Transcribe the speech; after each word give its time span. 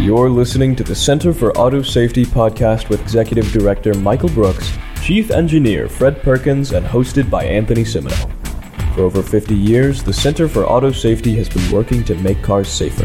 You're 0.00 0.30
listening 0.30 0.74
to 0.76 0.82
the 0.82 0.94
Center 0.94 1.34
for 1.34 1.54
Auto 1.58 1.82
Safety 1.82 2.24
podcast 2.24 2.88
with 2.88 3.02
Executive 3.02 3.52
Director 3.52 3.92
Michael 3.92 4.30
Brooks, 4.30 4.72
Chief 5.02 5.30
Engineer 5.30 5.90
Fred 5.90 6.22
Perkins, 6.22 6.72
and 6.72 6.86
hosted 6.86 7.28
by 7.28 7.44
Anthony 7.44 7.82
Cimino. 7.82 8.94
For 8.94 9.02
over 9.02 9.22
50 9.22 9.54
years, 9.54 10.02
the 10.02 10.14
Center 10.14 10.48
for 10.48 10.64
Auto 10.64 10.90
Safety 10.90 11.36
has 11.36 11.50
been 11.50 11.70
working 11.70 12.02
to 12.04 12.14
make 12.14 12.42
cars 12.42 12.70
safer. 12.70 13.04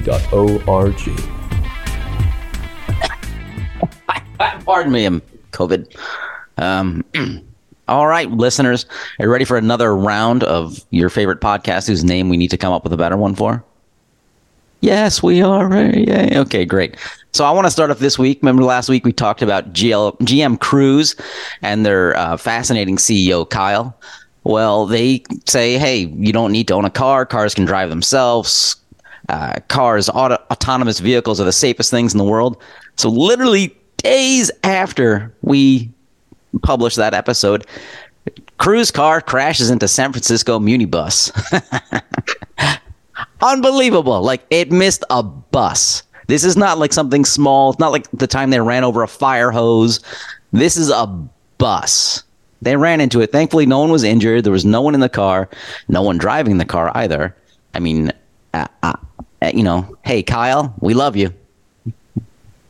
Pardon 4.66 4.92
me, 4.94 5.04
I'm 5.04 5.22
COVID. 5.52 5.98
Um, 6.58 7.04
all 7.90 8.08
right, 8.08 8.32
listeners, 8.32 8.86
are 9.20 9.26
you 9.26 9.32
ready 9.32 9.44
for 9.44 9.58
another 9.58 9.94
round 9.94 10.46
of 10.46 10.80
your 10.92 11.10
favorite 11.10 11.42
podcast 11.42 11.88
whose 11.88 12.06
name 12.06 12.30
we 12.30 12.38
need 12.38 12.52
to 12.52 12.58
come 12.58 12.72
up 12.72 12.86
with 12.86 12.94
a 12.94 12.98
better 12.98 13.18
one 13.18 13.36
for? 13.36 13.66
Yes, 14.82 15.22
we 15.22 15.42
are. 15.42 15.74
Yay. 15.74 16.38
Okay, 16.38 16.64
great. 16.66 16.96
So 17.34 17.44
I 17.44 17.52
want 17.52 17.68
to 17.68 17.72
start 17.72 17.92
off 17.92 18.00
this 18.00 18.18
week. 18.18 18.40
Remember 18.42 18.64
last 18.64 18.90
week 18.90 19.06
we 19.06 19.12
talked 19.12 19.42
about 19.42 19.74
GL, 19.74 20.18
GM 20.20 20.60
Cruise 20.60 21.16
and 21.62 21.86
their 21.86 22.16
uh, 22.16 22.38
fascinating 22.38 22.96
CEO, 22.98 23.50
Kyle. 23.50 23.96
Well, 24.46 24.86
they 24.86 25.24
say, 25.46 25.78
hey, 25.78 26.06
you 26.18 26.32
don't 26.32 26.52
need 26.52 26.68
to 26.70 26.74
own 26.74 26.86
a 26.86 26.90
car. 26.90 27.26
Cars 27.26 27.54
can 27.54 27.66
drive 27.66 27.90
themselves. 27.90 28.78
Uh, 29.28 29.60
cars, 29.68 30.10
auto, 30.10 30.36
autonomous 30.50 31.00
vehicles 31.00 31.40
are 31.40 31.46
the 31.46 31.52
safest 31.52 31.92
things 31.92 32.14
in 32.14 32.18
the 32.18 32.24
world. 32.24 32.58
So 32.96 33.10
literally 33.10 33.76
days 33.98 34.50
after 34.64 35.32
we 35.42 35.90
published 36.64 36.98
that 36.98 37.14
episode, 37.14 37.68
Cruise 38.58 38.92
car 38.92 39.22
crashes 39.22 39.70
into 39.70 39.88
San 39.88 40.12
Francisco 40.12 40.58
Muni 40.58 40.86
bus. 40.86 41.32
Unbelievable. 43.42 44.22
Like 44.22 44.46
it 44.50 44.72
missed 44.72 45.04
a 45.10 45.24
bus. 45.24 46.04
This 46.28 46.44
is 46.44 46.56
not 46.56 46.78
like 46.78 46.94
something 46.94 47.26
small. 47.26 47.72
It's 47.72 47.80
not 47.80 47.92
like 47.92 48.10
the 48.12 48.28
time 48.28 48.52
they 48.52 48.60
ran 48.60 48.84
over 48.84 49.02
a 49.02 49.08
fire 49.08 49.52
hose. 49.52 50.00
This 50.52 50.78
is 50.78 50.90
a 50.90 51.08
bus. 51.58 52.24
They 52.62 52.76
ran 52.76 53.02
into 53.02 53.22
it. 53.22 53.32
Thankfully, 53.32 53.66
no 53.66 53.80
one 53.80 53.92
was 53.92 54.04
injured. 54.04 54.44
There 54.44 54.52
was 54.52 54.66
no 54.66 54.82
one 54.82 54.94
in 54.94 55.00
the 55.00 55.10
car, 55.10 55.50
no 55.88 56.02
one 56.02 56.18
driving 56.18 56.58
the 56.58 56.66
car 56.66 56.92
either. 56.94 57.36
I 57.74 57.80
mean, 57.80 58.12
uh, 58.54 58.68
uh, 58.84 58.94
you 59.54 59.64
know, 59.64 59.98
hey, 60.04 60.22
Kyle, 60.22 60.74
we 60.82 60.94
love 60.94 61.16
you. 61.16 61.34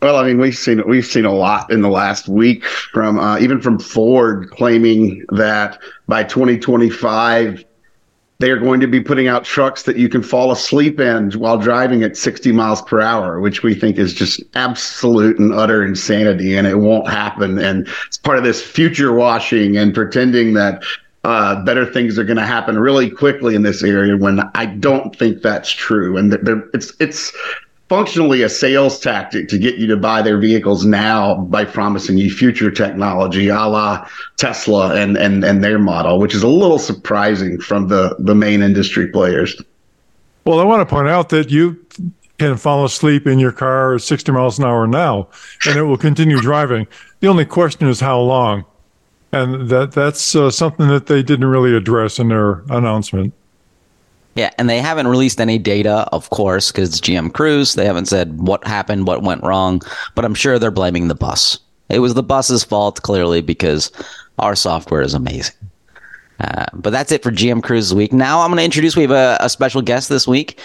Well, 0.02 0.16
I 0.16 0.28
mean, 0.28 0.40
we've 0.40 0.56
seen 0.56 0.82
we've 0.88 1.06
seen 1.06 1.26
a 1.26 1.34
lot 1.34 1.70
in 1.72 1.82
the 1.82 1.90
last 1.90 2.30
week 2.30 2.64
from 2.64 3.20
uh, 3.20 3.38
even 3.40 3.60
from 3.60 3.80
Ford 3.80 4.50
claiming 4.52 5.26
that 5.30 5.78
by 6.08 6.24
2025 6.24 7.66
they 8.40 8.52
are 8.52 8.58
going 8.58 8.80
to 8.80 8.88
be 8.88 9.02
putting 9.02 9.28
out 9.28 9.44
trucks 9.44 9.84
that 9.84 9.98
you 9.98 10.08
can 10.08 10.24
fall 10.24 10.52
asleep 10.52 11.00
in 11.00 11.30
while 11.32 11.58
driving 11.58 12.04
at 12.04 12.16
60 12.16 12.54
miles 12.54 12.82
per 12.82 13.02
hour, 13.02 13.42
which 13.42 13.64
we 13.64 13.76
think 13.76 13.98
is 13.98 14.14
just 14.14 14.42
absolute 14.56 15.38
and 15.40 15.54
utter 15.54 15.84
insanity, 15.84 16.56
and 16.56 16.66
it 16.66 16.76
won't 16.76 17.10
happen. 17.10 17.60
And 17.60 17.88
it's 18.08 18.18
part 18.18 18.38
of 18.38 18.46
this 18.46 18.62
future 18.62 19.12
washing 19.12 19.76
and 19.76 19.94
pretending 19.94 20.54
that 20.54 20.84
uh, 21.26 21.62
better 21.66 21.86
things 21.86 22.18
are 22.18 22.24
going 22.24 22.38
to 22.38 22.46
happen 22.46 22.80
really 22.80 23.10
quickly 23.10 23.56
in 23.56 23.64
this 23.64 23.84
area 23.84 24.16
when 24.16 24.40
I 24.56 24.68
don't 24.68 25.14
think 25.14 25.42
that's 25.42 25.70
true. 25.70 26.16
And 26.16 26.34
it's 26.74 26.94
it's 27.02 27.36
functionally 27.90 28.44
a 28.44 28.50
sales 28.50 29.00
tactic 29.00 29.50
to 29.50 29.58
get 29.58 29.76
you 29.76 29.88
to 29.88 29.98
buy 29.98 30.22
their 30.22 30.38
vehicles 30.38 30.86
now 30.86 31.36
by 31.36 31.66
promising 31.66 32.18
you 32.18 32.30
future 32.30 32.70
technology 32.70 33.50
a 33.50 33.56
la 33.56 34.08
Tesla 34.38 34.96
and, 34.96 35.18
and, 35.18 35.44
and 35.44 35.64
their 35.64 35.80
model, 35.80 36.20
which 36.20 36.36
is 36.36 36.44
a 36.44 36.48
little 36.48 36.80
surprising 36.80 37.60
from 37.60 37.88
the, 37.88 38.16
the 38.20 38.36
main 38.36 38.62
industry 38.62 39.08
players. 39.08 39.60
Well, 40.46 40.60
I 40.60 40.64
want 40.64 40.88
to 40.88 40.96
point 40.96 41.10
out 41.10 41.30
that 41.30 41.50
you 41.50 41.84
can 42.38 42.58
fall 42.58 42.86
asleep 42.86 43.28
in 43.28 43.40
your 43.40 43.52
car 43.52 43.96
at 43.96 44.02
60 44.02 44.32
miles 44.32 44.60
an 44.60 44.66
hour 44.66 44.88
now, 44.88 45.28
and 45.66 45.78
it 45.78 45.84
will 45.84 45.98
continue 45.98 46.40
driving. 46.40 46.88
The 47.20 47.28
only 47.28 47.46
question 47.46 47.88
is 47.88 48.00
how 48.00 48.20
long. 48.20 48.66
And 49.32 49.70
that 49.70 49.92
that's 49.92 50.36
uh, 50.36 50.50
something 50.50 50.88
that 50.88 51.06
they 51.06 51.22
didn't 51.22 51.46
really 51.46 51.76
address 51.76 52.18
in 52.18 52.30
their 52.30 52.64
announcement. 52.70 53.34
Yeah, 54.40 54.52
and 54.58 54.70
they 54.70 54.80
haven't 54.80 55.10
released 55.10 55.42
any 55.42 55.58
data, 55.58 56.08
of 56.14 56.30
course, 56.30 56.72
because 56.72 57.02
GM 57.02 57.34
Cruise. 57.34 57.74
They 57.74 57.84
haven't 57.84 58.06
said 58.06 58.40
what 58.40 58.66
happened, 58.66 59.06
what 59.06 59.22
went 59.22 59.44
wrong, 59.44 59.82
but 60.16 60.24
I'm 60.24 60.34
sure 60.34 60.58
they're 60.58 60.72
blaming 60.72 61.10
the 61.10 61.14
bus. 61.14 61.60
It 61.90 62.00
was 62.00 62.14
the 62.14 62.24
bus's 62.24 62.64
fault, 62.64 63.02
clearly, 63.02 63.42
because 63.42 63.92
our 64.38 64.56
software 64.56 65.02
is 65.02 65.14
amazing. 65.14 65.58
Uh, 66.40 66.66
but 66.74 66.92
that's 66.92 67.12
it 67.12 67.24
for 67.24 67.32
GM 67.32 67.62
Cruise 67.62 67.94
week. 67.94 68.14
Now 68.14 68.42
I'm 68.42 68.50
going 68.50 68.58
to 68.58 68.64
introduce. 68.64 68.96
We 68.96 69.04
have 69.04 69.12
a, 69.12 69.38
a 69.40 69.50
special 69.50 69.82
guest 69.82 70.10
this 70.10 70.28
week. 70.28 70.60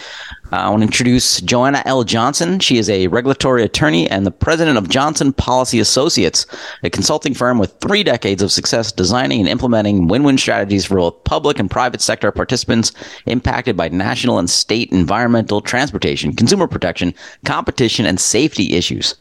Uh, 0.53 0.57
I 0.57 0.69
want 0.69 0.83
to 0.83 0.87
introduce 0.87 1.41
Joanna 1.41 1.83
L. 1.85 2.05
Johnson. 2.05 2.61
She 2.61 2.79
is 2.79 2.89
a 2.89 3.09
regulatory 3.09 3.65
attorney 3.65 4.09
and 4.09 4.25
the 4.25 4.31
president 4.31 4.79
of 4.79 4.89
Johnson 4.89 5.33
Policy 5.33 5.81
Associates, 5.81 6.47
a 6.83 6.91
consulting 6.91 7.35
firm 7.35 7.59
with 7.59 7.75
three 7.81 8.05
decades 8.05 8.43
of 8.43 8.53
success 8.53 8.93
designing 8.93 9.41
and 9.41 9.49
implementing 9.49 10.07
win-win 10.07 10.39
strategies 10.39 10.85
for 10.85 10.97
both 10.97 11.25
public 11.25 11.59
and 11.59 11.71
private 11.71 12.01
sector 12.01 12.31
participants 12.31 12.93
impacted 13.27 13.77
by 13.77 13.89
national 13.89 14.39
and 14.39 14.49
state 14.49 14.93
environmental, 14.93 15.61
transportation, 15.61 16.35
consumer 16.35 16.69
protection, 16.69 17.15
competition, 17.45 18.07
and 18.07 18.21
safety 18.21 18.75
issues. 18.75 19.15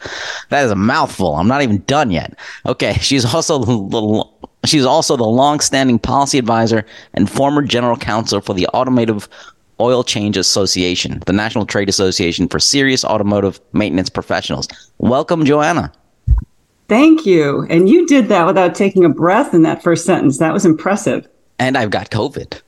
That 0.49 0.65
is 0.65 0.71
a 0.71 0.75
mouthful. 0.75 1.35
I'm 1.35 1.47
not 1.47 1.63
even 1.63 1.83
done 1.85 2.11
yet. 2.11 2.37
Okay, 2.65 2.93
she's 3.01 3.33
also 3.33 3.59
the 3.59 4.23
She's 4.65 4.85
also 4.85 5.17
the 5.17 5.25
long-standing 5.25 5.99
policy 5.99 6.37
advisor 6.37 6.85
and 7.13 7.29
former 7.29 7.61
general 7.61 7.97
counsel 7.97 8.41
for 8.41 8.53
the 8.53 8.67
Automotive 8.67 9.27
Oil 9.79 10.03
Change 10.03 10.37
Association, 10.37 11.21
the 11.25 11.33
National 11.33 11.65
Trade 11.65 11.89
Association 11.89 12.47
for 12.47 12.59
Serious 12.59 13.03
Automotive 13.03 13.59
Maintenance 13.73 14.09
Professionals. 14.09 14.67
Welcome, 14.99 15.45
Joanna. 15.45 15.91
Thank 16.87 17.25
you. 17.25 17.65
And 17.69 17.89
you 17.89 18.05
did 18.05 18.29
that 18.29 18.45
without 18.45 18.75
taking 18.75 19.03
a 19.03 19.09
breath 19.09 19.53
in 19.53 19.63
that 19.63 19.81
first 19.81 20.05
sentence. 20.05 20.37
That 20.37 20.53
was 20.53 20.65
impressive. 20.65 21.27
And 21.59 21.77
I've 21.77 21.89
got 21.89 22.09
COVID. 22.09 22.61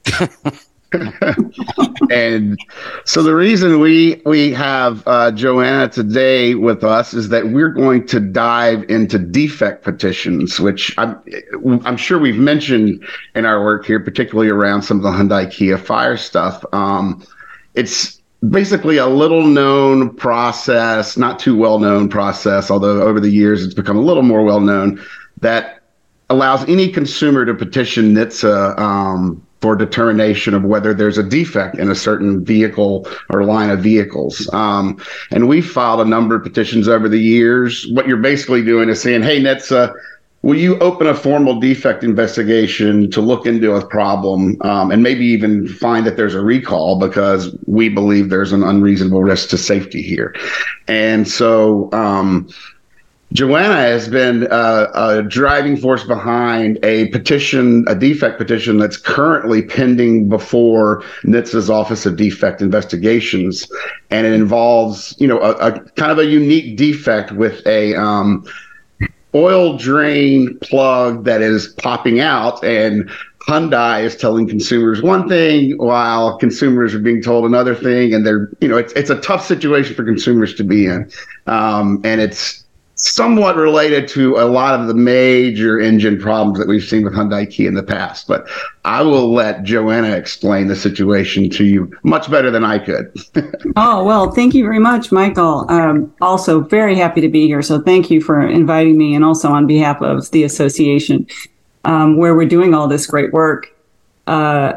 and 2.11 2.59
so 3.05 3.23
the 3.23 3.35
reason 3.35 3.79
we 3.79 4.21
we 4.25 4.51
have 4.51 5.03
uh, 5.07 5.31
Joanna 5.31 5.89
today 5.89 6.55
with 6.55 6.83
us 6.83 7.13
is 7.13 7.29
that 7.29 7.47
we're 7.47 7.69
going 7.69 8.05
to 8.07 8.19
dive 8.19 8.83
into 8.89 9.17
defect 9.17 9.83
petitions, 9.83 10.59
which 10.59 10.93
I'm 10.97 11.21
I'm 11.85 11.97
sure 11.97 12.19
we've 12.19 12.37
mentioned 12.37 13.03
in 13.35 13.45
our 13.45 13.63
work 13.63 13.85
here, 13.85 13.99
particularly 13.99 14.49
around 14.49 14.83
some 14.83 14.97
of 14.97 15.03
the 15.03 15.11
Hyundai 15.11 15.51
Kia 15.51 15.77
fire 15.77 16.17
stuff. 16.17 16.63
Um, 16.73 17.25
it's 17.73 18.21
basically 18.49 18.97
a 18.97 19.07
little 19.07 19.45
known 19.45 20.15
process, 20.15 21.17
not 21.17 21.39
too 21.39 21.57
well 21.57 21.79
known 21.79 22.09
process, 22.09 22.71
although 22.71 23.01
over 23.01 23.19
the 23.19 23.29
years 23.29 23.63
it's 23.63 23.73
become 23.73 23.97
a 23.97 24.01
little 24.01 24.23
more 24.23 24.43
well 24.43 24.61
known 24.61 25.01
that 25.41 25.81
allows 26.29 26.67
any 26.67 26.91
consumer 26.91 27.45
to 27.45 27.53
petition 27.53 28.15
NHTSA 28.15 28.79
um, 28.79 29.44
for 29.65 29.75
determination 29.75 30.53
of 30.53 30.63
whether 30.63 30.93
there's 30.93 31.17
a 31.17 31.23
defect 31.23 31.79
in 31.79 31.89
a 31.89 31.95
certain 31.95 32.45
vehicle 32.45 33.07
or 33.31 33.43
line 33.43 33.71
of 33.71 33.79
vehicles. 33.79 34.47
Um, 34.53 35.01
and 35.31 35.47
we 35.47 35.59
filed 35.59 36.01
a 36.01 36.05
number 36.05 36.35
of 36.35 36.43
petitions 36.43 36.87
over 36.87 37.09
the 37.09 37.17
years. 37.17 37.87
What 37.87 38.07
you're 38.07 38.17
basically 38.17 38.63
doing 38.63 38.89
is 38.89 39.01
saying, 39.01 39.23
hey, 39.23 39.41
NHTSA, 39.41 39.91
will 40.43 40.55
you 40.55 40.77
open 40.81 41.07
a 41.07 41.15
formal 41.15 41.59
defect 41.59 42.03
investigation 42.03 43.09
to 43.09 43.21
look 43.21 43.47
into 43.47 43.73
a 43.73 43.83
problem 43.87 44.61
um, 44.61 44.91
and 44.91 45.01
maybe 45.01 45.25
even 45.25 45.67
find 45.67 46.05
that 46.05 46.15
there's 46.15 46.35
a 46.35 46.41
recall 46.41 46.99
because 46.99 47.57
we 47.65 47.89
believe 47.89 48.29
there's 48.29 48.51
an 48.51 48.61
unreasonable 48.61 49.23
risk 49.23 49.49
to 49.49 49.57
safety 49.57 50.03
here? 50.03 50.35
And 50.87 51.27
so, 51.27 51.89
um, 51.91 52.47
Joanna 53.35 53.75
has 53.75 54.07
been 54.07 54.47
uh, 54.47 54.87
a 54.93 55.21
driving 55.21 55.75
force 55.75 56.05
behind 56.05 56.79
a 56.83 57.09
petition, 57.09 57.83
a 57.85 57.93
defect 57.93 58.37
petition 58.37 58.77
that's 58.77 58.95
currently 58.95 59.61
pending 59.61 60.29
before 60.29 61.03
NHTSA's 61.25 61.69
Office 61.69 62.05
of 62.05 62.15
Defect 62.15 62.61
Investigations, 62.61 63.69
and 64.09 64.25
it 64.25 64.31
involves, 64.31 65.17
you 65.19 65.27
know, 65.27 65.41
a, 65.41 65.51
a 65.51 65.79
kind 65.91 66.13
of 66.13 66.17
a 66.17 66.25
unique 66.25 66.77
defect 66.77 67.33
with 67.33 67.65
a 67.67 67.93
um, 67.95 68.45
oil 69.33 69.77
drain 69.77 70.57
plug 70.59 71.25
that 71.25 71.41
is 71.41 71.67
popping 71.79 72.21
out, 72.21 72.63
and 72.63 73.09
Hyundai 73.49 74.03
is 74.03 74.15
telling 74.15 74.47
consumers 74.47 75.01
one 75.01 75.27
thing 75.27 75.77
while 75.77 76.37
consumers 76.37 76.95
are 76.95 76.99
being 76.99 77.21
told 77.21 77.43
another 77.43 77.75
thing, 77.75 78.13
and 78.13 78.25
they're, 78.25 78.49
you 78.61 78.69
know, 78.69 78.77
it's 78.77 78.93
it's 78.93 79.09
a 79.09 79.19
tough 79.19 79.45
situation 79.45 79.93
for 79.93 80.05
consumers 80.05 80.55
to 80.55 80.63
be 80.63 80.85
in, 80.85 81.11
um, 81.47 81.99
and 82.05 82.21
it's 82.21 82.64
somewhat 83.05 83.55
related 83.55 84.07
to 84.07 84.35
a 84.37 84.45
lot 84.45 84.79
of 84.79 84.87
the 84.87 84.93
major 84.93 85.79
engine 85.79 86.19
problems 86.19 86.57
that 86.57 86.67
we've 86.67 86.83
seen 86.83 87.03
with 87.03 87.13
Hyundai 87.13 87.49
Kia 87.49 87.67
in 87.67 87.75
the 87.75 87.83
past. 87.83 88.27
But 88.27 88.47
I 88.83 89.03
will 89.03 89.31
let 89.31 89.63
Joanna 89.63 90.15
explain 90.15 90.67
the 90.67 90.75
situation 90.75 91.49
to 91.51 91.63
you 91.63 91.95
much 92.03 92.31
better 92.31 92.49
than 92.49 92.63
I 92.63 92.79
could. 92.79 93.15
oh, 93.75 94.03
well, 94.03 94.31
thank 94.31 94.55
you 94.55 94.63
very 94.63 94.79
much, 94.79 95.11
Michael. 95.11 95.69
Um, 95.69 96.13
also, 96.19 96.61
very 96.61 96.95
happy 96.95 97.21
to 97.21 97.29
be 97.29 97.45
here. 97.45 97.61
So 97.61 97.79
thank 97.79 98.09
you 98.09 98.21
for 98.21 98.45
inviting 98.45 98.97
me 98.97 99.13
and 99.13 99.23
also 99.23 99.49
on 99.49 99.67
behalf 99.67 100.01
of 100.01 100.31
the 100.31 100.43
association 100.43 101.27
um, 101.83 102.17
where 102.17 102.33
we're 102.33 102.47
doing 102.47 102.73
all 102.73 102.87
this 102.87 103.05
great 103.05 103.31
work. 103.31 103.71
Uh, 104.25 104.73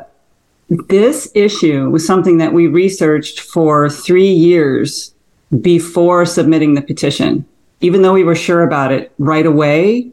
this 0.68 1.30
issue 1.34 1.88
was 1.88 2.06
something 2.06 2.36
that 2.38 2.52
we 2.52 2.66
researched 2.66 3.40
for 3.40 3.88
three 3.88 4.30
years 4.30 5.14
before 5.62 6.26
submitting 6.26 6.74
the 6.74 6.82
petition. 6.82 7.46
Even 7.80 8.02
though 8.02 8.12
we 8.12 8.24
were 8.24 8.34
sure 8.34 8.62
about 8.62 8.92
it 8.92 9.12
right 9.18 9.46
away, 9.46 10.10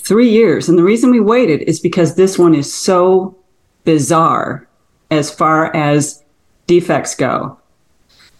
three 0.00 0.28
years. 0.28 0.68
And 0.68 0.76
the 0.78 0.82
reason 0.82 1.10
we 1.10 1.20
waited 1.20 1.62
is 1.62 1.80
because 1.80 2.14
this 2.14 2.38
one 2.38 2.54
is 2.54 2.72
so 2.72 3.36
bizarre 3.84 4.68
as 5.10 5.30
far 5.30 5.74
as 5.74 6.22
defects 6.66 7.14
go. 7.14 7.58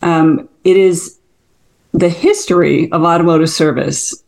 Um, 0.02 0.48
it 0.64 0.76
is 0.76 1.18
the 1.92 2.08
history 2.08 2.90
of 2.92 3.02
automotive 3.02 3.50
service 3.50 4.22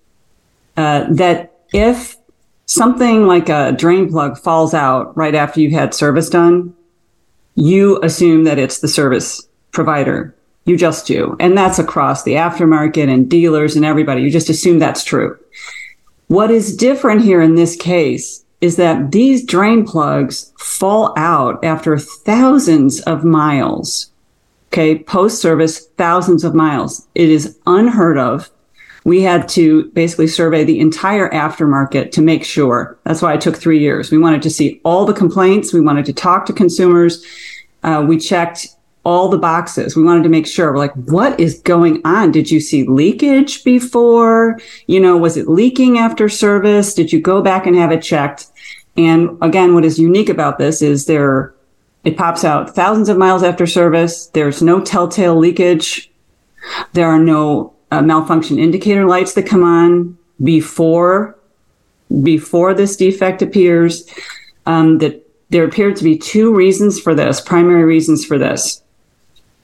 uh, 0.76 1.06
that 1.10 1.52
if 1.72 2.16
something 2.66 3.26
like 3.26 3.48
a 3.48 3.72
drain 3.72 4.10
plug 4.10 4.38
falls 4.38 4.74
out 4.74 5.16
right 5.16 5.34
after 5.34 5.60
you've 5.60 5.72
had 5.72 5.94
service 5.94 6.28
done, 6.28 6.74
you 7.54 8.00
assume 8.02 8.44
that 8.44 8.58
it's 8.58 8.78
the 8.78 8.88
service 8.88 9.46
provider. 9.72 10.34
You 10.64 10.76
just 10.76 11.06
do. 11.06 11.36
And 11.40 11.56
that's 11.56 11.78
across 11.78 12.22
the 12.22 12.34
aftermarket 12.34 13.12
and 13.12 13.28
dealers 13.28 13.76
and 13.76 13.84
everybody. 13.84 14.22
You 14.22 14.30
just 14.30 14.48
assume 14.48 14.78
that's 14.78 15.04
true. 15.04 15.38
What 16.28 16.50
is 16.50 16.76
different 16.76 17.22
here 17.22 17.42
in 17.42 17.56
this 17.56 17.76
case 17.76 18.44
is 18.60 18.76
that 18.76 19.10
these 19.10 19.44
drain 19.44 19.84
plugs 19.84 20.52
fall 20.58 21.12
out 21.18 21.62
after 21.64 21.98
thousands 21.98 23.00
of 23.00 23.24
miles. 23.24 24.10
Okay. 24.68 25.00
Post 25.00 25.42
service, 25.42 25.86
thousands 25.98 26.44
of 26.44 26.54
miles. 26.54 27.06
It 27.14 27.28
is 27.28 27.58
unheard 27.66 28.16
of. 28.16 28.50
We 29.04 29.22
had 29.22 29.48
to 29.50 29.90
basically 29.90 30.28
survey 30.28 30.62
the 30.62 30.78
entire 30.78 31.28
aftermarket 31.30 32.12
to 32.12 32.22
make 32.22 32.44
sure. 32.44 32.96
That's 33.02 33.20
why 33.20 33.34
it 33.34 33.40
took 33.40 33.56
three 33.56 33.80
years. 33.80 34.12
We 34.12 34.18
wanted 34.18 34.42
to 34.42 34.50
see 34.50 34.80
all 34.84 35.04
the 35.04 35.12
complaints. 35.12 35.72
We 35.72 35.80
wanted 35.80 36.06
to 36.06 36.12
talk 36.12 36.46
to 36.46 36.52
consumers. 36.52 37.26
Uh, 37.82 38.04
we 38.06 38.16
checked 38.16 38.68
all 39.04 39.28
the 39.28 39.38
boxes. 39.38 39.96
We 39.96 40.04
wanted 40.04 40.22
to 40.22 40.28
make 40.28 40.46
sure 40.46 40.70
we're 40.70 40.78
like, 40.78 40.94
what 40.94 41.38
is 41.40 41.60
going 41.60 42.00
on? 42.04 42.30
Did 42.30 42.50
you 42.50 42.60
see 42.60 42.86
leakage 42.86 43.64
before? 43.64 44.60
You 44.86 45.00
know, 45.00 45.16
was 45.16 45.36
it 45.36 45.48
leaking 45.48 45.98
after 45.98 46.28
service? 46.28 46.94
Did 46.94 47.12
you 47.12 47.20
go 47.20 47.42
back 47.42 47.66
and 47.66 47.76
have 47.76 47.90
it 47.90 48.02
checked? 48.02 48.46
And 48.96 49.36
again, 49.40 49.74
what 49.74 49.84
is 49.84 49.98
unique 49.98 50.28
about 50.28 50.58
this 50.58 50.82
is 50.82 51.06
there, 51.06 51.54
it 52.04 52.16
pops 52.16 52.44
out 52.44 52.74
thousands 52.74 53.08
of 53.08 53.18
miles 53.18 53.42
after 53.42 53.66
service. 53.66 54.26
There's 54.26 54.62
no 54.62 54.80
telltale 54.80 55.36
leakage. 55.36 56.10
There 56.92 57.08
are 57.08 57.18
no 57.18 57.74
uh, 57.90 58.02
malfunction 58.02 58.58
indicator 58.58 59.06
lights 59.06 59.34
that 59.34 59.46
come 59.46 59.64
on 59.64 60.16
before, 60.42 61.36
before 62.22 62.72
this 62.72 62.96
defect 62.96 63.42
appears. 63.42 64.08
Um, 64.64 64.98
that 64.98 65.26
there 65.50 65.64
appear 65.64 65.92
to 65.92 66.04
be 66.04 66.16
two 66.16 66.54
reasons 66.54 67.00
for 67.00 67.16
this, 67.16 67.40
primary 67.40 67.82
reasons 67.82 68.24
for 68.24 68.38
this. 68.38 68.82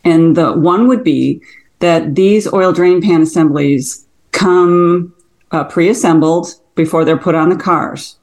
And 0.08 0.36
the 0.36 0.52
one 0.52 0.88
would 0.88 1.04
be 1.04 1.42
that 1.80 2.14
these 2.14 2.50
oil 2.52 2.72
drain 2.72 3.02
pan 3.02 3.22
assemblies 3.22 4.06
come 4.32 5.14
uh, 5.50 5.64
pre-assembled 5.64 6.46
before 6.74 7.04
they're 7.04 7.18
put 7.18 7.34
on 7.34 7.50
the 7.50 7.56
cars, 7.56 8.16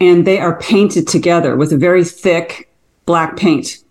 and 0.00 0.26
they 0.26 0.38
are 0.38 0.58
painted 0.58 1.06
together 1.06 1.56
with 1.56 1.72
a 1.72 1.76
very 1.76 2.04
thick 2.04 2.70
black 3.04 3.36
paint. 3.36 3.84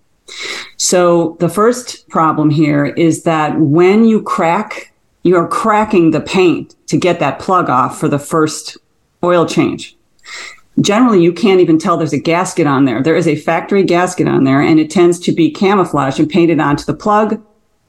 So 0.77 1.38
the 1.39 1.50
first 1.50 2.09
problem 2.09 2.50
here 2.50 2.86
is 2.86 3.24
that 3.24 3.59
when 3.59 4.06
you 4.06 4.24
crack, 4.24 4.94
you 5.24 5.36
are 5.38 5.47
cracking 5.47 6.12
the 6.12 6.21
paint 6.21 6.75
to 6.88 6.97
get 6.97 7.19
that 7.19 7.39
plug 7.39 7.69
off 7.69 8.00
for 8.00 8.07
the 8.07 8.19
first 8.19 8.77
oil 9.24 9.45
change 9.45 9.94
generally 10.81 11.22
you 11.22 11.33
can't 11.33 11.62
even 11.62 11.80
tell 11.80 11.98
there's 11.98 12.13
a 12.13 12.19
gasket 12.19 12.68
on 12.68 12.86
there. 12.86 13.01
There 13.01 13.16
is 13.16 13.27
a 13.27 13.36
factory 13.36 13.83
gasket 13.83 14.27
on 14.27 14.44
there 14.44 14.62
and 14.62 14.80
it 14.80 14.89
tends 14.89 15.19
to 15.22 15.31
be 15.31 15.51
camouflaged 15.51 16.19
and 16.19 16.30
painted 16.30 16.60
onto 16.60 16.86
the 16.86 16.94
plug 16.94 17.42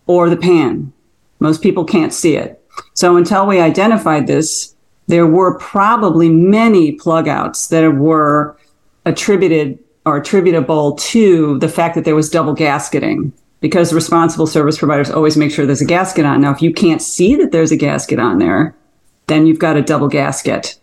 or 0.07 0.31
the 0.31 0.37
pan. 0.37 0.93
Most 1.41 1.63
people 1.63 1.85
can't 1.85 2.13
see 2.13 2.37
it. 2.37 2.63
So 2.95 3.17
until 3.17 3.47
we 3.47 3.61
identified 3.61 4.27
this, 4.27 4.75
there 5.09 5.27
were 5.27 5.59
probably 5.59 6.29
many 6.29 6.93
plug 6.93 7.29
outs 7.29 7.69
that 7.69 7.89
were 7.95 8.57
attributed 9.05 9.79
or 10.05 10.17
attributable 10.17 10.95
to 10.97 11.59
the 11.59 11.69
fact 11.69 11.95
that 11.95 12.05
there 12.05 12.15
was 12.15 12.31
double 12.31 12.55
gasketing 12.55 13.33
because 13.61 13.93
responsible 13.93 14.47
service 14.47 14.79
providers 14.79 15.11
always 15.11 15.37
make 15.37 15.51
sure 15.51 15.67
there's 15.67 15.81
a 15.81 15.87
gasket 15.87 16.25
on. 16.25 16.41
Now, 16.41 16.53
if 16.53 16.63
you 16.63 16.73
can't 16.73 17.03
see 17.03 17.35
that 17.37 17.53
there's 17.53 17.73
a 17.73 17.77
gasket 17.77 18.19
on 18.19 18.39
there, 18.39 18.77
then 19.27 19.47
you've 19.47 19.59
got 19.59 19.77
a 19.77 19.83
double 19.83 20.09
gasket. 20.09 20.79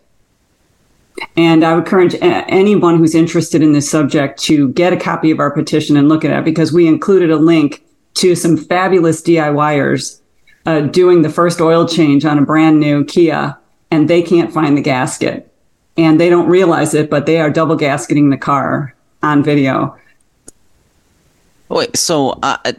And 1.36 1.64
I 1.64 1.74
would 1.74 1.84
encourage 1.84 2.16
anyone 2.20 2.98
who's 2.98 3.14
interested 3.14 3.62
in 3.62 3.72
this 3.72 3.88
subject 3.88 4.40
to 4.44 4.68
get 4.70 4.92
a 4.92 4.96
copy 4.96 5.30
of 5.30 5.38
our 5.38 5.50
petition 5.50 5.96
and 5.96 6.08
look 6.08 6.24
at 6.24 6.36
it 6.36 6.44
because 6.44 6.72
we 6.72 6.86
included 6.86 7.30
a 7.30 7.36
link 7.36 7.84
to 8.14 8.34
some 8.34 8.56
fabulous 8.56 9.22
DIYers 9.22 10.20
uh, 10.66 10.80
doing 10.80 11.22
the 11.22 11.30
first 11.30 11.60
oil 11.60 11.86
change 11.86 12.24
on 12.24 12.38
a 12.38 12.42
brand 12.42 12.80
new 12.80 13.04
Kia, 13.04 13.56
and 13.90 14.08
they 14.08 14.22
can't 14.22 14.52
find 14.52 14.76
the 14.76 14.82
gasket. 14.82 15.50
And 15.96 16.18
they 16.18 16.28
don't 16.28 16.48
realize 16.48 16.94
it, 16.94 17.10
but 17.10 17.26
they 17.26 17.40
are 17.40 17.50
double 17.50 17.76
gasketing 17.76 18.30
the 18.30 18.36
car 18.36 18.94
on 19.22 19.44
video. 19.44 19.96
Wait, 21.68 21.96
so 21.96 22.38
uh, 22.42 22.72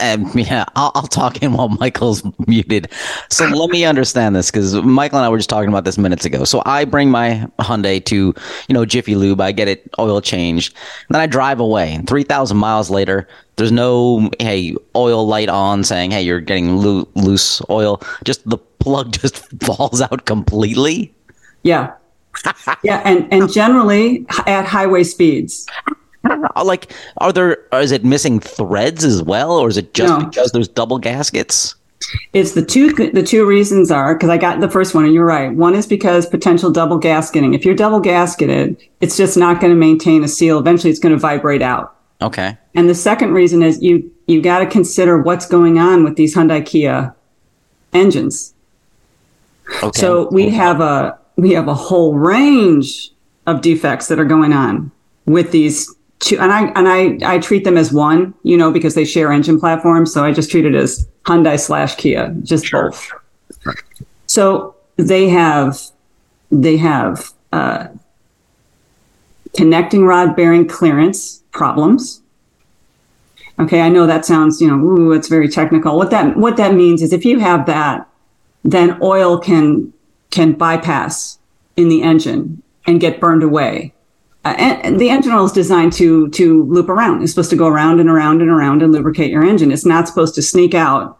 um, 0.00 0.30
yeah, 0.34 0.64
I'll, 0.76 0.92
I'll, 0.94 1.08
talk 1.08 1.42
in 1.42 1.52
while 1.52 1.68
Michael's 1.68 2.22
muted. 2.46 2.90
So 3.28 3.46
let 3.46 3.70
me 3.70 3.84
understand 3.84 4.36
this 4.36 4.50
because 4.50 4.74
Michael 4.74 5.18
and 5.18 5.26
I 5.26 5.28
were 5.28 5.38
just 5.38 5.50
talking 5.50 5.68
about 5.68 5.84
this 5.84 5.98
minutes 5.98 6.24
ago. 6.24 6.44
So 6.44 6.62
I 6.66 6.84
bring 6.84 7.10
my 7.10 7.48
Hyundai 7.58 8.04
to, 8.06 8.16
you 8.16 8.72
know, 8.74 8.84
Jiffy 8.84 9.14
Lube. 9.14 9.40
I 9.40 9.52
get 9.52 9.68
it 9.68 9.88
oil 9.98 10.20
changed. 10.20 10.74
Then 11.08 11.20
I 11.20 11.26
drive 11.26 11.60
away. 11.60 12.00
3,000 12.06 12.56
miles 12.56 12.90
later, 12.90 13.28
there's 13.56 13.72
no, 13.72 14.30
hey, 14.38 14.76
oil 14.94 15.26
light 15.26 15.48
on 15.48 15.82
saying, 15.82 16.10
hey, 16.10 16.22
you're 16.22 16.40
getting 16.40 16.76
lo- 16.76 17.08
loose 17.14 17.60
oil. 17.70 18.00
Just 18.24 18.48
the 18.48 18.58
plug 18.58 19.12
just 19.20 19.44
falls 19.62 20.00
out 20.00 20.26
completely. 20.26 21.12
Yeah. 21.62 21.92
yeah. 22.84 23.02
And, 23.04 23.30
and 23.32 23.50
generally 23.52 24.26
at 24.46 24.64
highway 24.64 25.02
speeds. 25.02 25.66
Uh, 26.30 26.64
like, 26.64 26.92
are 27.18 27.32
there? 27.32 27.58
Uh, 27.72 27.78
is 27.78 27.92
it 27.92 28.04
missing 28.04 28.40
threads 28.40 29.04
as 29.04 29.22
well, 29.22 29.52
or 29.52 29.68
is 29.68 29.76
it 29.76 29.94
just 29.94 30.18
no. 30.18 30.26
because 30.26 30.52
there's 30.52 30.68
double 30.68 30.98
gaskets? 30.98 31.74
It's 32.32 32.52
the 32.52 32.64
two. 32.64 32.92
The 32.92 33.22
two 33.22 33.46
reasons 33.46 33.90
are 33.90 34.14
because 34.14 34.30
I 34.30 34.38
got 34.38 34.60
the 34.60 34.70
first 34.70 34.94
one, 34.94 35.04
and 35.04 35.12
you're 35.12 35.26
right. 35.26 35.52
One 35.52 35.74
is 35.74 35.86
because 35.86 36.26
potential 36.26 36.70
double 36.70 37.00
gasketing. 37.00 37.54
If 37.54 37.64
you're 37.64 37.74
double 37.74 38.00
gasketed, 38.00 38.76
it's 39.00 39.16
just 39.16 39.36
not 39.36 39.60
going 39.60 39.72
to 39.72 39.78
maintain 39.78 40.24
a 40.24 40.28
seal. 40.28 40.58
Eventually, 40.58 40.90
it's 40.90 41.00
going 41.00 41.14
to 41.14 41.18
vibrate 41.18 41.62
out. 41.62 41.96
Okay. 42.20 42.56
And 42.74 42.88
the 42.88 42.94
second 42.94 43.32
reason 43.32 43.62
is 43.62 43.82
you 43.82 44.10
you 44.26 44.42
got 44.42 44.60
to 44.60 44.66
consider 44.66 45.18
what's 45.18 45.46
going 45.46 45.78
on 45.78 46.04
with 46.04 46.16
these 46.16 46.34
Hyundai 46.34 46.64
Kia 46.64 47.14
engines. 47.92 48.54
Okay. 49.82 50.00
So 50.00 50.28
we 50.30 50.48
have 50.50 50.80
a 50.80 51.18
we 51.36 51.52
have 51.52 51.68
a 51.68 51.74
whole 51.74 52.14
range 52.14 53.12
of 53.46 53.60
defects 53.60 54.08
that 54.08 54.18
are 54.18 54.24
going 54.24 54.52
on 54.52 54.90
with 55.26 55.52
these 55.52 55.94
two, 56.20 56.38
and 56.38 56.52
I 56.52 56.66
and 56.74 56.88
I 56.88 57.34
I 57.34 57.38
treat 57.38 57.64
them 57.64 57.76
as 57.76 57.92
one, 57.92 58.34
you 58.42 58.56
know, 58.56 58.70
because 58.70 58.94
they 58.94 59.04
share 59.04 59.32
engine 59.32 59.58
platforms. 59.58 60.12
So 60.12 60.24
I 60.24 60.32
just 60.32 60.50
treat 60.50 60.64
it 60.64 60.74
as 60.74 61.06
Hyundai 61.26 61.58
slash 61.58 61.94
Kia, 61.96 62.34
just 62.42 62.66
sure. 62.66 62.90
both. 62.90 63.12
So 64.26 64.74
they 64.96 65.28
have 65.28 65.80
they 66.50 66.76
have 66.76 67.32
uh, 67.52 67.88
connecting 69.56 70.04
rod 70.04 70.36
bearing 70.36 70.66
clearance 70.66 71.42
problems. 71.52 72.22
Okay, 73.60 73.80
I 73.80 73.88
know 73.88 74.06
that 74.06 74.24
sounds, 74.24 74.60
you 74.60 74.68
know, 74.68 74.76
ooh, 74.76 75.12
it's 75.12 75.28
very 75.28 75.48
technical. 75.48 75.96
What 75.96 76.10
that 76.10 76.36
what 76.36 76.56
that 76.56 76.74
means 76.74 77.02
is 77.02 77.12
if 77.12 77.24
you 77.24 77.40
have 77.40 77.66
that, 77.66 78.08
then 78.64 78.98
oil 79.02 79.38
can 79.38 79.92
can 80.30 80.52
bypass 80.52 81.38
in 81.76 81.88
the 81.88 82.02
engine 82.02 82.62
and 82.86 83.00
get 83.00 83.20
burned 83.20 83.42
away 83.42 83.92
uh, 84.48 84.78
and 84.82 85.00
the 85.00 85.10
engine 85.10 85.32
oil 85.32 85.44
is 85.44 85.52
designed 85.52 85.92
to 85.94 86.28
to 86.30 86.64
loop 86.64 86.88
around. 86.88 87.22
It's 87.22 87.32
supposed 87.32 87.50
to 87.50 87.56
go 87.56 87.66
around 87.66 88.00
and 88.00 88.08
around 88.08 88.40
and 88.40 88.50
around 88.50 88.82
and 88.82 88.92
lubricate 88.92 89.30
your 89.30 89.44
engine. 89.44 89.72
It's 89.72 89.86
not 89.86 90.08
supposed 90.08 90.34
to 90.36 90.42
sneak 90.42 90.74
out 90.74 91.18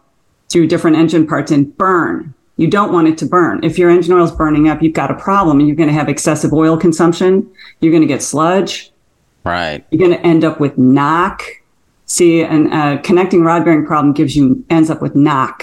through 0.50 0.66
different 0.66 0.96
engine 0.96 1.26
parts 1.26 1.50
and 1.50 1.76
burn. 1.76 2.34
You 2.56 2.68
don't 2.68 2.92
want 2.92 3.06
it 3.06 3.18
to 3.18 3.26
burn. 3.26 3.62
If 3.62 3.78
your 3.78 3.90
engine 3.90 4.12
oil 4.12 4.24
is 4.24 4.32
burning 4.32 4.68
up, 4.68 4.82
you've 4.82 4.94
got 4.94 5.10
a 5.10 5.14
problem, 5.14 5.60
and 5.60 5.68
you're 5.68 5.76
going 5.76 5.88
to 5.88 5.94
have 5.94 6.08
excessive 6.08 6.52
oil 6.52 6.76
consumption. 6.76 7.48
You're 7.80 7.92
going 7.92 8.02
to 8.02 8.08
get 8.08 8.22
sludge. 8.22 8.90
Right. 9.44 9.84
You're 9.90 10.00
going 10.06 10.18
to 10.18 10.26
end 10.26 10.44
up 10.44 10.58
with 10.58 10.76
knock. 10.76 11.42
See, 12.06 12.40
a 12.40 12.48
uh, 12.48 12.96
connecting 13.02 13.42
rod 13.42 13.64
bearing 13.64 13.86
problem 13.86 14.12
gives 14.12 14.34
you 14.34 14.64
ends 14.70 14.90
up 14.90 15.00
with 15.02 15.14
knock, 15.14 15.62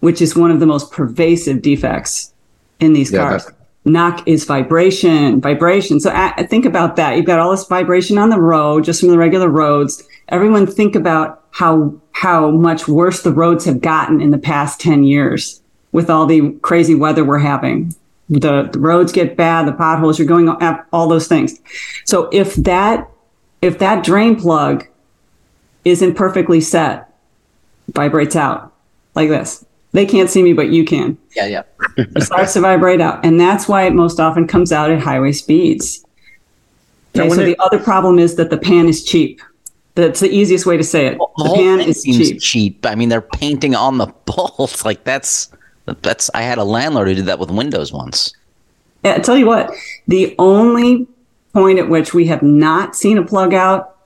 which 0.00 0.22
is 0.22 0.36
one 0.36 0.50
of 0.50 0.60
the 0.60 0.66
most 0.66 0.92
pervasive 0.92 1.62
defects 1.62 2.32
in 2.78 2.92
these 2.92 3.10
yeah, 3.10 3.20
cars 3.20 3.46
knock 3.84 4.26
is 4.26 4.44
vibration, 4.44 5.40
vibration. 5.40 6.00
So 6.00 6.10
I, 6.14 6.44
think 6.44 6.64
about 6.64 6.96
that. 6.96 7.16
You've 7.16 7.26
got 7.26 7.38
all 7.38 7.50
this 7.50 7.66
vibration 7.66 8.18
on 8.18 8.30
the 8.30 8.40
road, 8.40 8.84
just 8.84 9.00
from 9.00 9.10
the 9.10 9.18
regular 9.18 9.48
roads. 9.48 10.02
Everyone 10.28 10.66
think 10.66 10.94
about 10.94 11.44
how, 11.52 11.98
how 12.12 12.50
much 12.50 12.86
worse 12.86 13.22
the 13.22 13.32
roads 13.32 13.64
have 13.64 13.80
gotten 13.80 14.20
in 14.20 14.30
the 14.30 14.38
past 14.38 14.80
10 14.80 15.04
years 15.04 15.62
with 15.92 16.10
all 16.10 16.26
the 16.26 16.52
crazy 16.62 16.94
weather 16.94 17.24
we're 17.24 17.38
having. 17.38 17.94
The, 18.28 18.68
the 18.72 18.78
roads 18.78 19.12
get 19.12 19.36
bad, 19.36 19.66
the 19.66 19.72
potholes, 19.72 20.18
you're 20.18 20.28
going 20.28 20.48
up, 20.48 20.86
all 20.92 21.08
those 21.08 21.26
things. 21.26 21.58
So 22.04 22.28
if 22.32 22.54
that, 22.56 23.08
if 23.60 23.78
that 23.78 24.04
drain 24.04 24.36
plug 24.36 24.86
isn't 25.84 26.14
perfectly 26.14 26.60
set, 26.60 27.12
vibrates 27.88 28.36
out 28.36 28.72
like 29.14 29.28
this. 29.28 29.64
They 29.92 30.06
can't 30.06 30.30
see 30.30 30.42
me, 30.42 30.52
but 30.52 30.68
you 30.70 30.84
can. 30.84 31.18
Yeah, 31.34 31.46
yeah. 31.46 31.62
It 31.96 32.22
starts 32.22 32.52
to 32.54 32.60
vibrate 32.60 33.00
out. 33.00 33.24
And 33.24 33.40
that's 33.40 33.66
why 33.68 33.84
it 33.84 33.94
most 33.94 34.20
often 34.20 34.46
comes 34.46 34.70
out 34.72 34.90
at 34.90 35.00
highway 35.00 35.32
speeds. 35.32 36.04
Okay, 37.16 37.28
so 37.28 37.40
it- 37.40 37.44
the 37.46 37.56
other 37.60 37.78
problem 37.78 38.18
is 38.18 38.36
that 38.36 38.50
the 38.50 38.58
pan 38.58 38.88
is 38.88 39.02
cheap. 39.04 39.40
That's 39.96 40.20
the 40.20 40.30
easiest 40.30 40.64
way 40.66 40.76
to 40.76 40.84
say 40.84 41.06
it. 41.06 41.18
The 41.18 41.26
The 41.44 41.54
pan 41.54 41.80
is 41.80 42.02
seems 42.02 42.28
cheap. 42.30 42.40
cheap. 42.40 42.86
I 42.86 42.94
mean, 42.94 43.08
they're 43.08 43.20
painting 43.20 43.74
on 43.74 43.98
the 43.98 44.06
bolts. 44.26 44.84
Like 44.84 45.02
that's 45.04 45.48
that's. 46.02 46.30
I 46.34 46.42
had 46.42 46.58
a 46.58 46.64
landlord 46.64 47.08
who 47.08 47.14
did 47.14 47.26
that 47.26 47.40
with 47.40 47.50
Windows 47.50 47.92
once. 47.92 48.32
I 49.04 49.18
tell 49.18 49.36
you 49.36 49.46
what, 49.46 49.74
the 50.06 50.34
only 50.38 51.08
point 51.52 51.78
at 51.80 51.88
which 51.88 52.14
we 52.14 52.26
have 52.26 52.42
not 52.42 52.94
seen 52.94 53.18
a 53.18 53.24
plug 53.24 53.52
out 53.52 53.96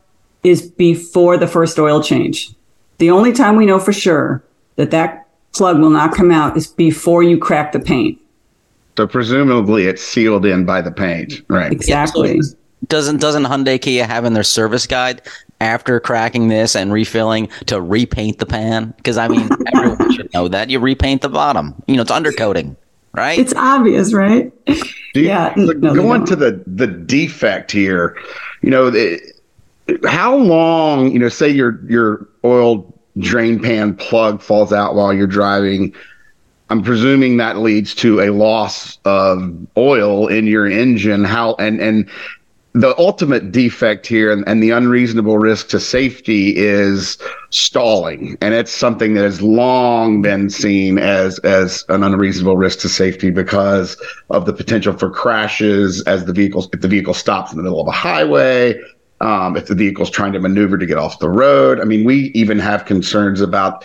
is 0.42 0.62
before 0.62 1.36
the 1.36 1.46
first 1.48 1.78
oil 1.78 2.02
change. 2.02 2.52
The 2.98 3.10
only 3.10 3.32
time 3.32 3.56
we 3.56 3.66
know 3.66 3.78
for 3.78 3.92
sure 3.92 4.42
that 4.76 4.90
that 4.92 5.23
plug 5.54 5.78
will 5.80 5.90
not 5.90 6.14
come 6.14 6.30
out 6.30 6.56
is 6.56 6.66
before 6.66 7.22
you 7.22 7.38
crack 7.38 7.72
the 7.72 7.80
paint. 7.80 8.20
So 8.96 9.06
presumably 9.06 9.86
it's 9.86 10.02
sealed 10.02 10.46
in 10.46 10.64
by 10.64 10.80
the 10.80 10.92
paint, 10.92 11.42
right? 11.48 11.72
Exactly. 11.72 12.40
Doesn't 12.88 13.16
doesn't 13.20 13.44
Hyundai 13.44 13.80
Kia 13.80 14.04
have 14.06 14.24
in 14.24 14.34
their 14.34 14.42
service 14.44 14.86
guide 14.86 15.22
after 15.60 15.98
cracking 16.00 16.48
this 16.48 16.76
and 16.76 16.92
refilling 16.92 17.48
to 17.66 17.80
repaint 17.80 18.38
the 18.38 18.46
pan? 18.46 18.92
Because 18.98 19.16
I 19.16 19.28
mean, 19.28 19.48
everyone 19.74 20.12
should 20.12 20.32
know 20.34 20.48
that 20.48 20.70
you 20.70 20.78
repaint 20.78 21.22
the 21.22 21.28
bottom. 21.30 21.74
You 21.88 21.96
know, 21.96 22.02
it's 22.02 22.10
undercoating, 22.10 22.76
right? 23.14 23.38
It's 23.38 23.54
obvious, 23.54 24.12
right? 24.12 24.52
Do 24.66 24.74
you- 25.20 25.28
Yeah, 25.28 25.54
look, 25.56 25.78
no, 25.78 25.94
going 25.94 26.20
don't. 26.20 26.26
to 26.26 26.36
the 26.36 26.62
the 26.66 26.86
defect 26.86 27.72
here, 27.72 28.16
you 28.60 28.70
know, 28.70 28.90
the, 28.90 29.18
how 30.06 30.36
long, 30.36 31.10
you 31.10 31.18
know, 31.18 31.28
say 31.30 31.48
your 31.48 31.80
your 31.88 32.28
oil 32.44 32.93
drain 33.18 33.60
pan 33.60 33.94
plug 33.94 34.42
falls 34.42 34.72
out 34.72 34.94
while 34.94 35.12
you're 35.12 35.26
driving. 35.26 35.94
I'm 36.70 36.82
presuming 36.82 37.36
that 37.36 37.58
leads 37.58 37.94
to 37.96 38.20
a 38.20 38.30
loss 38.30 38.98
of 39.04 39.54
oil 39.76 40.28
in 40.28 40.46
your 40.46 40.66
engine. 40.66 41.24
How 41.24 41.54
and 41.58 41.80
and 41.80 42.08
the 42.74 42.98
ultimate 42.98 43.52
defect 43.52 44.04
here 44.04 44.32
and, 44.32 44.42
and 44.48 44.60
the 44.60 44.70
unreasonable 44.70 45.38
risk 45.38 45.68
to 45.68 45.78
safety 45.78 46.56
is 46.56 47.16
stalling 47.50 48.36
and 48.40 48.52
it's 48.52 48.72
something 48.72 49.14
that 49.14 49.22
has 49.22 49.40
long 49.40 50.20
been 50.20 50.50
seen 50.50 50.98
as 50.98 51.38
as 51.40 51.84
an 51.88 52.02
unreasonable 52.02 52.56
risk 52.56 52.80
to 52.80 52.88
safety 52.88 53.30
because 53.30 53.96
of 54.30 54.44
the 54.44 54.52
potential 54.52 54.92
for 54.92 55.08
crashes 55.08 56.02
as 56.02 56.24
the 56.24 56.32
vehicle 56.32 56.68
if 56.72 56.80
the 56.80 56.88
vehicle 56.88 57.14
stops 57.14 57.52
in 57.52 57.56
the 57.56 57.62
middle 57.62 57.80
of 57.80 57.86
a 57.86 57.92
highway 57.92 58.76
um, 59.20 59.56
if 59.56 59.66
the 59.66 59.74
vehicle's 59.74 60.10
trying 60.10 60.32
to 60.32 60.40
maneuver 60.40 60.76
to 60.76 60.86
get 60.86 60.98
off 60.98 61.18
the 61.18 61.28
road 61.28 61.80
i 61.80 61.84
mean 61.84 62.04
we 62.04 62.30
even 62.34 62.58
have 62.58 62.84
concerns 62.84 63.40
about 63.40 63.84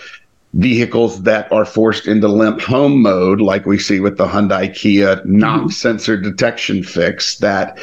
vehicles 0.55 1.21
that 1.24 1.51
are 1.51 1.65
forced 1.65 2.07
into 2.07 2.27
limp 2.27 2.59
home 2.59 3.01
mode 3.01 3.39
like 3.39 3.65
we 3.65 3.77
see 3.77 4.00
with 4.00 4.17
the 4.17 4.25
hyundai 4.25 4.74
kia 4.74 5.21
knock 5.25 5.71
sensor 5.71 6.17
detection 6.17 6.83
fix 6.83 7.38
that 7.38 7.77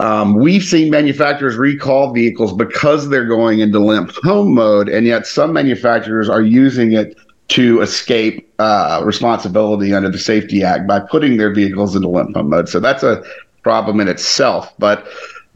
um, 0.00 0.34
we've 0.34 0.64
seen 0.64 0.90
manufacturers 0.90 1.56
recall 1.56 2.10
vehicles 2.14 2.54
because 2.54 3.10
they're 3.10 3.26
going 3.26 3.58
into 3.58 3.78
limp 3.78 4.12
home 4.22 4.54
mode, 4.54 4.88
and 4.88 5.06
yet 5.06 5.26
some 5.26 5.52
manufacturers 5.52 6.26
are 6.26 6.40
using 6.40 6.92
it 6.92 7.18
to 7.48 7.82
escape 7.82 8.50
uh, 8.58 9.02
responsibility 9.04 9.92
under 9.92 10.08
the 10.08 10.18
Safety 10.18 10.64
Act 10.64 10.86
by 10.86 11.00
putting 11.00 11.36
their 11.36 11.52
vehicles 11.52 11.94
into 11.94 12.08
limp 12.08 12.34
home 12.34 12.48
mode. 12.48 12.70
So 12.70 12.80
that's 12.80 13.02
a 13.02 13.22
problem 13.62 14.00
in 14.00 14.08
itself. 14.08 14.72
But 14.78 15.06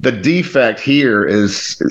the 0.04 0.12
defect 0.12 0.80
here 0.80 1.25
is 1.25 1.82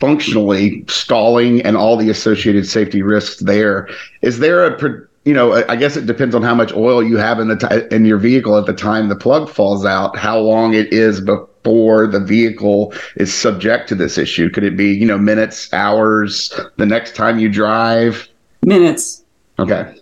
functionally 0.00 0.84
stalling 0.88 1.60
and 1.62 1.76
all 1.76 1.96
the 1.96 2.10
associated 2.10 2.66
safety 2.66 3.02
risks 3.02 3.40
there. 3.40 3.88
Is 4.22 4.38
there 4.38 4.64
a 4.64 5.08
you 5.24 5.34
know, 5.34 5.62
I 5.68 5.76
guess 5.76 5.94
it 5.94 6.06
depends 6.06 6.34
on 6.34 6.42
how 6.42 6.54
much 6.54 6.72
oil 6.72 7.02
you 7.02 7.18
have 7.18 7.38
in 7.38 7.48
the 7.48 7.56
ti 7.56 7.94
in 7.94 8.06
your 8.06 8.16
vehicle 8.16 8.56
at 8.56 8.64
the 8.64 8.72
time 8.72 9.08
the 9.08 9.16
plug 9.16 9.50
falls 9.50 9.84
out, 9.84 10.16
how 10.16 10.38
long 10.38 10.72
it 10.72 10.90
is 10.90 11.20
before 11.20 12.06
the 12.06 12.20
vehicle 12.20 12.94
is 13.16 13.34
subject 13.34 13.90
to 13.90 13.94
this 13.94 14.16
issue. 14.16 14.48
Could 14.48 14.64
it 14.64 14.74
be, 14.74 14.90
you 14.90 15.04
know, 15.04 15.18
minutes, 15.18 15.70
hours, 15.74 16.58
the 16.76 16.86
next 16.86 17.14
time 17.14 17.38
you 17.38 17.50
drive? 17.50 18.26
Minutes. 18.62 19.22
Okay. 19.58 19.98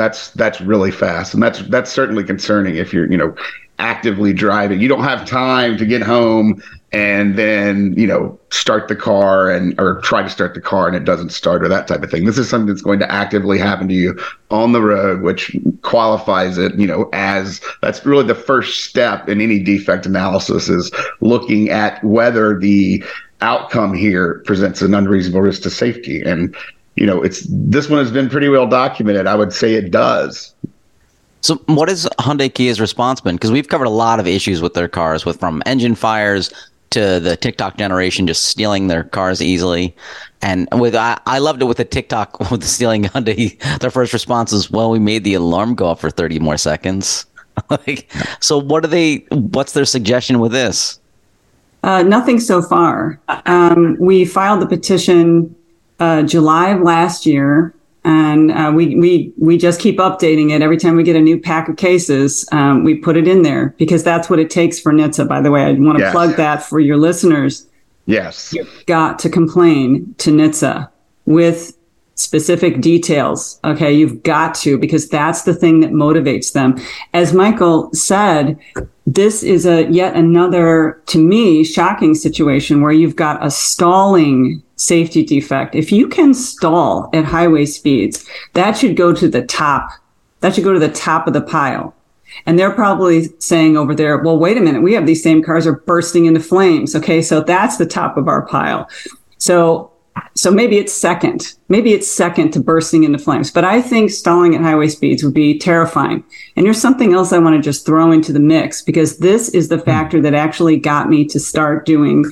That's 0.00 0.30
that's 0.30 0.62
really 0.62 0.90
fast, 0.90 1.34
and 1.34 1.42
that's 1.42 1.60
that's 1.68 1.92
certainly 1.92 2.24
concerning 2.24 2.76
if 2.76 2.90
you're 2.90 3.10
you 3.12 3.18
know 3.18 3.34
actively 3.78 4.32
driving. 4.32 4.80
You 4.80 4.88
don't 4.88 5.04
have 5.04 5.26
time 5.26 5.76
to 5.76 5.84
get 5.84 6.00
home 6.00 6.62
and 6.90 7.36
then 7.36 7.92
you 7.98 8.06
know 8.06 8.40
start 8.48 8.88
the 8.88 8.96
car 8.96 9.50
and 9.50 9.78
or 9.78 10.00
try 10.00 10.22
to 10.22 10.30
start 10.30 10.54
the 10.54 10.60
car 10.62 10.88
and 10.88 10.96
it 10.96 11.04
doesn't 11.04 11.32
start 11.32 11.62
or 11.62 11.68
that 11.68 11.86
type 11.86 12.02
of 12.02 12.10
thing. 12.10 12.24
This 12.24 12.38
is 12.38 12.48
something 12.48 12.68
that's 12.68 12.80
going 12.80 12.98
to 13.00 13.12
actively 13.12 13.58
happen 13.58 13.88
to 13.88 13.94
you 13.94 14.18
on 14.50 14.72
the 14.72 14.80
road, 14.80 15.20
which 15.20 15.54
qualifies 15.82 16.56
it 16.56 16.74
you 16.76 16.86
know 16.86 17.10
as 17.12 17.60
that's 17.82 18.06
really 18.06 18.26
the 18.26 18.34
first 18.34 18.86
step 18.86 19.28
in 19.28 19.42
any 19.42 19.58
defect 19.58 20.06
analysis 20.06 20.70
is 20.70 20.90
looking 21.20 21.68
at 21.68 22.02
whether 22.02 22.58
the 22.58 23.04
outcome 23.42 23.92
here 23.92 24.42
presents 24.46 24.80
an 24.80 24.94
unreasonable 24.94 25.42
risk 25.42 25.60
to 25.60 25.70
safety 25.70 26.22
and 26.22 26.56
you 26.96 27.06
know, 27.06 27.22
it's 27.22 27.46
this 27.48 27.88
one 27.88 27.98
has 27.98 28.12
been 28.12 28.28
pretty 28.28 28.48
well 28.48 28.66
documented. 28.66 29.26
I 29.26 29.34
would 29.34 29.52
say 29.52 29.74
it 29.74 29.90
does. 29.90 30.54
So, 31.42 31.56
what 31.66 31.88
is 31.88 32.08
Hyundai 32.18 32.52
Kia's 32.52 32.80
response 32.80 33.20
been? 33.20 33.36
Because 33.36 33.50
we've 33.50 33.68
covered 33.68 33.86
a 33.86 33.90
lot 33.90 34.20
of 34.20 34.26
issues 34.26 34.60
with 34.60 34.74
their 34.74 34.88
cars, 34.88 35.24
with 35.24 35.40
from 35.40 35.62
engine 35.64 35.94
fires 35.94 36.52
to 36.90 37.20
the 37.20 37.36
TikTok 37.36 37.78
generation 37.78 38.26
just 38.26 38.46
stealing 38.46 38.88
their 38.88 39.04
cars 39.04 39.40
easily, 39.40 39.94
and 40.42 40.68
with 40.72 40.94
I, 40.94 41.18
I 41.26 41.38
loved 41.38 41.62
it 41.62 41.66
with 41.66 41.78
the 41.78 41.84
TikTok 41.84 42.38
with 42.50 42.60
the 42.60 42.66
stealing 42.66 43.04
Hyundai. 43.04 43.58
Their 43.80 43.90
first 43.90 44.12
response 44.12 44.52
is, 44.52 44.70
"Well, 44.70 44.90
we 44.90 44.98
made 44.98 45.24
the 45.24 45.34
alarm 45.34 45.74
go 45.74 45.86
off 45.86 46.00
for 46.00 46.10
thirty 46.10 46.38
more 46.38 46.58
seconds." 46.58 47.26
like, 47.70 48.12
so 48.40 48.58
what 48.58 48.84
are 48.84 48.88
they? 48.88 49.24
What's 49.30 49.72
their 49.72 49.84
suggestion 49.84 50.40
with 50.40 50.52
this? 50.52 50.98
Uh, 51.82 52.02
nothing 52.02 52.38
so 52.38 52.60
far. 52.60 53.18
Um, 53.46 53.96
we 53.98 54.26
filed 54.26 54.60
the 54.60 54.66
petition 54.66 55.54
uh, 56.00 56.22
July 56.22 56.70
of 56.70 56.80
last 56.82 57.26
year, 57.26 57.74
and 58.04 58.50
uh, 58.50 58.72
we 58.74 58.96
we 58.96 59.32
we 59.36 59.58
just 59.58 59.80
keep 59.80 59.98
updating 59.98 60.50
it 60.50 60.62
every 60.62 60.76
time 60.78 60.96
we 60.96 61.02
get 61.02 61.16
a 61.16 61.20
new 61.20 61.38
pack 61.38 61.68
of 61.68 61.76
cases. 61.76 62.48
Um, 62.52 62.82
we 62.84 62.94
put 62.94 63.16
it 63.16 63.28
in 63.28 63.42
there 63.42 63.74
because 63.78 64.02
that's 64.02 64.28
what 64.30 64.38
it 64.38 64.50
takes 64.50 64.80
for 64.80 64.92
NHTSA. 64.92 65.28
By 65.28 65.40
the 65.40 65.50
way, 65.50 65.62
I 65.64 65.72
want 65.72 65.98
to 65.98 66.04
Yes. 66.04 66.12
plug 66.12 66.36
that 66.36 66.62
for 66.62 66.80
your 66.80 66.96
listeners. 66.96 67.66
Yes. 68.06 68.52
you've 68.52 68.84
Got 68.86 69.18
to 69.20 69.28
complain 69.28 70.14
to 70.18 70.30
NHTSA 70.30 70.88
with 71.26 71.76
specific 72.20 72.80
details. 72.80 73.58
Okay, 73.64 73.92
you've 73.92 74.22
got 74.22 74.54
to 74.56 74.78
because 74.78 75.08
that's 75.08 75.42
the 75.42 75.54
thing 75.54 75.80
that 75.80 75.90
motivates 75.90 76.52
them. 76.52 76.78
As 77.14 77.32
Michael 77.32 77.92
said, 77.94 78.58
this 79.06 79.42
is 79.42 79.66
a 79.66 79.90
yet 79.90 80.14
another 80.14 81.02
to 81.06 81.18
me 81.18 81.64
shocking 81.64 82.14
situation 82.14 82.82
where 82.82 82.92
you've 82.92 83.16
got 83.16 83.44
a 83.44 83.50
stalling 83.50 84.62
safety 84.76 85.24
defect. 85.24 85.74
If 85.74 85.90
you 85.90 86.08
can 86.08 86.34
stall 86.34 87.08
at 87.12 87.24
highway 87.24 87.64
speeds, 87.64 88.26
that 88.52 88.76
should 88.76 88.96
go 88.96 89.14
to 89.14 89.28
the 89.28 89.42
top. 89.42 89.90
That 90.40 90.54
should 90.54 90.64
go 90.64 90.72
to 90.72 90.78
the 90.78 90.92
top 90.92 91.26
of 91.26 91.32
the 91.32 91.42
pile. 91.42 91.94
And 92.46 92.58
they're 92.58 92.70
probably 92.70 93.28
saying 93.38 93.76
over 93.76 93.94
there, 93.94 94.18
well, 94.18 94.38
wait 94.38 94.56
a 94.56 94.60
minute, 94.60 94.82
we 94.82 94.94
have 94.94 95.06
these 95.06 95.22
same 95.22 95.42
cars 95.42 95.66
are 95.66 95.80
bursting 95.80 96.26
into 96.26 96.40
flames. 96.40 96.94
Okay, 96.94 97.20
so 97.22 97.40
that's 97.40 97.76
the 97.76 97.86
top 97.86 98.16
of 98.16 98.28
our 98.28 98.46
pile. 98.46 98.88
So 99.38 99.90
so 100.34 100.50
maybe 100.50 100.76
it's 100.78 100.92
second. 100.92 101.54
Maybe 101.68 101.92
it's 101.92 102.10
second 102.10 102.52
to 102.52 102.60
bursting 102.60 103.04
into 103.04 103.18
flames. 103.18 103.50
But 103.50 103.64
I 103.64 103.82
think 103.82 104.10
stalling 104.10 104.54
at 104.54 104.60
highway 104.60 104.88
speeds 104.88 105.22
would 105.22 105.34
be 105.34 105.58
terrifying. 105.58 106.24
And 106.56 106.66
here's 106.66 106.80
something 106.80 107.12
else 107.12 107.32
I 107.32 107.38
want 107.38 107.56
to 107.56 107.62
just 107.62 107.86
throw 107.86 108.10
into 108.12 108.32
the 108.32 108.40
mix 108.40 108.82
because 108.82 109.18
this 109.18 109.48
is 109.50 109.68
the 109.68 109.78
hmm. 109.78 109.84
factor 109.84 110.20
that 110.22 110.34
actually 110.34 110.78
got 110.78 111.08
me 111.08 111.24
to 111.26 111.38
start 111.38 111.86
doing 111.86 112.24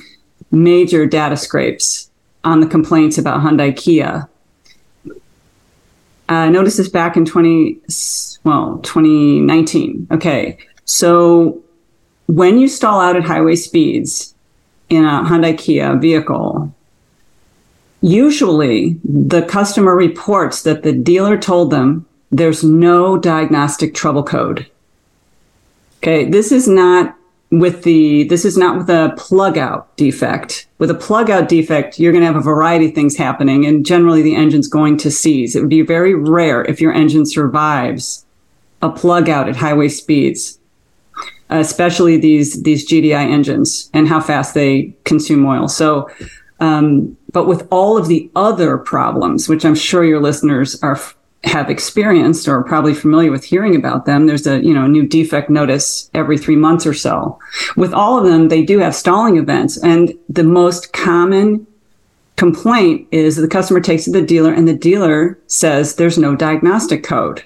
major 0.51 1.05
data 1.05 1.37
scrapes 1.37 2.09
on 2.43 2.59
the 2.59 2.67
complaints 2.67 3.17
about 3.17 3.41
Hyundai 3.41 3.75
Kia. 3.75 4.27
Uh, 5.07 5.13
I 6.33 6.49
noticed 6.49 6.77
this 6.77 6.89
back 6.89 7.17
in 7.17 7.25
20, 7.25 7.79
well, 8.43 8.79
2019. 8.83 10.07
Okay. 10.11 10.57
So 10.85 11.61
when 12.27 12.59
you 12.59 12.67
stall 12.67 13.01
out 13.01 13.15
at 13.15 13.23
highway 13.23 13.55
speeds 13.55 14.35
in 14.89 15.05
a 15.05 15.23
Hyundai 15.23 15.57
Kia 15.57 15.95
vehicle, 15.97 16.73
usually 18.01 18.99
the 19.03 19.41
customer 19.43 19.95
reports 19.95 20.63
that 20.63 20.83
the 20.83 20.93
dealer 20.93 21.37
told 21.37 21.71
them 21.71 22.05
there's 22.31 22.63
no 22.63 23.17
diagnostic 23.17 23.93
trouble 23.93 24.23
code. 24.23 24.67
Okay, 25.97 26.25
this 26.25 26.51
is 26.51 26.67
not 26.67 27.15
with 27.51 27.81
the 27.83 28.25
this 28.25 28.45
is 28.45 28.57
not 28.57 28.77
with 28.77 28.89
a 28.89 29.13
plug 29.17 29.57
out 29.57 29.95
defect. 29.97 30.67
With 30.77 30.91
a 30.91 30.95
plug 30.95 31.29
out 31.29 31.49
defect, 31.49 31.99
you're 31.99 32.11
going 32.11 32.21
to 32.21 32.27
have 32.27 32.35
a 32.35 32.41
variety 32.41 32.87
of 32.87 32.95
things 32.95 33.17
happening 33.17 33.65
and 33.65 33.85
generally 33.85 34.21
the 34.21 34.35
engine's 34.35 34.67
going 34.67 34.97
to 34.97 35.11
seize. 35.11 35.55
It 35.55 35.61
would 35.61 35.69
be 35.69 35.81
very 35.81 36.13
rare 36.13 36.63
if 36.63 36.79
your 36.79 36.93
engine 36.93 37.25
survives 37.25 38.25
a 38.81 38.89
plug 38.89 39.27
out 39.27 39.49
at 39.49 39.57
highway 39.57 39.89
speeds. 39.89 40.57
Especially 41.49 42.15
these 42.15 42.61
these 42.61 42.87
GDI 42.87 43.31
engines 43.31 43.89
and 43.91 44.07
how 44.07 44.21
fast 44.21 44.53
they 44.53 44.93
consume 45.03 45.45
oil. 45.45 45.67
So 45.67 46.07
Um, 46.59 47.17
but 47.31 47.47
with 47.47 47.67
all 47.71 47.97
of 47.97 48.07
the 48.07 48.29
other 48.35 48.77
problems, 48.77 49.47
which 49.47 49.65
I'm 49.65 49.75
sure 49.75 50.03
your 50.03 50.19
listeners 50.19 50.81
are 50.83 50.99
have 51.45 51.69
experienced 51.69 52.49
or 52.49 52.57
are 52.57 52.63
probably 52.63 52.93
familiar 52.93 53.31
with 53.31 53.45
hearing 53.45 53.73
about 53.73 54.05
them, 54.05 54.25
there's 54.25 54.45
a 54.45 54.63
you 54.63 54.73
know 54.73 54.87
new 54.87 55.07
defect 55.07 55.49
notice 55.49 56.09
every 56.13 56.37
three 56.37 56.57
months 56.57 56.85
or 56.85 56.93
so. 56.93 57.39
With 57.77 57.93
all 57.93 58.17
of 58.17 58.25
them, 58.25 58.49
they 58.49 58.63
do 58.63 58.79
have 58.79 58.95
stalling 58.95 59.37
events, 59.37 59.81
and 59.81 60.13
the 60.27 60.43
most 60.43 60.91
common 60.91 61.65
complaint 62.35 63.07
is 63.11 63.35
the 63.35 63.47
customer 63.47 63.81
takes 63.81 64.05
to 64.05 64.11
the 64.11 64.21
dealer, 64.21 64.53
and 64.53 64.67
the 64.67 64.73
dealer 64.73 65.37
says 65.47 65.95
there's 65.95 66.17
no 66.17 66.35
diagnostic 66.35 67.03
code. 67.03 67.43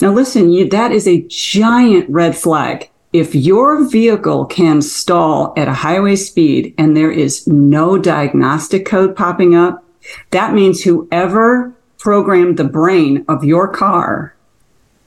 Now, 0.00 0.12
listen, 0.12 0.50
you, 0.50 0.68
that 0.68 0.92
is 0.92 1.06
a 1.06 1.22
giant 1.28 2.08
red 2.10 2.36
flag 2.36 2.90
if 3.12 3.34
your 3.34 3.88
vehicle 3.88 4.44
can 4.44 4.82
stall 4.82 5.52
at 5.56 5.68
a 5.68 5.72
highway 5.72 6.16
speed 6.16 6.74
and 6.76 6.96
there 6.96 7.10
is 7.10 7.46
no 7.46 7.96
diagnostic 7.98 8.84
code 8.84 9.16
popping 9.16 9.54
up, 9.54 9.84
that 10.30 10.54
means 10.54 10.82
whoever 10.82 11.72
programmed 11.98 12.56
the 12.56 12.64
brain 12.64 13.24
of 13.28 13.44
your 13.44 13.68
car 13.68 14.34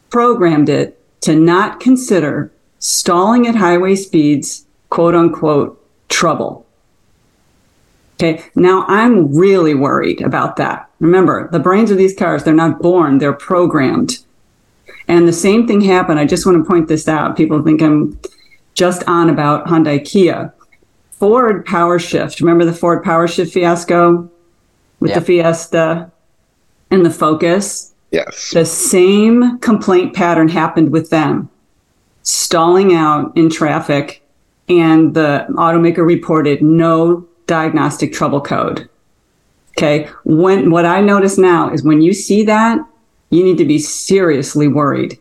programmed 0.09 0.69
it 0.69 0.99
to 1.21 1.35
not 1.35 1.79
consider 1.79 2.51
stalling 2.79 3.47
at 3.47 3.55
highway 3.55 3.95
speeds, 3.95 4.65
quote 4.89 5.15
unquote, 5.15 5.77
trouble. 6.09 6.65
Okay. 8.15 8.43
Now 8.55 8.85
I'm 8.87 9.35
really 9.35 9.73
worried 9.73 10.21
about 10.21 10.57
that. 10.57 10.89
Remember, 10.99 11.49
the 11.51 11.59
brains 11.59 11.89
of 11.89 11.97
these 11.97 12.15
cars, 12.15 12.43
they're 12.43 12.53
not 12.53 12.81
born, 12.81 13.17
they're 13.17 13.33
programmed. 13.33 14.19
And 15.11 15.27
the 15.27 15.33
same 15.33 15.67
thing 15.67 15.81
happened. 15.81 16.21
I 16.21 16.25
just 16.25 16.45
want 16.45 16.63
to 16.63 16.63
point 16.63 16.87
this 16.87 17.05
out. 17.05 17.35
People 17.35 17.61
think 17.61 17.81
I'm 17.81 18.17
just 18.75 19.03
on 19.09 19.29
about 19.29 19.65
Hyundai 19.65 20.03
Kia. 20.05 20.53
Ford 21.11 21.65
Power 21.65 21.99
Shift. 21.99 22.39
Remember 22.39 22.63
the 22.63 22.71
Ford 22.71 23.03
Power 23.03 23.27
Shift 23.27 23.51
fiasco 23.51 24.31
with 25.01 25.13
the 25.13 25.19
Fiesta 25.19 26.09
and 26.91 27.05
the 27.05 27.11
Focus? 27.11 27.93
Yes. 28.11 28.51
The 28.51 28.63
same 28.63 29.59
complaint 29.59 30.15
pattern 30.15 30.47
happened 30.47 30.93
with 30.93 31.09
them, 31.09 31.49
stalling 32.23 32.93
out 32.93 33.35
in 33.35 33.49
traffic, 33.49 34.23
and 34.69 35.13
the 35.13 35.45
automaker 35.49 36.05
reported 36.05 36.61
no 36.61 37.27
diagnostic 37.47 38.13
trouble 38.13 38.39
code. 38.39 38.87
Okay. 39.77 40.09
When 40.23 40.71
what 40.71 40.85
I 40.85 41.01
notice 41.01 41.37
now 41.37 41.69
is 41.69 41.83
when 41.83 42.01
you 42.01 42.13
see 42.13 42.43
that, 42.43 42.79
you 43.31 43.43
need 43.43 43.57
to 43.57 43.65
be 43.65 43.79
seriously 43.79 44.67
worried 44.67 45.17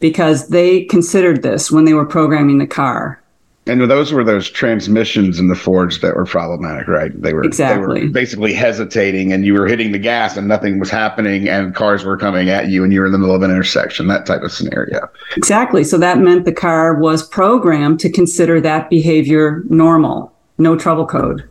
because 0.00 0.48
they 0.48 0.84
considered 0.84 1.42
this 1.42 1.70
when 1.70 1.86
they 1.86 1.94
were 1.94 2.04
programming 2.04 2.58
the 2.58 2.66
car. 2.66 3.20
And 3.66 3.80
those 3.90 4.12
were 4.12 4.22
those 4.22 4.50
transmissions 4.50 5.38
in 5.38 5.48
the 5.48 5.54
Fords 5.54 6.00
that 6.00 6.14
were 6.14 6.26
problematic, 6.26 6.86
right? 6.86 7.10
They 7.22 7.32
were 7.32 7.42
exactly 7.44 8.00
they 8.00 8.06
were 8.08 8.12
basically 8.12 8.52
hesitating, 8.52 9.32
and 9.32 9.46
you 9.46 9.54
were 9.54 9.66
hitting 9.66 9.92
the 9.92 9.98
gas, 9.98 10.36
and 10.36 10.46
nothing 10.46 10.78
was 10.78 10.90
happening, 10.90 11.48
and 11.48 11.74
cars 11.74 12.04
were 12.04 12.18
coming 12.18 12.50
at 12.50 12.68
you, 12.68 12.84
and 12.84 12.92
you 12.92 13.00
were 13.00 13.06
in 13.06 13.12
the 13.12 13.18
middle 13.18 13.34
of 13.34 13.40
an 13.40 13.50
intersection. 13.50 14.06
That 14.08 14.26
type 14.26 14.42
of 14.42 14.52
scenario. 14.52 15.08
Exactly. 15.34 15.82
So 15.82 15.96
that 15.96 16.18
meant 16.18 16.44
the 16.44 16.52
car 16.52 16.94
was 16.94 17.26
programmed 17.26 18.00
to 18.00 18.12
consider 18.12 18.60
that 18.60 18.90
behavior 18.90 19.62
normal, 19.70 20.30
no 20.58 20.76
trouble 20.76 21.06
code. 21.06 21.48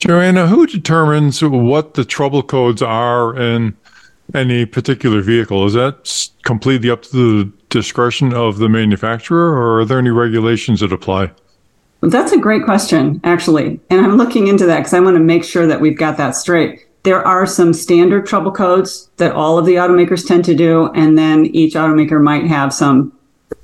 Joanna, 0.00 0.48
who 0.48 0.66
determines 0.66 1.44
what 1.44 1.94
the 1.94 2.04
trouble 2.04 2.42
codes 2.42 2.82
are 2.82 3.36
in 3.36 3.76
any 4.34 4.66
particular 4.66 5.20
vehicle? 5.20 5.66
Is 5.66 5.74
that 5.74 6.30
completely 6.42 6.90
up 6.90 7.02
to 7.02 7.10
the 7.44 7.52
discretion 7.68 8.32
of 8.32 8.58
the 8.58 8.68
manufacturer, 8.68 9.52
or 9.52 9.80
are 9.80 9.84
there 9.84 9.98
any 9.98 10.10
regulations 10.10 10.80
that 10.80 10.92
apply? 10.92 11.30
That's 12.02 12.32
a 12.32 12.38
great 12.38 12.64
question, 12.64 13.20
actually. 13.22 13.80
And 13.88 14.00
I'm 14.04 14.16
looking 14.16 14.48
into 14.48 14.66
that 14.66 14.78
because 14.78 14.94
I 14.94 15.00
want 15.00 15.16
to 15.16 15.22
make 15.22 15.44
sure 15.44 15.66
that 15.66 15.80
we've 15.80 15.96
got 15.96 16.16
that 16.16 16.34
straight. 16.34 16.86
There 17.04 17.26
are 17.26 17.46
some 17.46 17.72
standard 17.72 18.26
trouble 18.26 18.52
codes 18.52 19.08
that 19.16 19.32
all 19.32 19.58
of 19.58 19.66
the 19.66 19.74
automakers 19.74 20.26
tend 20.26 20.44
to 20.46 20.54
do, 20.54 20.86
and 20.94 21.16
then 21.16 21.46
each 21.46 21.74
automaker 21.74 22.22
might 22.22 22.46
have 22.46 22.72
some 22.72 23.12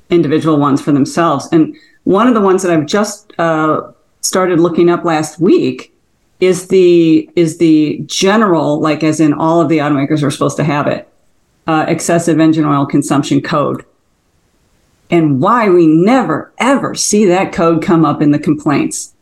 individual 0.09 0.57
ones 0.57 0.81
for 0.81 0.91
themselves. 0.91 1.47
And 1.51 1.75
one 2.03 2.27
of 2.27 2.33
the 2.33 2.41
ones 2.41 2.63
that 2.63 2.71
I've 2.71 2.85
just 2.85 3.33
uh, 3.39 3.91
started 4.21 4.59
looking 4.59 4.89
up 4.89 5.03
last 5.03 5.39
week 5.39 5.93
is 6.39 6.67
the 6.67 7.29
is 7.35 7.57
the 7.57 8.01
general, 8.05 8.79
like 8.79 9.03
as 9.03 9.19
in 9.19 9.33
all 9.33 9.61
of 9.61 9.69
the 9.69 9.79
automakers 9.79 10.23
are 10.23 10.31
supposed 10.31 10.57
to 10.57 10.63
have 10.63 10.87
it, 10.87 11.07
uh, 11.67 11.85
excessive 11.87 12.39
engine 12.39 12.65
oil 12.65 12.85
consumption 12.85 13.41
code 13.41 13.85
and 15.09 15.41
why 15.41 15.69
we 15.69 15.87
never 15.87 16.53
ever 16.59 16.95
see 16.95 17.25
that 17.25 17.53
code 17.53 17.83
come 17.83 18.05
up 18.05 18.21
in 18.21 18.31
the 18.31 18.39
complaints. 18.39 19.13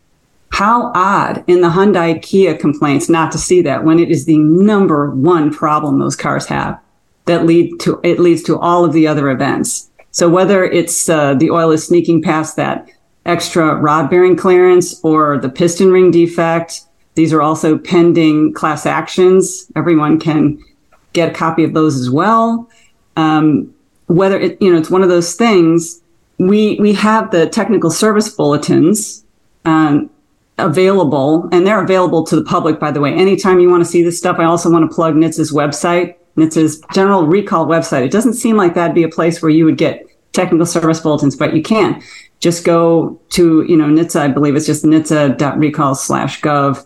How 0.52 0.92
odd 0.96 1.44
in 1.48 1.62
the 1.62 1.70
Hyundai 1.70 2.22
Kia 2.22 2.56
complaints 2.56 3.10
not 3.10 3.32
to 3.32 3.38
see 3.38 3.62
that 3.62 3.84
when 3.84 4.00
it 4.00 4.10
is 4.10 4.26
the 4.26 4.38
number 4.38 5.12
one 5.12 5.54
problem 5.54 6.00
those 6.00 6.16
cars 6.16 6.46
have 6.48 6.80
that 7.26 7.46
lead 7.46 7.80
to 7.82 8.00
it 8.04 8.20
leads 8.20 8.44
to 8.44 8.58
all 8.58 8.86
of 8.86 8.94
the 8.94 9.08
other 9.08 9.30
events. 9.30 9.90
So 10.12 10.30
whether 10.30 10.64
it's 10.64 11.10
uh, 11.10 11.36
the 11.36 11.52
oil 11.52 11.72
is 11.72 11.86
sneaking 11.86 12.22
past 12.22 12.56
that 12.56 12.90
extra 13.26 13.76
rod 13.76 14.10
bearing 14.10 14.38
clearance 14.38 15.00
or 15.04 15.38
the 15.38 15.50
piston 15.50 15.92
ring 15.92 16.12
defect, 16.12 16.82
these 17.18 17.34
are 17.34 17.42
also 17.42 17.80
pending 17.80 18.54
class 18.54 18.86
actions. 18.86 19.70
Everyone 19.76 20.20
can 20.20 20.64
get 21.14 21.32
a 21.32 21.34
copy 21.34 21.64
of 21.64 21.74
those 21.74 22.00
as 22.00 22.12
well. 22.12 22.70
Um, 23.16 23.74
whether 24.06 24.40
it, 24.40 24.62
you 24.62 24.72
know, 24.72 24.78
it's 24.78 24.92
one 24.92 25.02
of 25.02 25.10
those 25.10 25.34
things. 25.34 26.00
We 26.38 26.80
we 26.80 26.94
have 26.94 27.32
the 27.32 27.50
technical 27.50 27.90
service 27.90 28.30
bulletins 28.30 29.26
um, 29.66 30.12
available, 30.60 31.50
and 31.52 31.66
they're 31.66 31.84
available 31.84 32.24
to 32.28 32.36
the 32.36 32.44
public. 32.44 32.80
By 32.80 32.92
the 32.92 33.02
way, 33.02 33.16
anytime 33.16 33.60
you 33.60 33.68
want 33.68 33.84
to 33.84 33.90
see 33.90 34.04
this 34.04 34.20
stuff, 34.20 34.38
I 34.38 34.46
also 34.46 34.70
want 34.70 34.88
to 34.88 34.96
plug 34.96 35.16
NHTSA's 35.16 35.52
website. 35.52 36.16
NHTSA's 36.38 36.84
general 36.94 37.26
recall 37.26 37.66
website. 37.66 38.06
It 38.06 38.12
doesn't 38.12 38.36
seem 38.36 38.58
like 38.58 38.76
that'd 38.76 38.94
be 38.94 39.02
a 39.02 39.10
place 39.10 39.42
where 39.42 39.50
you 39.50 39.66
would 39.66 39.80
get 39.80 40.06
technical 40.34 40.68
service 40.68 41.00
bulletins, 41.00 41.36
but 41.36 41.56
you 41.56 41.64
can 41.64 42.00
just 42.40 42.64
go 42.64 43.20
to 43.30 43.64
you 43.68 43.78
know 43.78 43.86
NHTSA. 43.86 44.20
I 44.22 44.28
believe 44.30 44.56
it's 44.56 44.66
just 44.66 44.84
NHTSA.recall 44.84 45.96
slash 45.96 46.42
gov. 46.42 46.84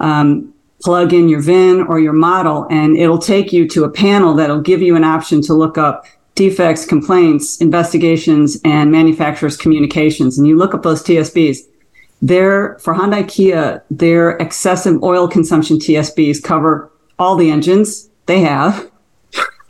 Um, 0.00 0.52
plug 0.82 1.12
in 1.12 1.28
your 1.28 1.40
VIN 1.40 1.82
or 1.82 2.00
your 2.00 2.12
model, 2.12 2.66
and 2.70 2.96
it'll 2.96 3.18
take 3.18 3.52
you 3.52 3.68
to 3.68 3.84
a 3.84 3.90
panel 3.90 4.34
that'll 4.34 4.60
give 4.60 4.82
you 4.82 4.96
an 4.96 5.04
option 5.04 5.40
to 5.42 5.54
look 5.54 5.78
up 5.78 6.06
defects, 6.34 6.84
complaints, 6.84 7.60
investigations, 7.60 8.58
and 8.64 8.90
manufacturers' 8.90 9.56
communications. 9.56 10.38
And 10.38 10.46
you 10.46 10.56
look 10.56 10.74
up 10.74 10.82
those 10.82 11.02
TSBs. 11.02 11.58
They're, 12.20 12.78
for 12.78 12.94
Hyundai 12.94 13.28
Kia, 13.28 13.82
their 13.90 14.30
excessive 14.38 15.02
oil 15.02 15.28
consumption 15.28 15.78
TSBs 15.78 16.42
cover 16.42 16.90
all 17.18 17.36
the 17.36 17.50
engines 17.50 18.08
they 18.26 18.40
have. 18.40 18.90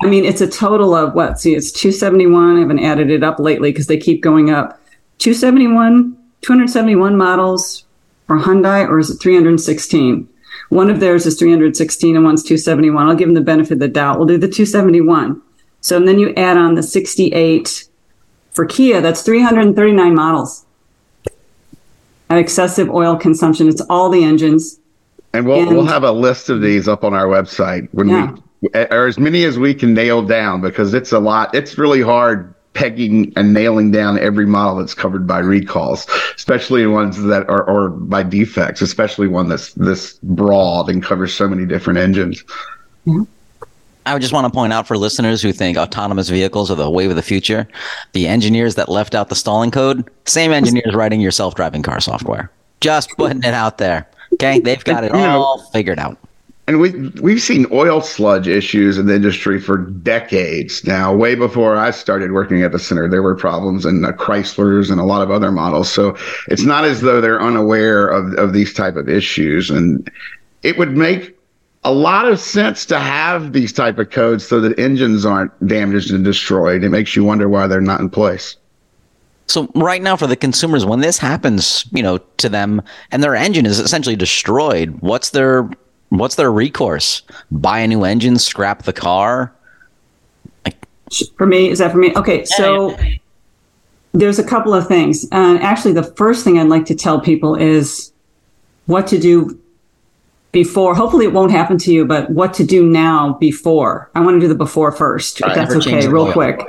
I 0.02 0.06
mean, 0.06 0.24
it's 0.24 0.40
a 0.40 0.48
total 0.48 0.94
of 0.94 1.14
what? 1.14 1.40
See, 1.40 1.54
it's 1.54 1.72
271. 1.72 2.56
I 2.56 2.60
haven't 2.60 2.80
added 2.80 3.10
it 3.10 3.22
up 3.22 3.38
lately 3.38 3.70
because 3.70 3.86
they 3.86 3.96
keep 3.96 4.22
going 4.22 4.50
up. 4.50 4.78
271, 5.22 6.16
271 6.40 7.16
models 7.16 7.84
for 8.26 8.40
Hyundai, 8.40 8.88
or 8.88 8.98
is 8.98 9.08
it 9.08 9.18
316? 9.18 10.28
One 10.70 10.90
of 10.90 10.98
theirs 10.98 11.26
is 11.26 11.38
316 11.38 12.16
and 12.16 12.24
one's 12.24 12.42
271. 12.42 13.06
I'll 13.06 13.14
give 13.14 13.28
them 13.28 13.34
the 13.34 13.40
benefit 13.40 13.74
of 13.74 13.78
the 13.78 13.86
doubt. 13.86 14.18
We'll 14.18 14.26
do 14.26 14.36
the 14.36 14.48
271. 14.48 15.40
So 15.80 15.96
and 15.96 16.08
then 16.08 16.18
you 16.18 16.34
add 16.34 16.56
on 16.56 16.74
the 16.74 16.82
68 16.82 17.84
for 18.50 18.66
Kia, 18.66 19.00
that's 19.00 19.22
339 19.22 20.12
models. 20.12 20.66
At 22.28 22.38
excessive 22.38 22.90
oil 22.90 23.14
consumption, 23.14 23.68
it's 23.68 23.82
all 23.82 24.10
the 24.10 24.24
engines. 24.24 24.80
And 25.32 25.46
we'll 25.46 25.60
and, 25.60 25.70
we'll 25.70 25.86
have 25.86 26.02
a 26.02 26.10
list 26.10 26.50
of 26.50 26.60
these 26.60 26.88
up 26.88 27.04
on 27.04 27.14
our 27.14 27.26
website 27.26 27.88
when 27.92 28.08
yeah. 28.08 28.32
we 28.60 28.70
or 28.90 29.06
as 29.06 29.20
many 29.20 29.44
as 29.44 29.56
we 29.56 29.72
can 29.72 29.94
nail 29.94 30.22
down 30.22 30.60
because 30.60 30.94
it's 30.94 31.12
a 31.12 31.20
lot. 31.20 31.54
It's 31.54 31.78
really 31.78 32.02
hard 32.02 32.51
pegging 32.74 33.32
and 33.36 33.52
nailing 33.52 33.90
down 33.90 34.18
every 34.18 34.46
model 34.46 34.76
that's 34.76 34.94
covered 34.94 35.26
by 35.26 35.38
recalls, 35.38 36.06
especially 36.36 36.86
ones 36.86 37.22
that 37.22 37.48
are 37.48 37.64
or 37.64 37.90
by 37.90 38.22
defects, 38.22 38.80
especially 38.80 39.28
one 39.28 39.48
that's 39.48 39.72
this 39.74 40.18
broad 40.22 40.88
and 40.88 41.02
covers 41.02 41.34
so 41.34 41.48
many 41.48 41.66
different 41.66 41.98
engines. 41.98 42.42
Mm-hmm. 43.06 43.24
I 44.04 44.18
just 44.18 44.32
want 44.32 44.46
to 44.46 44.50
point 44.50 44.72
out 44.72 44.88
for 44.88 44.98
listeners 44.98 45.42
who 45.42 45.52
think 45.52 45.76
autonomous 45.76 46.28
vehicles 46.28 46.72
are 46.72 46.74
the 46.74 46.90
wave 46.90 47.10
of 47.10 47.16
the 47.16 47.22
future, 47.22 47.68
the 48.14 48.26
engineers 48.26 48.74
that 48.74 48.88
left 48.88 49.14
out 49.14 49.28
the 49.28 49.36
stalling 49.36 49.70
code, 49.70 50.10
same 50.24 50.50
engineers 50.50 50.92
writing 50.92 51.20
your 51.20 51.30
self-driving 51.30 51.82
car 51.82 52.00
software. 52.00 52.50
Just 52.80 53.10
putting 53.10 53.44
it 53.44 53.54
out 53.54 53.78
there. 53.78 54.08
Okay, 54.32 54.58
they've 54.58 54.82
got 54.82 55.04
it 55.04 55.12
all 55.12 55.58
figured 55.70 56.00
out. 56.00 56.18
And 56.68 56.80
we 56.80 57.08
we've 57.20 57.42
seen 57.42 57.66
oil 57.72 58.00
sludge 58.00 58.46
issues 58.46 58.96
in 58.96 59.06
the 59.06 59.16
industry 59.16 59.60
for 59.60 59.78
decades 59.78 60.84
now. 60.84 61.12
Way 61.12 61.34
before 61.34 61.76
I 61.76 61.90
started 61.90 62.30
working 62.30 62.62
at 62.62 62.70
the 62.70 62.78
center, 62.78 63.08
there 63.08 63.22
were 63.22 63.34
problems 63.34 63.84
in 63.84 64.02
the 64.02 64.12
Chryslers 64.12 64.90
and 64.90 65.00
a 65.00 65.04
lot 65.04 65.22
of 65.22 65.30
other 65.30 65.50
models. 65.50 65.90
So 65.90 66.16
it's 66.46 66.62
not 66.62 66.84
as 66.84 67.00
though 67.00 67.20
they're 67.20 67.42
unaware 67.42 68.06
of 68.08 68.34
of 68.34 68.52
these 68.52 68.72
type 68.72 68.94
of 68.94 69.08
issues. 69.08 69.70
And 69.70 70.08
it 70.62 70.78
would 70.78 70.96
make 70.96 71.36
a 71.84 71.92
lot 71.92 72.28
of 72.28 72.38
sense 72.38 72.86
to 72.86 72.98
have 72.98 73.52
these 73.52 73.72
type 73.72 73.98
of 73.98 74.10
codes 74.10 74.46
so 74.46 74.60
that 74.60 74.78
engines 74.78 75.26
aren't 75.26 75.66
damaged 75.66 76.12
and 76.12 76.24
destroyed. 76.24 76.84
It 76.84 76.90
makes 76.90 77.16
you 77.16 77.24
wonder 77.24 77.48
why 77.48 77.66
they're 77.66 77.80
not 77.80 78.00
in 78.00 78.08
place. 78.08 78.56
So 79.48 79.68
right 79.74 80.00
now 80.00 80.16
for 80.16 80.28
the 80.28 80.36
consumers, 80.36 80.86
when 80.86 81.00
this 81.00 81.18
happens, 81.18 81.84
you 81.92 82.02
know, 82.02 82.18
to 82.36 82.48
them 82.48 82.82
and 83.10 83.22
their 83.22 83.34
engine 83.34 83.66
is 83.66 83.80
essentially 83.80 84.16
destroyed, 84.16 84.96
what's 85.00 85.30
their 85.30 85.68
what's 86.18 86.34
their 86.34 86.52
recourse? 86.52 87.22
Buy 87.50 87.80
a 87.80 87.88
new 87.88 88.04
engine, 88.04 88.38
scrap 88.38 88.82
the 88.82 88.92
car? 88.92 89.52
For 91.36 91.46
me, 91.46 91.68
is 91.68 91.78
that 91.78 91.92
for 91.92 91.98
me? 91.98 92.12
Okay, 92.16 92.44
so 92.44 92.96
there's 94.12 94.38
a 94.38 94.44
couple 94.44 94.72
of 94.74 94.86
things. 94.86 95.26
And 95.32 95.58
actually 95.60 95.94
the 95.94 96.02
first 96.02 96.44
thing 96.44 96.58
I'd 96.58 96.68
like 96.68 96.86
to 96.86 96.94
tell 96.94 97.20
people 97.20 97.54
is 97.54 98.12
what 98.86 99.06
to 99.08 99.18
do 99.18 99.58
before. 100.52 100.94
Hopefully 100.94 101.24
it 101.24 101.32
won't 101.32 101.50
happen 101.50 101.78
to 101.78 101.92
you, 101.92 102.04
but 102.04 102.30
what 102.30 102.52
to 102.54 102.64
do 102.64 102.86
now 102.86 103.34
before. 103.34 104.10
I 104.14 104.20
want 104.20 104.36
to 104.36 104.40
do 104.40 104.48
the 104.48 104.54
before 104.54 104.92
first, 104.92 105.40
if 105.40 105.46
Right. 105.46 105.54
that's 105.54 105.74
okay, 105.76 106.06
real 106.08 106.22
oh, 106.22 106.26
oil. 106.26 106.32
quick. 106.32 106.60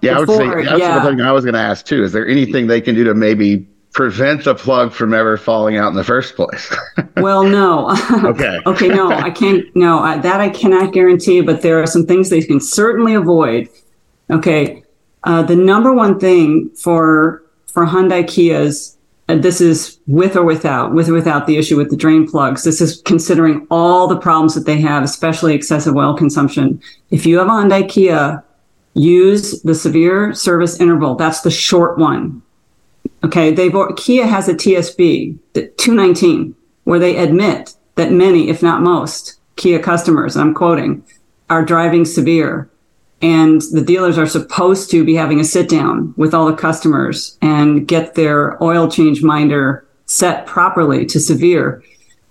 Yeah, 0.00 0.16
I 0.16 0.20
would 0.20 0.28
say 0.28 0.46
that's 0.48 0.78
yeah. 0.78 0.98
the 0.98 1.10
thing 1.10 1.20
I 1.20 1.32
was 1.32 1.44
going 1.44 1.54
to 1.54 1.60
ask 1.60 1.84
too. 1.84 2.02
Is 2.02 2.12
there 2.12 2.26
anything 2.26 2.66
they 2.66 2.80
can 2.80 2.94
do 2.94 3.04
to 3.04 3.14
maybe 3.14 3.66
prevent 3.92 4.44
the 4.44 4.54
plug 4.54 4.92
from 4.92 5.12
ever 5.12 5.36
falling 5.36 5.76
out 5.76 5.88
in 5.88 5.94
the 5.94 6.04
first 6.04 6.36
place? 6.36 6.72
Well, 7.16 7.44
no. 7.44 7.90
Okay. 8.24 8.60
okay, 8.64 8.88
no, 8.88 9.10
I 9.10 9.30
can't. 9.30 9.64
No, 9.76 9.98
I, 9.98 10.16
that 10.18 10.40
I 10.40 10.48
cannot 10.48 10.94
guarantee, 10.94 11.42
but 11.42 11.60
there 11.60 11.82
are 11.82 11.86
some 11.86 12.06
things 12.06 12.30
they 12.30 12.40
can 12.40 12.60
certainly 12.60 13.14
avoid. 13.14 13.68
Okay. 14.30 14.82
Uh, 15.24 15.42
the 15.42 15.56
number 15.56 15.92
one 15.92 16.18
thing 16.18 16.70
for 16.70 17.42
for 17.66 17.84
Hyundai 17.84 18.24
Kias, 18.24 18.96
and 19.28 19.42
this 19.42 19.60
is 19.60 19.98
with 20.06 20.34
or 20.34 20.44
without, 20.44 20.94
with 20.94 21.08
or 21.08 21.12
without 21.12 21.46
the 21.46 21.56
issue 21.56 21.76
with 21.76 21.90
the 21.90 21.96
drain 21.96 22.26
plugs. 22.26 22.64
This 22.64 22.80
is 22.80 23.02
considering 23.04 23.66
all 23.70 24.06
the 24.06 24.18
problems 24.18 24.54
that 24.54 24.66
they 24.66 24.80
have, 24.80 25.02
especially 25.02 25.54
excessive 25.54 25.94
oil 25.94 26.16
consumption. 26.16 26.80
If 27.10 27.26
you 27.26 27.38
have 27.38 27.48
a 27.48 27.50
Hyundai 27.50 27.88
Kia, 27.88 28.42
use 28.94 29.60
the 29.62 29.74
severe 29.74 30.34
service 30.34 30.80
interval. 30.80 31.16
That's 31.16 31.42
the 31.42 31.50
short 31.50 31.98
one. 31.98 32.42
Okay, 33.22 33.52
they've 33.52 33.74
Kia 33.96 34.26
has 34.26 34.48
a 34.48 34.54
TSB, 34.54 35.38
the 35.52 35.68
219, 35.68 36.54
where 36.84 36.98
they 36.98 37.16
admit 37.16 37.74
that 37.96 38.12
many, 38.12 38.48
if 38.48 38.62
not 38.62 38.82
most, 38.82 39.38
Kia 39.56 39.78
customers, 39.78 40.36
I'm 40.36 40.54
quoting, 40.54 41.04
are 41.50 41.64
driving 41.64 42.04
severe. 42.04 42.70
And 43.22 43.60
the 43.72 43.82
dealers 43.82 44.16
are 44.16 44.26
supposed 44.26 44.90
to 44.92 45.04
be 45.04 45.14
having 45.14 45.40
a 45.40 45.44
sit 45.44 45.68
down 45.68 46.14
with 46.16 46.32
all 46.32 46.46
the 46.46 46.56
customers 46.56 47.36
and 47.42 47.86
get 47.86 48.14
their 48.14 48.62
oil 48.62 48.90
change 48.90 49.22
minder 49.22 49.86
set 50.06 50.46
properly 50.46 51.04
to 51.06 51.20
severe. 51.20 51.82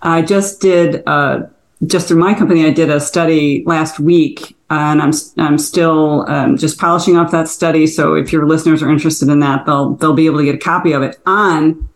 I 0.02 0.22
just 0.22 0.60
did, 0.60 1.04
uh, 1.06 1.42
just 1.86 2.08
through 2.08 2.18
my 2.18 2.34
company, 2.34 2.66
I 2.66 2.70
did 2.70 2.90
a 2.90 3.00
study 3.00 3.62
last 3.66 4.00
week, 4.00 4.56
and 4.70 5.02
I'm 5.02 5.12
I'm 5.36 5.58
still 5.58 6.24
um, 6.28 6.56
just 6.56 6.78
polishing 6.78 7.16
off 7.16 7.32
that 7.32 7.48
study. 7.48 7.86
So 7.86 8.14
if 8.14 8.32
your 8.32 8.46
listeners 8.46 8.82
are 8.82 8.90
interested 8.90 9.28
in 9.28 9.40
that, 9.40 9.66
they'll 9.66 9.94
they'll 9.94 10.14
be 10.14 10.26
able 10.26 10.38
to 10.38 10.44
get 10.44 10.54
a 10.54 10.58
copy 10.58 10.92
of 10.92 11.02
it 11.02 11.20
on 11.26 11.88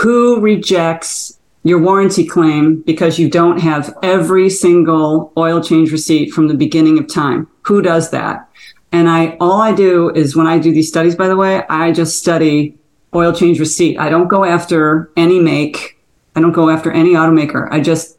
who 0.00 0.40
rejects 0.40 1.38
your 1.62 1.78
warranty 1.78 2.26
claim 2.26 2.80
because 2.82 3.18
you 3.18 3.28
don't 3.28 3.60
have 3.60 3.96
every 4.02 4.50
single 4.50 5.32
oil 5.36 5.62
change 5.62 5.92
receipt 5.92 6.32
from 6.32 6.48
the 6.48 6.54
beginning 6.54 6.98
of 6.98 7.06
time. 7.06 7.46
Who 7.62 7.80
does 7.80 8.10
that? 8.10 8.48
And 8.92 9.08
I 9.08 9.36
all 9.40 9.60
I 9.60 9.72
do 9.72 10.10
is 10.10 10.34
when 10.34 10.48
I 10.48 10.58
do 10.58 10.72
these 10.72 10.88
studies, 10.88 11.14
by 11.14 11.28
the 11.28 11.36
way, 11.36 11.62
I 11.68 11.92
just 11.92 12.18
study 12.18 12.76
oil 13.14 13.32
change 13.32 13.60
receipt. 13.60 13.98
I 13.98 14.08
don't 14.08 14.28
go 14.28 14.44
after 14.44 15.12
any 15.16 15.38
make. 15.38 15.96
I 16.34 16.40
don't 16.40 16.52
go 16.52 16.70
after 16.70 16.90
any 16.90 17.10
automaker. 17.10 17.68
I 17.70 17.80
just 17.80 18.18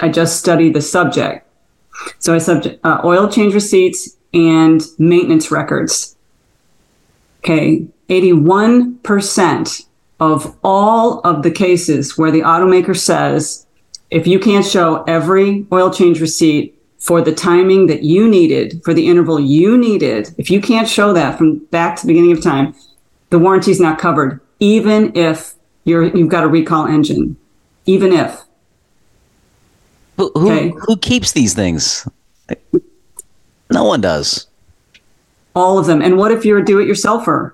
I 0.00 0.10
just 0.10 0.38
study 0.38 0.70
the 0.70 0.82
subject. 0.82 1.46
So 2.18 2.34
I 2.34 2.38
subject 2.38 2.84
uh, 2.84 3.00
oil 3.04 3.28
change 3.28 3.54
receipts 3.54 4.16
and 4.32 4.82
maintenance 4.98 5.50
records. 5.50 6.16
Okay, 7.40 7.86
81% 8.08 9.86
of 10.20 10.56
all 10.62 11.20
of 11.20 11.42
the 11.42 11.50
cases 11.50 12.16
where 12.16 12.30
the 12.30 12.42
automaker 12.42 12.96
says 12.96 13.66
if 14.12 14.26
you 14.26 14.38
can't 14.38 14.64
show 14.64 15.02
every 15.04 15.66
oil 15.72 15.90
change 15.90 16.20
receipt 16.20 16.78
for 16.98 17.20
the 17.22 17.34
timing 17.34 17.86
that 17.86 18.02
you 18.02 18.28
needed, 18.28 18.80
for 18.84 18.94
the 18.94 19.08
interval 19.08 19.40
you 19.40 19.76
needed, 19.76 20.32
if 20.38 20.50
you 20.50 20.60
can't 20.60 20.88
show 20.88 21.12
that 21.14 21.38
from 21.38 21.58
back 21.70 21.96
to 21.96 22.02
the 22.02 22.12
beginning 22.12 22.30
of 22.30 22.42
time, 22.42 22.74
the 23.30 23.38
warranty 23.38 23.70
is 23.70 23.80
not 23.80 23.98
covered, 23.98 24.40
even 24.60 25.16
if 25.16 25.54
you're, 25.84 26.14
you've 26.16 26.28
got 26.28 26.44
a 26.44 26.48
recall 26.48 26.86
engine. 26.86 27.36
Even 27.86 28.12
if. 28.12 28.42
Who 30.22 30.40
who, 30.40 30.50
Okay. 30.52 30.72
who 30.86 30.96
keeps 30.96 31.32
these 31.32 31.54
things? 31.54 32.06
No 33.70 33.84
one 33.84 34.00
does. 34.00 34.46
all 35.54 35.78
of 35.78 35.84
them. 35.86 36.00
And 36.00 36.16
what 36.16 36.32
if 36.32 36.44
you're 36.46 36.58
a 36.60 36.64
do-it-yourselfer? 36.64 37.52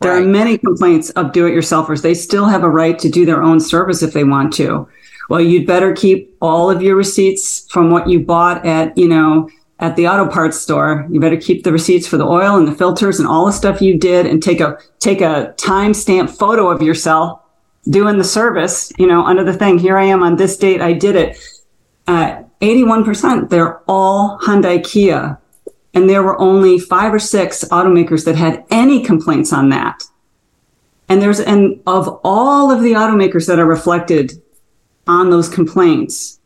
There 0.00 0.12
are 0.16 0.20
many 0.20 0.56
complaints 0.56 1.10
of 1.10 1.32
do-it-yourselfers. 1.32 2.02
They 2.02 2.14
still 2.14 2.44
have 2.46 2.62
a 2.62 2.68
right 2.68 2.96
to 3.00 3.08
do 3.08 3.26
their 3.26 3.42
own 3.42 3.58
service 3.58 4.02
if 4.04 4.12
they 4.12 4.22
want 4.22 4.52
to. 4.54 4.86
Well, 5.28 5.40
you'd 5.40 5.66
better 5.66 5.92
keep 5.92 6.36
all 6.40 6.70
of 6.70 6.80
your 6.80 6.94
receipts 6.96 7.66
from 7.70 7.90
what 7.90 8.08
you 8.08 8.20
bought 8.20 8.64
at, 8.64 8.96
you 8.96 9.08
know, 9.08 9.48
at 9.80 9.96
the 9.96 10.06
auto 10.06 10.28
parts 10.30 10.60
store. 10.60 11.06
You 11.10 11.18
better 11.20 11.36
keep 11.36 11.64
the 11.64 11.72
receipts 11.72 12.06
for 12.06 12.18
the 12.18 12.24
oil 12.26 12.56
and 12.56 12.68
the 12.68 12.72
filters 12.74 13.18
and 13.18 13.28
all 13.28 13.46
the 13.46 13.52
stuff 13.52 13.82
you 13.82 13.98
did 13.98 14.26
and 14.26 14.40
take 14.42 14.60
a 14.60 14.78
take 15.00 15.20
a 15.20 15.52
timestamp 15.56 16.30
photo 16.30 16.68
of 16.70 16.82
yourself 16.82 17.40
doing 17.88 18.16
the 18.18 18.24
service, 18.24 18.92
you 18.98 19.06
know, 19.08 19.24
under 19.24 19.42
the 19.42 19.54
thing. 19.54 19.78
Here 19.78 19.96
I 19.98 20.04
am 20.04 20.22
on 20.22 20.36
this 20.36 20.56
date, 20.56 20.80
I 20.80 20.92
did 20.92 21.16
it. 21.16 21.36
Uh, 22.10 22.42
81%, 22.60 23.48
they're 23.50 23.78
all 23.88 24.38
Hyundai 24.40 24.84
Kia 24.84 25.40
and 25.94 26.08
there 26.08 26.22
were 26.22 26.40
only 26.40 26.78
five 26.78 27.12
or 27.12 27.18
six 27.18 27.64
automakers 27.64 28.24
that 28.24 28.36
had 28.36 28.64
any 28.70 29.02
complaints 29.02 29.52
on 29.52 29.68
that. 29.70 30.04
And 31.08 31.20
there's 31.20 31.40
and 31.40 31.80
of 31.86 32.20
all 32.22 32.70
of 32.70 32.82
the 32.82 32.92
automakers 32.92 33.46
that 33.48 33.58
are 33.58 33.66
reflected 33.66 34.40
on 35.06 35.30
those 35.30 35.48
complaints, 35.48 36.38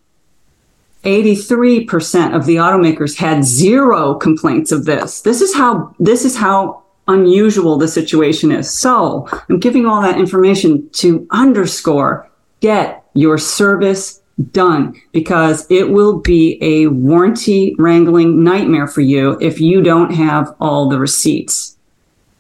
83% 1.05 2.35
of 2.35 2.47
the 2.47 2.57
automakers 2.57 3.19
had 3.19 3.45
zero 3.45 4.15
complaints 4.15 4.73
of 4.73 4.87
this. 4.87 5.21
This 5.21 5.43
is 5.43 5.55
how 5.55 5.95
this 5.99 6.25
is 6.25 6.37
how 6.37 6.83
unusual 7.07 7.77
the 7.77 7.89
situation 7.89 8.51
is. 8.51 8.71
So, 8.71 9.29
I'm 9.51 9.61
giving 9.61 9.85
all 9.85 10.01
that 10.01 10.19
information 10.19 10.89
to 10.93 11.27
underscore 11.31 12.31
get 12.61 13.05
your 13.13 13.37
service 13.37 14.23
done 14.51 15.01
because 15.13 15.67
it 15.71 15.91
will 15.91 16.19
be 16.19 16.59
a 16.61 16.89
warranty 16.89 17.75
wrangling 17.79 18.43
nightmare 18.43 18.87
for 18.87 19.01
you 19.01 19.39
if 19.41 19.61
you 19.61 19.83
don't 19.83 20.13
have 20.13 20.55
all 20.61 20.89
the 20.89 20.99
receipts. 20.99 21.77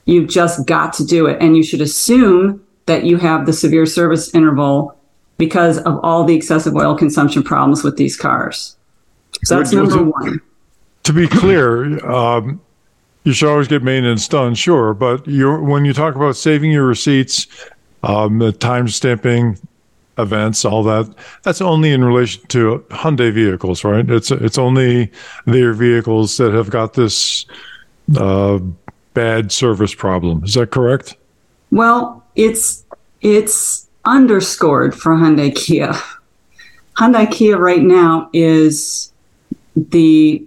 You've 0.04 0.28
just 0.28 0.66
got 0.66 0.92
to 0.94 1.04
do 1.04 1.26
it. 1.26 1.38
And 1.40 1.56
you 1.56 1.62
should 1.62 1.80
assume 1.80 2.64
that 2.86 3.04
you 3.04 3.16
have 3.18 3.46
the 3.46 3.52
severe 3.52 3.86
service 3.86 4.34
interval 4.34 4.98
because 5.38 5.78
of 5.78 5.98
all 6.02 6.24
the 6.24 6.34
excessive 6.34 6.74
oil 6.74 6.96
consumption 6.96 7.42
problems 7.42 7.82
with 7.82 7.96
these 7.96 8.16
cars. 8.16 8.76
So 9.44 9.58
that's 9.58 9.72
number 9.72 10.02
one. 10.02 10.40
To 11.04 11.12
be 11.12 11.26
clear, 11.26 12.04
um, 12.10 12.60
you 13.24 13.32
should 13.32 13.48
always 13.48 13.68
get 13.68 13.82
maintenance 13.82 14.28
done, 14.28 14.54
sure, 14.54 14.94
but 14.94 15.26
you're, 15.26 15.60
when 15.62 15.84
you 15.84 15.92
talk 15.92 16.14
about 16.14 16.36
saving 16.36 16.70
your 16.70 16.86
receipts, 16.86 17.46
um, 18.02 18.38
the 18.38 18.52
time 18.52 18.88
stamping 18.88 19.58
events, 20.18 20.64
all 20.64 20.82
that, 20.84 21.12
that's 21.42 21.60
only 21.60 21.92
in 21.92 22.04
relation 22.04 22.46
to 22.48 22.84
Hyundai 22.90 23.32
vehicles, 23.32 23.84
right? 23.84 24.08
It's 24.08 24.30
it's 24.30 24.58
only 24.58 25.10
their 25.46 25.72
vehicles 25.72 26.36
that 26.36 26.52
have 26.52 26.70
got 26.70 26.94
this 26.94 27.46
uh, 28.16 28.58
bad 29.14 29.52
service 29.52 29.94
problem. 29.94 30.44
Is 30.44 30.54
that 30.54 30.70
correct? 30.70 31.16
Well, 31.70 32.22
it's 32.36 32.84
it's 33.20 33.88
underscored 34.04 34.94
for 34.94 35.12
Hyundai 35.12 35.54
Kia. 35.54 35.92
Hyundai 36.96 37.30
Kia 37.30 37.56
right 37.56 37.82
now 37.82 38.28
is 38.32 39.12
the 39.76 40.44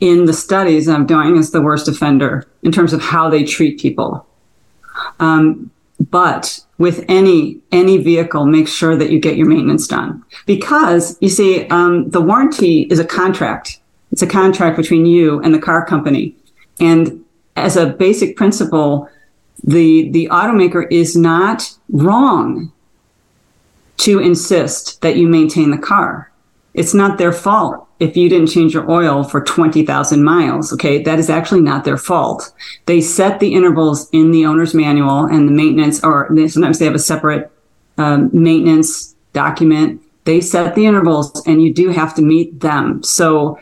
in 0.00 0.26
the 0.26 0.32
studies 0.32 0.88
I'm 0.88 1.06
doing 1.06 1.36
is 1.36 1.52
the 1.52 1.62
worst 1.62 1.88
offender 1.88 2.46
in 2.62 2.72
terms 2.72 2.92
of 2.92 3.00
how 3.00 3.30
they 3.30 3.44
treat 3.44 3.80
people. 3.80 4.26
Um, 5.20 5.70
but 6.10 6.60
with 6.78 7.04
any 7.08 7.60
any 7.72 7.98
vehicle, 7.98 8.46
make 8.46 8.68
sure 8.68 8.96
that 8.96 9.10
you 9.10 9.18
get 9.18 9.36
your 9.36 9.46
maintenance 9.46 9.86
done 9.86 10.22
because 10.44 11.16
you 11.20 11.28
see 11.28 11.66
um, 11.68 12.10
the 12.10 12.20
warranty 12.20 12.82
is 12.82 12.98
a 12.98 13.04
contract. 13.04 13.80
It's 14.12 14.22
a 14.22 14.26
contract 14.26 14.76
between 14.76 15.06
you 15.06 15.40
and 15.40 15.52
the 15.54 15.58
car 15.58 15.84
company, 15.84 16.36
and 16.78 17.24
as 17.56 17.76
a 17.76 17.86
basic 17.86 18.36
principle, 18.36 19.08
the 19.64 20.10
the 20.10 20.28
automaker 20.30 20.86
is 20.90 21.16
not 21.16 21.76
wrong 21.90 22.72
to 23.98 24.20
insist 24.20 25.00
that 25.00 25.16
you 25.16 25.26
maintain 25.26 25.70
the 25.70 25.78
car. 25.78 26.30
It's 26.76 26.92
not 26.92 27.16
their 27.16 27.32
fault 27.32 27.88
if 27.98 28.16
you 28.16 28.28
didn't 28.28 28.48
change 28.48 28.74
your 28.74 28.88
oil 28.90 29.24
for 29.24 29.42
20,000 29.42 30.22
miles. 30.22 30.72
Okay. 30.74 31.02
That 31.02 31.18
is 31.18 31.30
actually 31.30 31.62
not 31.62 31.84
their 31.84 31.96
fault. 31.96 32.52
They 32.84 33.00
set 33.00 33.40
the 33.40 33.54
intervals 33.54 34.10
in 34.10 34.30
the 34.30 34.44
owner's 34.44 34.74
manual 34.74 35.24
and 35.24 35.48
the 35.48 35.52
maintenance, 35.52 36.04
or 36.04 36.28
they, 36.30 36.46
sometimes 36.46 36.78
they 36.78 36.84
have 36.84 36.94
a 36.94 37.00
separate 37.00 37.50
um, 37.96 38.28
maintenance 38.32 39.14
document. 39.32 40.02
They 40.24 40.42
set 40.42 40.74
the 40.74 40.84
intervals 40.84 41.42
and 41.46 41.62
you 41.62 41.72
do 41.72 41.88
have 41.88 42.14
to 42.16 42.22
meet 42.22 42.60
them. 42.60 43.02
So, 43.02 43.58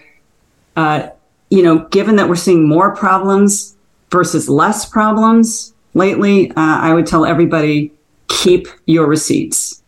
uh, 0.76 1.08
you 1.50 1.62
know, 1.62 1.86
given 1.90 2.16
that 2.16 2.28
we're 2.28 2.34
seeing 2.34 2.68
more 2.68 2.96
problems 2.96 3.76
versus 4.10 4.48
less 4.48 4.86
problems, 4.86 5.72
lately, 5.94 6.50
uh, 6.50 6.54
I 6.56 6.92
would 6.94 7.06
tell 7.06 7.24
everybody 7.24 7.92
keep 8.26 8.66
your 8.86 9.06
receipts. 9.06 9.82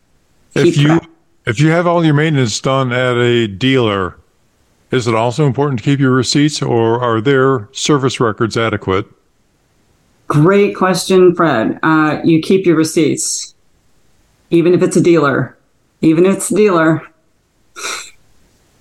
Keep 0.55 0.67
if 0.67 0.77
you 0.77 0.87
track. 0.87 1.09
If 1.47 1.61
you 1.61 1.71
have 1.71 1.87
all 1.87 2.05
your 2.05 2.15
maintenance 2.15 2.61
done 2.61 2.93
at 2.93 3.17
a 3.17 3.47
dealer, 3.47 4.19
is 4.91 5.07
it 5.07 5.15
also 5.15 5.47
important 5.47 5.79
to 5.79 5.85
keep 5.85 6.01
your 6.01 6.11
receipts, 6.11 6.61
or 6.61 7.01
are 7.01 7.21
their 7.21 7.69
service 7.73 8.21
records 8.21 8.57
adequate? 8.57 9.07
Great 10.27 10.75
question, 10.75 11.35
Fred. 11.35 11.79
Uh, 11.83 12.21
you 12.25 12.41
keep 12.41 12.67
your 12.67 12.77
receipts, 12.77 13.55
even 14.51 14.75
if 14.75 14.83
it's 14.83 14.97
a 14.97 15.01
dealer. 15.01 15.57
Even 16.03 16.27
if 16.27 16.37
it's 16.37 16.51
a 16.51 16.55
dealer, 16.55 17.03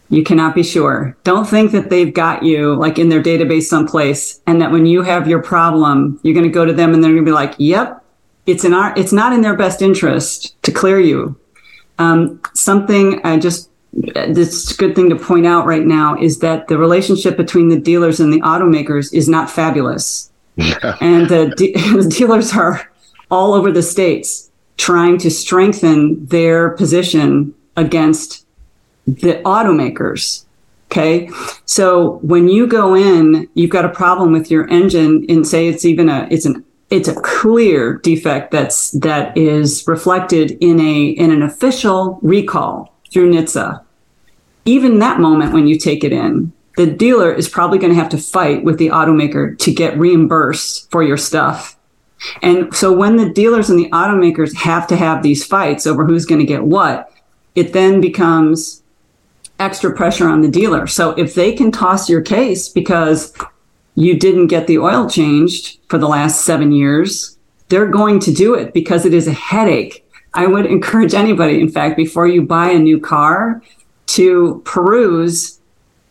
you 0.10 0.24
cannot 0.24 0.54
be 0.54 0.64
sure. 0.64 1.16
Don't 1.24 1.48
think 1.48 1.72
that 1.72 1.90
they've 1.90 2.14
got 2.14 2.44
you 2.44 2.76
like 2.76 3.00
in 3.00 3.10
their 3.10 3.24
database 3.24 3.64
someplace, 3.64 4.42
and 4.48 4.62
that 4.62 4.72
when 4.72 4.86
you 4.86 5.02
have 5.02 5.28
your 5.28 5.42
problem, 5.42 6.20
you're 6.24 6.34
going 6.34 6.46
to 6.46 6.52
go 6.52 6.66
to 6.66 6.74
them 6.74 6.94
and 6.94 7.04
they're 7.04 7.14
going 7.14 7.24
to 7.24 7.30
be 7.30 7.34
like, 7.34 7.56
"Yep, 7.58 8.04
it's 8.46 8.66
in 8.66 8.74
our. 8.74 8.94
It's 8.98 9.14
not 9.14 9.34
in 9.34 9.42
their 9.42 9.56
best 9.56 9.82
interest 9.82 10.62
to 10.64 10.72
clear 10.72 11.00
you." 11.00 11.38
Um, 11.98 12.42
something 12.54 13.22
I 13.24 13.40
just 13.40 13.70
this 13.94 14.76
good 14.76 14.96
thing 14.96 15.10
to 15.10 15.16
point 15.16 15.46
out 15.46 15.66
right 15.66 15.86
now 15.86 16.18
is 16.18 16.40
that 16.40 16.68
the 16.68 16.78
relationship 16.78 17.38
between 17.38 17.70
the 17.70 17.80
dealers 17.80 18.20
and 18.20 18.32
the 18.32 18.42
automakers 18.42 19.14
is 19.14 19.30
not 19.30 19.50
fabulous 19.50 20.30
and 20.58 21.30
the, 21.30 21.54
de- 21.56 21.74
the 21.94 22.10
dealers 22.10 22.54
are 22.54 22.92
all 23.32 23.54
over 23.54 23.72
the 23.72 23.82
states 23.82 24.52
trying 24.78 25.18
to 25.18 25.32
strengthen 25.32 26.26
their 26.26 26.72
position 26.72 27.54
against 27.78 28.46
the 29.08 29.42
automakers. 29.46 30.44
Okay. 30.92 31.30
So 31.66 32.20
when 32.22 32.48
you 32.48 32.68
go 32.68 32.96
in, 32.96 33.50
you've 33.54 33.70
got 33.70 33.86
a 33.86 33.90
problem 33.90 34.32
with 34.32 34.52
your 34.52 34.68
engine 34.70 35.26
and 35.30 35.48
say 35.48 35.68
it's 35.68 35.86
even 35.86 36.10
a, 36.10 36.28
it's 36.30 36.46
an, 36.46 36.64
it's 36.90 37.08
a 37.08 37.16
clear 37.22 37.98
defect 37.98 38.52
that's, 38.52 38.92
that 38.92 39.38
is 39.38 39.86
reflected 39.88 40.52
in 40.62 40.80
a, 40.80 41.06
in 41.08 41.32
an 41.32 41.42
official 41.42 42.20
recall 42.22 42.94
through 43.12 43.32
NHTSA. 43.32 43.84
Even 44.66 45.00
that 45.00 45.20
moment 45.20 45.54
when 45.54 45.68
you 45.68 45.78
take 45.78 46.04
it 46.04 46.14
in, 46.14 46.52
the 46.78 46.86
dealer 46.86 47.32
is 47.32 47.48
probably 47.48 47.78
going 47.78 47.94
to 47.94 48.00
have 48.00 48.10
to 48.10 48.18
fight 48.18 48.64
with 48.64 48.78
the 48.78 48.88
automaker 48.88 49.58
to 49.60 49.74
get 49.74 49.98
reimbursed 49.98 50.90
for 50.92 51.04
your 51.04 51.18
stuff. 51.18 51.78
And 52.42 52.74
so 52.74 52.92
when 52.92 53.18
the 53.18 53.30
dealers 53.30 53.70
and 53.70 53.80
the 53.80 53.90
automakers 53.90 54.56
have 54.56 54.88
to 54.88 54.96
have 54.96 55.24
these 55.24 55.46
fights 55.46 55.86
over 55.86 56.06
who's 56.06 56.26
going 56.26 56.40
to 56.40 56.46
get 56.46 56.64
what, 56.64 57.12
it 57.56 57.74
then 57.74 58.02
becomes 58.02 58.84
extra 59.60 59.96
pressure 59.96 60.28
on 60.28 60.42
the 60.42 60.50
dealer. 60.50 60.88
So 60.88 61.12
if 61.12 61.36
they 61.36 61.54
can 61.54 61.72
toss 61.72 62.10
your 62.10 62.22
case 62.22 62.68
because 62.68 63.34
you 63.96 64.18
didn't 64.20 64.48
get 64.48 64.68
the 64.68 64.78
oil 64.78 65.10
changed 65.10 65.80
for 65.90 65.98
the 65.98 66.08
last 66.08 66.46
seven 66.46 66.72
years, 66.72 67.38
they're 67.70 67.88
going 67.88 68.20
to 68.20 68.34
do 68.34 68.54
it 68.54 68.74
because 68.74 69.06
it 69.06 69.14
is 69.14 69.28
a 69.28 69.34
headache. 69.34 70.06
I 70.34 70.46
would 70.46 70.66
encourage 70.78 71.14
anybody, 71.14 71.60
in 71.60 71.70
fact, 71.70 71.98
before 71.98 72.28
you 72.28 72.44
buy 72.44 72.70
a 72.70 72.80
new 72.80 73.00
car, 73.00 73.62
to 74.08 74.62
peruse 74.66 75.60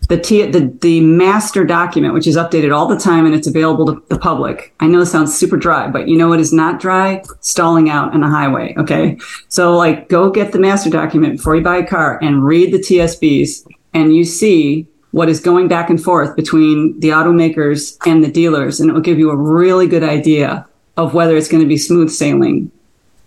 the, 0.09 0.18
T, 0.18 0.44
the 0.47 0.66
the 0.81 1.01
master 1.01 1.64
document, 1.64 2.12
which 2.12 2.27
is 2.27 2.37
updated 2.37 2.75
all 2.75 2.87
the 2.87 2.99
time 2.99 3.25
and 3.25 3.35
it's 3.35 3.47
available 3.47 3.87
to 3.87 4.03
the 4.09 4.18
public. 4.18 4.75
I 4.81 4.87
know 4.87 5.01
it 5.01 5.07
sounds 5.07 5.35
super 5.35 5.57
dry, 5.57 5.88
but 5.88 6.09
you 6.09 6.18
know 6.18 6.29
what 6.29 6.40
is 6.40 6.53
not 6.53 6.81
dry? 6.81 7.23
Stalling 7.40 7.88
out 7.88 8.12
on 8.12 8.23
a 8.23 8.29
highway. 8.29 8.75
Okay, 8.77 9.18
so 9.49 9.77
like 9.77 10.09
go 10.09 10.31
get 10.31 10.53
the 10.53 10.59
master 10.59 10.90
document 10.90 11.38
before 11.38 11.57
you 11.57 11.62
buy 11.62 11.79
a 11.79 11.87
car 11.87 12.18
and 12.23 12.44
read 12.44 12.73
the 12.73 12.79
TSBs, 12.79 13.66
and 13.94 14.14
you 14.14 14.25
see 14.25 14.87
what 15.14 15.29
is 15.29 15.38
going 15.38 15.68
back 15.68 15.88
and 15.90 16.03
forth 16.03 16.35
between 16.35 16.98
the 16.98 17.11
automakers 17.11 17.96
and 18.05 18.24
the 18.24 18.29
dealers, 18.29 18.81
and 18.81 18.90
it 18.90 18.92
will 18.92 19.00
give 19.00 19.16
you 19.16 19.31
a 19.31 19.37
really 19.37 19.87
good 19.87 20.03
idea 20.03 20.66
of 20.96 21.14
whether 21.14 21.37
it's 21.37 21.46
going 21.46 21.62
to 21.62 21.68
be 21.68 21.77
smooth 21.77 22.11
sailing 22.11 22.68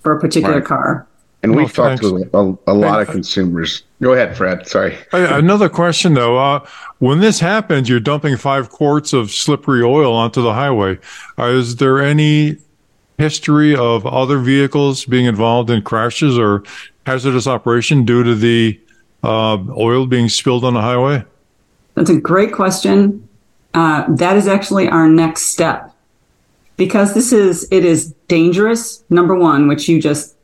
for 0.01 0.11
a 0.11 0.19
particular 0.19 0.55
Right. 0.55 0.65
car. 0.65 1.07
And 1.43 1.53
Well, 1.53 1.63
we've 1.63 1.73
talked 1.73 2.01
thanks. 2.01 2.29
to 2.33 2.57
a, 2.67 2.71
a 2.71 2.73
lot 2.73 3.01
of 3.01 3.07
consumers. 3.07 3.83
Go 4.01 4.11
ahead, 4.11 4.35
Fred. 4.35 4.67
Sorry. 4.67 4.97
Another 5.13 5.69
question 5.69 6.13
though, 6.13 6.37
uh, 6.37 6.59
when 6.99 7.21
this 7.21 7.39
happens, 7.39 7.87
you're 7.87 8.01
dumping 8.01 8.35
five 8.35 8.69
quarts 8.69 9.13
of 9.13 9.31
slippery 9.31 9.81
oil 9.81 10.11
onto 10.13 10.41
the 10.41 10.53
highway. 10.53 10.99
Uh, 11.39 11.45
is 11.45 11.77
there 11.77 12.01
any 12.01 12.57
history 13.17 13.73
of 13.73 14.05
other 14.05 14.39
vehicles 14.39 15.05
being 15.05 15.25
involved 15.25 15.69
in 15.69 15.81
crashes 15.83 16.37
or 16.37 16.63
hazardous 17.05 17.47
operation 17.47 18.03
due 18.03 18.23
to 18.25 18.35
the 18.35 18.77
uh, 19.23 19.57
oil 19.77 20.05
being 20.05 20.27
spilled 20.27 20.65
on 20.65 20.73
the 20.73 20.81
highway? 20.81 21.23
That's 21.97 22.11
a 22.11 22.21
great 22.21 22.53
question. 22.53 23.27
Uh, 23.73 24.05
that 24.07 24.37
is 24.37 24.47
actually 24.47 24.87
our 24.87 25.09
next 25.09 25.47
step 25.47 25.91
because 26.77 27.15
this 27.15 27.33
is 27.33 27.67
it 27.71 27.83
is 27.83 28.13
dangerous. 28.27 29.03
Number 29.09 29.33
one, 29.33 29.67
which 29.67 29.89
you 29.89 29.99
just 29.99 30.35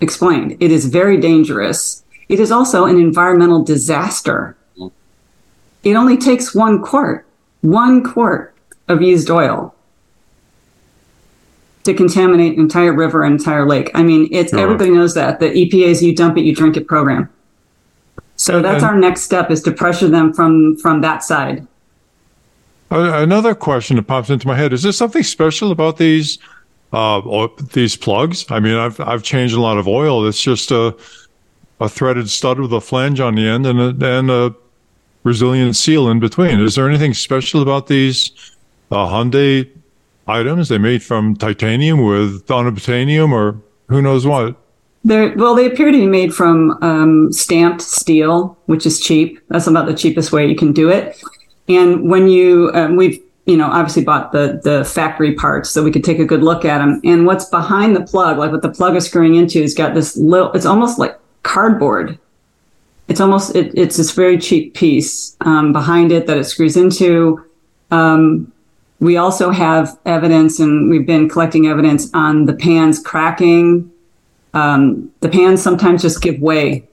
explained, 0.00 0.56
it 0.60 0.70
is 0.70 0.86
very 0.86 1.16
dangerous. 1.16 2.04
It 2.28 2.38
is 2.38 2.52
also 2.52 2.84
an 2.84 3.00
environmental 3.00 3.64
disaster. 3.64 4.56
It 5.82 5.94
only 5.96 6.16
takes 6.16 6.54
one 6.54 6.80
quart, 6.80 7.26
one 7.62 8.04
quart 8.04 8.54
of 8.86 9.02
used 9.02 9.30
oil 9.30 9.74
to 11.82 11.92
contaminate 11.92 12.54
an 12.54 12.60
entire 12.60 12.92
river 12.92 13.24
and 13.24 13.38
entire 13.38 13.66
lake. 13.66 13.90
I 13.94 14.04
mean, 14.04 14.28
it's 14.30 14.50
Sure. 14.50 14.60
everybody 14.60 14.90
knows 14.90 15.14
that 15.14 15.40
the 15.40 15.50
EPA's 15.50 16.04
"you 16.04 16.14
dump 16.14 16.38
it, 16.38 16.44
you 16.44 16.54
drink 16.54 16.76
it" 16.76 16.86
program. 16.86 17.28
So 18.44 18.60
that's 18.60 18.82
And- 18.82 18.90
our 18.90 18.98
next 18.98 19.22
step 19.22 19.50
is 19.50 19.62
to 19.62 19.72
pressure 19.72 20.08
them 20.08 20.32
from 20.34 20.76
from 20.76 21.00
that 21.00 21.24
side. 21.24 21.66
Another 22.90 23.54
question 23.54 23.96
that 23.96 24.06
pops 24.06 24.28
into 24.28 24.46
my 24.46 24.54
head 24.54 24.72
is 24.72 24.82
there 24.82 24.92
something 24.92 25.22
special 25.22 25.72
about 25.72 25.96
these 25.96 26.38
uh, 26.92 27.48
these 27.72 27.96
plugs? 27.96 28.44
I 28.50 28.60
mean, 28.60 28.76
I've 28.76 29.00
I've 29.00 29.22
changed 29.22 29.54
a 29.54 29.60
lot 29.60 29.78
of 29.78 29.88
oil. 29.88 30.26
It's 30.26 30.42
just 30.42 30.70
a 30.70 30.94
a 31.80 31.88
threaded 31.88 32.28
stud 32.28 32.60
with 32.60 32.72
a 32.72 32.80
flange 32.82 33.18
on 33.18 33.34
the 33.34 33.48
end 33.48 33.66
and 33.66 33.80
a, 33.80 34.18
and 34.18 34.30
a 34.30 34.54
resilient 35.24 35.74
seal 35.74 36.08
in 36.10 36.20
between. 36.20 36.60
Is 36.60 36.74
there 36.74 36.88
anything 36.88 37.14
special 37.14 37.62
about 37.62 37.86
these 37.86 38.30
uh, 38.90 39.06
Hyundai 39.06 39.68
items? 40.28 40.68
They 40.68 40.78
made 40.78 41.02
from 41.02 41.34
titanium 41.34 42.04
with 42.04 42.46
unobtainium 42.46 43.32
or 43.32 43.56
who 43.88 44.02
knows 44.02 44.26
what? 44.26 44.56
They're, 45.04 45.34
well, 45.36 45.54
they 45.54 45.66
appear 45.66 45.92
to 45.92 45.98
be 45.98 46.06
made 46.06 46.34
from 46.34 46.78
um, 46.82 47.30
stamped 47.30 47.82
steel, 47.82 48.56
which 48.66 48.86
is 48.86 49.00
cheap. 49.00 49.38
That's 49.48 49.66
about 49.66 49.86
the 49.86 49.94
cheapest 49.94 50.32
way 50.32 50.48
you 50.48 50.56
can 50.56 50.72
do 50.72 50.88
it. 50.88 51.22
And 51.68 52.08
when 52.10 52.28
you, 52.28 52.70
um, 52.72 52.96
we've, 52.96 53.22
you 53.44 53.58
know, 53.58 53.66
obviously 53.66 54.02
bought 54.02 54.32
the 54.32 54.60
the 54.64 54.84
factory 54.86 55.34
parts 55.34 55.68
so 55.68 55.82
we 55.82 55.90
could 55.90 56.04
take 56.04 56.18
a 56.18 56.24
good 56.24 56.42
look 56.42 56.64
at 56.64 56.78
them. 56.78 57.02
And 57.04 57.26
what's 57.26 57.44
behind 57.44 57.94
the 57.94 58.00
plug, 58.00 58.38
like 58.38 58.50
what 58.50 58.62
the 58.62 58.70
plug 58.70 58.96
is 58.96 59.04
screwing 59.04 59.34
into, 59.34 59.60
has 59.60 59.74
got 59.74 59.92
this 59.92 60.16
little. 60.16 60.50
It's 60.52 60.64
almost 60.64 60.98
like 60.98 61.18
cardboard. 61.42 62.18
It's 63.08 63.20
almost 63.20 63.54
it, 63.54 63.72
it's 63.76 63.98
this 63.98 64.12
very 64.12 64.38
cheap 64.38 64.72
piece 64.72 65.36
um, 65.42 65.74
behind 65.74 66.10
it 66.10 66.26
that 66.26 66.38
it 66.38 66.44
screws 66.44 66.78
into. 66.78 67.44
Um, 67.90 68.50
we 69.00 69.18
also 69.18 69.50
have 69.50 69.98
evidence, 70.06 70.58
and 70.58 70.88
we've 70.88 71.06
been 71.06 71.28
collecting 71.28 71.66
evidence 71.66 72.08
on 72.14 72.46
the 72.46 72.54
pans 72.54 72.98
cracking 72.98 73.90
um, 74.54 75.12
the 75.20 75.28
pans 75.28 75.62
sometimes 75.62 76.02
just 76.02 76.22
give 76.22 76.40
way. 76.40 76.88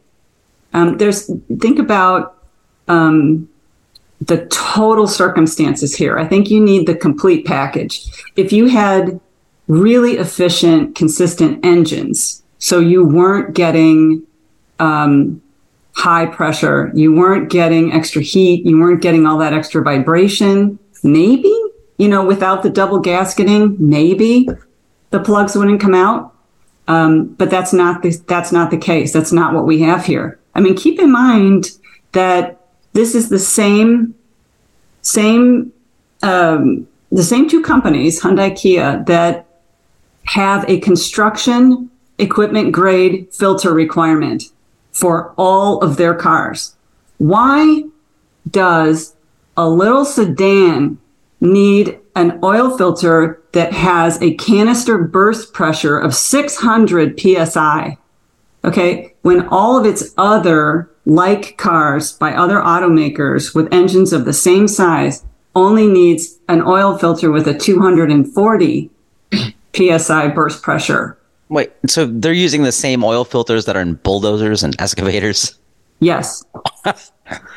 Um, 0.74 0.98
there's 0.98 1.32
think 1.60 1.80
about 1.80 2.38
um, 2.88 3.48
the 4.20 4.46
total 4.48 5.08
circumstances 5.08 5.96
here. 5.96 6.18
I 6.18 6.28
think 6.28 6.50
you 6.50 6.60
need 6.60 6.88
the 6.88 6.96
complete 6.96 7.46
package. 7.46 8.06
If 8.36 8.52
you 8.52 8.68
had 8.68 9.20
really 9.68 10.18
efficient, 10.18 10.96
consistent 10.96 11.64
engines, 11.66 12.44
so 12.58 12.80
you 12.80 13.06
weren't 13.06 13.54
getting 13.56 14.24
um, 14.80 15.42
high 15.94 16.26
pressure, 16.26 16.92
you 16.96 17.14
weren't 17.14 17.50
getting 17.50 17.94
extra 17.94 18.22
heat, 18.22 18.66
you 18.66 18.80
weren't 18.80 19.02
getting 19.02 19.26
all 19.26 19.38
that 19.38 19.54
extra 19.54 19.84
vibration, 19.84 20.80
maybe 21.04 21.56
you 21.98 22.08
know 22.08 22.26
without 22.26 22.64
the 22.64 22.70
double 22.70 23.02
gasketing, 23.02 23.78
maybe 23.80 24.48
the 25.12 25.20
plugs 25.20 25.56
wouldn't 25.56 25.82
come 25.82 25.94
out. 25.94 26.31
Um, 26.92 27.28
but 27.40 27.50
that's 27.50 27.72
not 27.72 28.02
the, 28.02 28.12
that's 28.28 28.52
not 28.52 28.70
the 28.70 28.78
case. 28.78 29.14
That's 29.14 29.32
not 29.32 29.54
what 29.54 29.66
we 29.66 29.80
have 29.82 30.06
here. 30.06 30.40
I 30.56 30.60
mean, 30.60 30.76
keep 30.76 31.00
in 31.00 31.12
mind 31.12 31.72
that 32.12 32.60
this 32.92 33.16
is 33.16 33.30
the 33.30 33.40
same 33.40 34.14
same 35.02 35.72
um, 36.22 36.88
the 37.12 37.24
same 37.24 37.50
two 37.50 37.62
companies, 37.62 38.22
Hyundai 38.22 38.56
Kia, 38.56 39.04
that 39.08 39.46
have 40.26 40.70
a 40.70 40.80
construction 40.80 41.90
equipment 42.18 42.72
grade 42.72 43.34
filter 43.34 43.74
requirement 43.74 44.44
for 44.92 45.34
all 45.38 45.80
of 45.80 45.98
their 45.98 46.14
cars. 46.14 46.76
Why 47.18 47.84
does 48.50 49.16
a 49.56 49.68
little 49.68 50.06
sedan 50.06 51.00
need 51.40 52.00
an 52.16 52.40
oil 52.44 52.78
filter 52.78 53.41
that 53.54 53.74
has 53.74 54.22
a 54.22 54.36
canister 54.36 54.98
burst 54.98 55.54
pressure 55.54 55.98
of 55.98 56.16
600 56.16 57.20
psi. 57.20 57.98
Okay. 58.64 59.14
When 59.22 59.48
all 59.48 59.78
of 59.78 59.86
its 59.86 60.14
other 60.18 60.90
like 61.06 61.58
cars 61.58 62.14
by 62.14 62.34
other 62.34 62.58
automakers 62.58 63.56
with 63.56 63.74
engines 63.74 64.14
of 64.14 64.26
the 64.26 64.34
same 64.34 64.68
size 64.68 65.26
only 65.56 65.88
needs 65.88 66.38
an 66.48 66.62
oil 66.62 66.98
filter 66.98 67.32
with 67.32 67.48
a 67.48 67.58
240 67.58 68.90
psi 69.74 70.28
burst 70.30 70.62
pressure. 70.62 71.18
Wait, 71.50 71.72
so 71.88 72.06
they're 72.06 72.32
using 72.32 72.64
the 72.64 72.72
same 72.72 73.04
oil 73.04 73.26
filters 73.26 73.66
that 73.66 73.76
are 73.76 73.82
in 73.82 73.96
bulldozers 73.96 74.64
and 74.64 74.80
excavators? 74.80 75.58
Yes. 76.02 76.44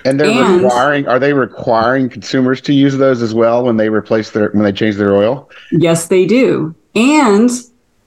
And 0.04 0.20
they're 0.20 0.28
And- 0.28 0.62
requiring 0.62 1.09
are 1.09 1.18
they 1.18 1.33
requiring 1.33 2.09
consumers 2.09 2.61
to 2.62 2.72
use 2.72 2.96
those 2.98 3.22
as 3.22 3.35
well 3.35 3.64
when 3.64 3.76
they 3.78 3.88
replace 3.88 4.30
their 4.30 4.50
when 4.50 4.62
they 4.62 4.70
change 4.72 4.96
their 4.96 5.14
oil? 5.16 5.48
Yes, 5.72 6.07
they 6.09 6.26
do. 6.26 6.74
And 6.94 7.50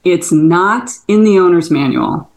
it's 0.04 0.32
not 0.32 0.90
in 1.08 1.24
the 1.24 1.38
owner's 1.38 1.70
manual. 1.70 2.30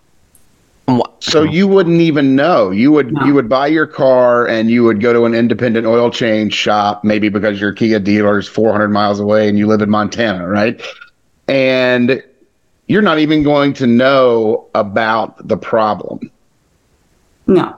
So 1.19 1.43
you 1.43 1.67
wouldn't 1.67 2.01
even 2.01 2.35
know. 2.35 2.71
You 2.71 2.91
would 2.91 3.13
No. 3.13 3.23
you 3.25 3.33
would 3.35 3.47
buy 3.47 3.67
your 3.67 3.85
car 3.85 4.47
and 4.47 4.69
you 4.69 4.83
would 4.83 4.99
go 4.99 5.13
to 5.13 5.23
an 5.25 5.33
independent 5.33 5.85
oil 5.87 6.09
change 6.09 6.53
shop, 6.53 7.03
maybe 7.05 7.29
because 7.29 7.61
your 7.61 7.71
Kia 7.71 7.99
dealer 7.99 8.39
is 8.39 8.47
400 8.47 8.89
miles 8.89 9.19
away 9.19 9.47
and 9.47 9.57
you 9.57 9.67
live 9.67 9.81
in 9.81 9.89
Montana, 9.89 10.47
right? 10.47 10.81
And 11.47 12.21
you're 12.87 13.03
not 13.03 13.19
even 13.19 13.43
going 13.43 13.71
to 13.73 13.87
know 13.87 14.65
about 14.75 15.47
the 15.47 15.55
problem. 15.55 16.29
No. 17.47 17.75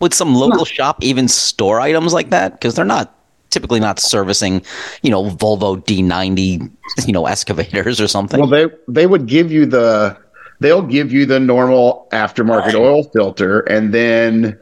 Would 0.00 0.14
some 0.14 0.34
local 0.34 0.64
shop 0.64 1.02
even 1.02 1.28
store 1.28 1.80
items 1.80 2.12
like 2.12 2.30
that? 2.30 2.52
Because 2.52 2.74
they're 2.74 2.84
not 2.84 3.14
typically 3.50 3.80
not 3.80 4.00
servicing, 4.00 4.62
you 5.02 5.10
know, 5.10 5.24
Volvo 5.24 5.84
D90, 5.84 6.70
you 7.06 7.12
know, 7.12 7.26
excavators 7.26 8.00
or 8.00 8.08
something. 8.08 8.40
Well, 8.40 8.48
they 8.48 8.66
they 8.88 9.06
would 9.06 9.26
give 9.26 9.52
you 9.52 9.66
the 9.66 10.16
they'll 10.60 10.82
give 10.82 11.12
you 11.12 11.26
the 11.26 11.40
normal 11.40 12.08
aftermarket 12.12 12.74
oil 12.74 13.04
filter, 13.04 13.60
and 13.60 13.92
then 13.92 14.58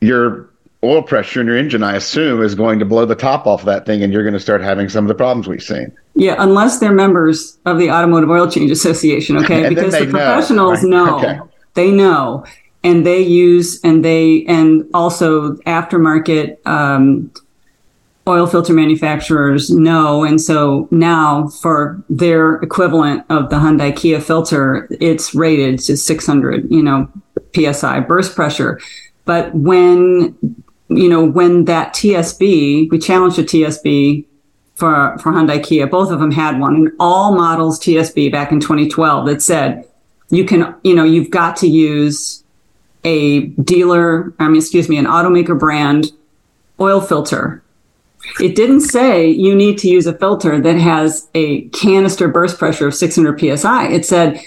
your 0.00 0.48
oil 0.84 1.02
pressure 1.02 1.40
in 1.40 1.46
your 1.46 1.56
engine, 1.56 1.82
I 1.82 1.96
assume, 1.96 2.42
is 2.42 2.54
going 2.54 2.78
to 2.78 2.84
blow 2.84 3.04
the 3.04 3.16
top 3.16 3.46
off 3.46 3.64
that 3.64 3.84
thing, 3.84 4.02
and 4.02 4.12
you're 4.12 4.22
going 4.22 4.34
to 4.34 4.40
start 4.40 4.62
having 4.62 4.88
some 4.88 5.04
of 5.04 5.08
the 5.08 5.14
problems 5.14 5.48
we've 5.48 5.62
seen. 5.62 5.92
Yeah, 6.14 6.36
unless 6.38 6.78
they're 6.78 6.92
members 6.92 7.58
of 7.64 7.78
the 7.78 7.90
Automotive 7.90 8.30
Oil 8.30 8.50
Change 8.50 8.70
Association, 8.70 9.36
okay? 9.38 9.68
Because 9.74 9.92
they 9.92 10.06
the 10.06 10.12
know, 10.12 10.18
professionals 10.18 10.82
right? 10.82 10.90
know. 10.90 11.18
Okay. 11.18 11.38
They 11.74 11.90
know. 11.90 12.44
And 12.84 13.04
they 13.04 13.20
use 13.20 13.80
and 13.82 14.04
they 14.04 14.44
and 14.46 14.88
also 14.94 15.54
aftermarket 15.66 16.64
um, 16.66 17.30
oil 18.28 18.46
filter 18.46 18.72
manufacturers 18.72 19.70
know. 19.70 20.22
And 20.22 20.40
so 20.40 20.86
now 20.90 21.48
for 21.48 22.02
their 22.08 22.56
equivalent 22.56 23.24
of 23.30 23.50
the 23.50 23.56
Hyundai 23.56 23.94
Kia 23.96 24.20
filter, 24.20 24.86
it's 25.00 25.34
rated 25.34 25.80
to 25.80 25.96
600, 25.96 26.70
you 26.70 26.82
know, 26.82 27.10
psi 27.54 28.00
burst 28.00 28.36
pressure. 28.36 28.80
But 29.24 29.54
when 29.54 30.36
you 30.88 31.08
know 31.08 31.24
when 31.24 31.66
that 31.66 31.94
TSB, 31.94 32.90
we 32.90 32.98
challenged 32.98 33.38
a 33.38 33.42
TSB 33.42 34.24
for 34.74 35.18
for 35.18 35.32
Hyundai 35.32 35.62
Kia. 35.62 35.86
Both 35.86 36.10
of 36.10 36.20
them 36.20 36.30
had 36.30 36.58
one, 36.58 36.74
and 36.76 36.92
all 36.98 37.34
models 37.34 37.78
TSB 37.80 38.32
back 38.32 38.52
in 38.52 38.60
2012 38.60 39.26
that 39.26 39.42
said 39.42 39.84
you 40.30 40.44
can, 40.44 40.74
you 40.84 40.94
know, 40.94 41.04
you've 41.04 41.30
got 41.30 41.56
to 41.56 41.66
use 41.66 42.37
a 43.08 43.46
dealer, 43.62 44.34
I 44.38 44.48
mean, 44.48 44.58
excuse 44.58 44.88
me, 44.88 44.98
an 44.98 45.06
automaker 45.06 45.58
brand 45.58 46.12
oil 46.78 47.00
filter. 47.00 47.62
It 48.40 48.54
didn't 48.54 48.82
say 48.82 49.28
you 49.28 49.54
need 49.54 49.78
to 49.78 49.88
use 49.88 50.06
a 50.06 50.12
filter 50.12 50.60
that 50.60 50.76
has 50.76 51.28
a 51.34 51.62
canister 51.68 52.28
burst 52.28 52.58
pressure 52.58 52.86
of 52.88 52.94
600 52.94 53.58
psi. 53.58 53.88
It 53.88 54.04
said 54.04 54.40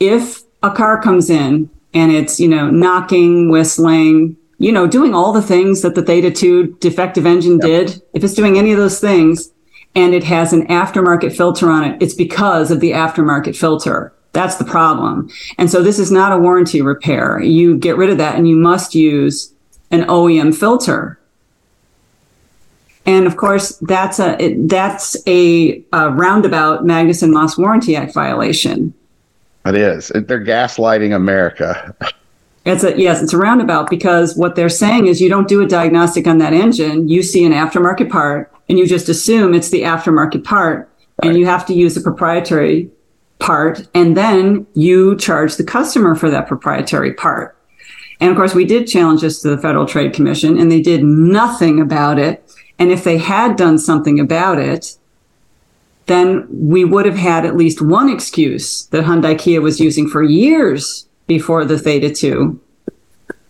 if 0.00 0.40
a 0.62 0.70
car 0.70 1.00
comes 1.00 1.30
in 1.30 1.70
and 1.94 2.10
it's, 2.10 2.40
you 2.40 2.48
know, 2.48 2.68
knocking, 2.70 3.48
whistling, 3.48 4.36
you 4.58 4.72
know, 4.72 4.86
doing 4.86 5.14
all 5.14 5.32
the 5.32 5.42
things 5.42 5.82
that 5.82 5.94
the 5.94 6.02
Theta 6.02 6.30
2 6.30 6.78
defective 6.80 7.26
engine 7.26 7.58
did, 7.58 8.02
if 8.12 8.24
it's 8.24 8.34
doing 8.34 8.58
any 8.58 8.72
of 8.72 8.78
those 8.78 9.00
things 9.00 9.52
and 9.94 10.14
it 10.14 10.24
has 10.24 10.52
an 10.52 10.66
aftermarket 10.66 11.36
filter 11.36 11.70
on 11.70 11.84
it, 11.84 12.02
it's 12.02 12.14
because 12.14 12.70
of 12.70 12.80
the 12.80 12.90
aftermarket 12.90 13.56
filter. 13.56 14.12
That's 14.32 14.56
the 14.56 14.64
problem. 14.64 15.30
And 15.58 15.70
so 15.70 15.82
this 15.82 15.98
is 15.98 16.12
not 16.12 16.32
a 16.32 16.38
warranty 16.38 16.82
repair. 16.82 17.40
You 17.40 17.76
get 17.76 17.96
rid 17.96 18.10
of 18.10 18.18
that 18.18 18.36
and 18.36 18.48
you 18.48 18.56
must 18.56 18.94
use 18.94 19.52
an 19.90 20.02
OEM 20.02 20.54
filter. 20.54 21.18
And 23.06 23.26
of 23.26 23.36
course, 23.36 23.76
that's 23.78 24.20
a 24.20 24.40
it, 24.40 24.68
that's 24.68 25.16
a, 25.26 25.82
a 25.92 26.10
roundabout 26.10 26.84
Magnuson 26.84 27.32
Moss 27.32 27.58
Warranty 27.58 27.96
Act 27.96 28.14
violation. 28.14 28.94
It 29.66 29.74
is. 29.74 30.08
They're 30.14 30.44
gaslighting 30.44 31.14
America. 31.14 31.94
It's 32.66 32.84
a 32.84 32.96
yes, 32.98 33.22
it's 33.22 33.32
a 33.32 33.38
roundabout 33.38 33.90
because 33.90 34.36
what 34.36 34.54
they're 34.54 34.68
saying 34.68 35.06
is 35.06 35.20
you 35.20 35.28
don't 35.28 35.48
do 35.48 35.62
a 35.62 35.66
diagnostic 35.66 36.26
on 36.26 36.38
that 36.38 36.52
engine. 36.52 37.08
You 37.08 37.22
see 37.22 37.44
an 37.44 37.52
aftermarket 37.52 38.10
part 38.10 38.52
and 38.70 38.78
you 38.78 38.86
just 38.86 39.08
assume 39.08 39.52
it's 39.52 39.70
the 39.70 39.82
aftermarket 39.82 40.44
part, 40.44 40.88
and 41.24 41.36
you 41.36 41.44
have 41.44 41.66
to 41.66 41.74
use 41.74 41.96
a 41.96 42.00
proprietary 42.00 42.88
part, 43.40 43.88
and 43.94 44.16
then 44.16 44.66
you 44.74 45.16
charge 45.16 45.56
the 45.56 45.64
customer 45.64 46.14
for 46.14 46.30
that 46.30 46.46
proprietary 46.46 47.12
part. 47.12 47.56
And 48.20 48.30
of 48.30 48.36
course, 48.36 48.54
we 48.54 48.64
did 48.64 48.86
challenge 48.86 49.22
this 49.22 49.40
to 49.42 49.48
the 49.48 49.58
Federal 49.58 49.86
Trade 49.86 50.12
Commission, 50.12 50.58
and 50.58 50.70
they 50.70 50.82
did 50.82 51.02
nothing 51.02 51.80
about 51.80 52.18
it. 52.18 52.44
And 52.78 52.92
if 52.92 53.04
they 53.04 53.18
had 53.18 53.56
done 53.56 53.78
something 53.78 54.20
about 54.20 54.58
it, 54.58 54.96
then 56.06 56.46
we 56.50 56.84
would 56.84 57.06
have 57.06 57.16
had 57.16 57.46
at 57.46 57.56
least 57.56 57.80
one 57.80 58.10
excuse 58.10 58.86
that 58.86 59.04
Hyundai 59.04 59.38
Kia 59.38 59.60
was 59.60 59.80
using 59.80 60.08
for 60.08 60.22
years 60.22 61.06
before 61.26 61.64
the 61.64 61.78
Theta 61.78 62.12
2 62.12 62.60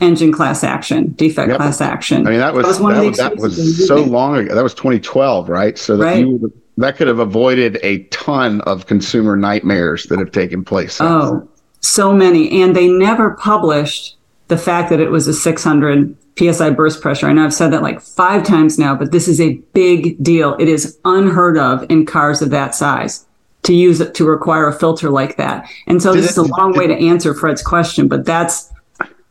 engine 0.00 0.32
class 0.32 0.64
action, 0.64 1.12
defect 1.16 1.48
Yep. 1.48 1.56
class 1.58 1.80
action. 1.80 2.26
I 2.26 2.30
mean, 2.30 2.40
that 2.40 2.54
was 2.54 2.78
that 2.78 2.82
one 2.82 2.94
of 2.94 3.00
the 3.00 3.08
was, 3.08 3.18
that 3.18 3.36
was 3.36 3.86
so 3.86 3.96
long 3.96 4.36
ago. 4.36 4.54
That 4.54 4.62
was 4.62 4.74
2012, 4.74 5.48
right? 5.48 5.76
So 5.76 5.96
that 5.96 6.04
Right. 6.04 6.26
you 6.26 6.52
that 6.76 6.96
could 6.96 7.08
have 7.08 7.18
avoided 7.18 7.78
a 7.82 8.04
ton 8.04 8.60
of 8.62 8.86
consumer 8.86 9.36
nightmares 9.36 10.04
that 10.04 10.18
have 10.18 10.32
taken 10.32 10.64
place. 10.64 10.94
since. 10.94 11.10
Oh, 11.10 11.48
so 11.80 12.12
many. 12.12 12.62
And 12.62 12.74
they 12.74 12.88
never 12.88 13.30
published 13.32 14.16
the 14.48 14.58
fact 14.58 14.90
that 14.90 15.00
it 15.00 15.10
was 15.10 15.28
a 15.28 15.34
600 15.34 16.16
psi 16.38 16.70
burst 16.70 17.00
pressure. 17.00 17.26
I 17.26 17.32
know 17.32 17.44
I've 17.44 17.54
said 17.54 17.72
that 17.72 17.82
like 17.82 18.00
five 18.00 18.44
times 18.44 18.78
now, 18.78 18.94
but 18.94 19.12
this 19.12 19.28
is 19.28 19.40
a 19.40 19.54
big 19.74 20.22
deal. 20.22 20.56
It 20.58 20.68
is 20.68 20.98
unheard 21.04 21.58
of 21.58 21.84
in 21.90 22.06
cars 22.06 22.42
of 22.42 22.50
that 22.50 22.74
size 22.74 23.26
to 23.62 23.74
use 23.74 24.00
it 24.00 24.14
to 24.14 24.24
require 24.24 24.66
a 24.66 24.72
filter 24.72 25.10
like 25.10 25.36
that. 25.36 25.68
And 25.86 26.02
so 26.02 26.14
Did 26.14 26.24
this 26.24 26.32
is 26.32 26.36
a 26.38 26.42
long 26.42 26.72
way 26.72 26.86
to 26.86 26.94
answer 26.94 27.34
Fred's 27.34 27.62
question, 27.62 28.08
but 28.08 28.24
that's 28.24 28.72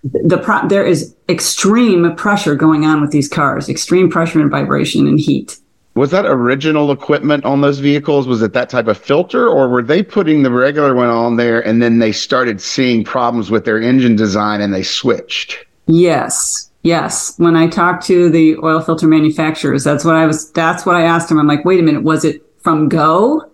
the 0.04 0.38
pro- 0.38 0.68
there 0.68 0.86
is 0.86 1.16
extreme 1.28 2.16
pressure 2.16 2.56
going 2.56 2.86
on 2.86 3.02
with 3.02 3.12
these 3.12 3.28
cars, 3.28 3.68
extreme 3.68 4.10
pressure 4.10 4.40
and 4.40 4.52
vibration 4.52 5.08
and 5.08 5.20
heat. 5.20 5.58
Was 6.00 6.12
that 6.12 6.26
original 6.26 6.94
equipment 6.94 7.44
on 7.44 7.60
those 7.60 7.80
vehicles? 7.80 8.26
Was 8.26 8.42
it 8.42 8.54
that 8.54 8.70
type 8.70 8.88
of 8.88 8.98
filter, 8.98 9.50
or 9.50 9.68
were 9.68 9.84
they 9.84 10.02
putting 10.02 10.44
the 10.44 10.50
regular 10.50 10.96
one 10.96 11.10
on 11.10 11.36
there 11.36 11.60
and 11.68 11.82
then 11.82 12.00
they 12.00 12.14
started 12.14 12.62
seeing 12.62 13.04
problems 13.04 13.52
with 13.52 13.66
their 13.66 13.82
engine 13.82 14.16
design 14.16 14.62
and 14.62 14.74
they 14.74 14.82
switched? 14.82 15.66
Yes. 15.88 16.72
Yes. 16.84 17.34
When 17.38 17.58
I 17.58 17.68
talked 17.68 18.06
to 18.06 18.30
the 18.30 18.56
oil 18.64 18.80
filter 18.80 19.10
manufacturers, 19.10 19.84
that's 19.84 20.06
what 20.06 20.16
I 20.16 20.26
was, 20.26 20.50
that's 20.54 20.86
what 20.86 20.96
I 20.96 21.02
asked 21.02 21.28
them. 21.28 21.38
I'm 21.38 21.48
like, 21.48 21.66
wait 21.66 21.82
a 21.82 21.84
minute, 21.84 22.04
was 22.04 22.24
it 22.24 22.46
from 22.60 22.88
go? 22.88 23.52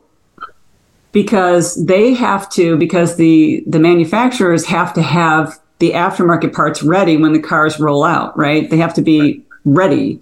Because 1.14 1.84
they 1.84 2.14
have 2.14 2.48
to, 2.52 2.78
because 2.78 3.16
the, 3.16 3.64
the 3.66 3.80
manufacturers 3.80 4.68
have 4.68 4.94
to 4.94 5.02
have 5.02 5.58
the 5.80 5.94
aftermarket 5.94 6.54
parts 6.54 6.84
ready 6.84 7.18
when 7.18 7.34
the 7.34 7.42
cars 7.42 7.80
roll 7.80 8.04
out, 8.04 8.38
right? 8.38 8.70
They 8.70 8.78
have 8.78 8.94
to 8.94 9.02
be 9.02 9.44
ready 9.64 10.22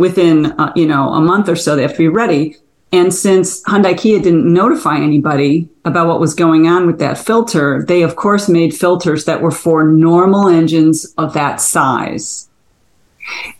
within, 0.00 0.46
uh, 0.58 0.72
you 0.74 0.86
know, 0.86 1.10
a 1.10 1.20
month 1.20 1.48
or 1.48 1.56
so. 1.56 1.76
They 1.76 1.82
have 1.82 1.92
to 1.92 1.98
be 1.98 2.08
ready. 2.08 2.56
And 2.92 3.14
since 3.14 3.62
Hyundai 3.64 3.96
Kia 3.96 4.18
didn't 4.20 4.52
notify 4.52 4.96
anybody 4.96 5.68
about 5.84 6.08
what 6.08 6.18
was 6.18 6.34
going 6.34 6.66
on 6.66 6.86
with 6.86 6.98
that 6.98 7.18
filter, 7.18 7.84
they 7.86 8.02
of 8.02 8.16
course 8.16 8.48
made 8.48 8.74
filters 8.74 9.26
that 9.26 9.40
were 9.40 9.52
for 9.52 9.84
normal 9.84 10.48
engines 10.48 11.06
of 11.16 11.32
that 11.34 11.60
size. 11.60 12.48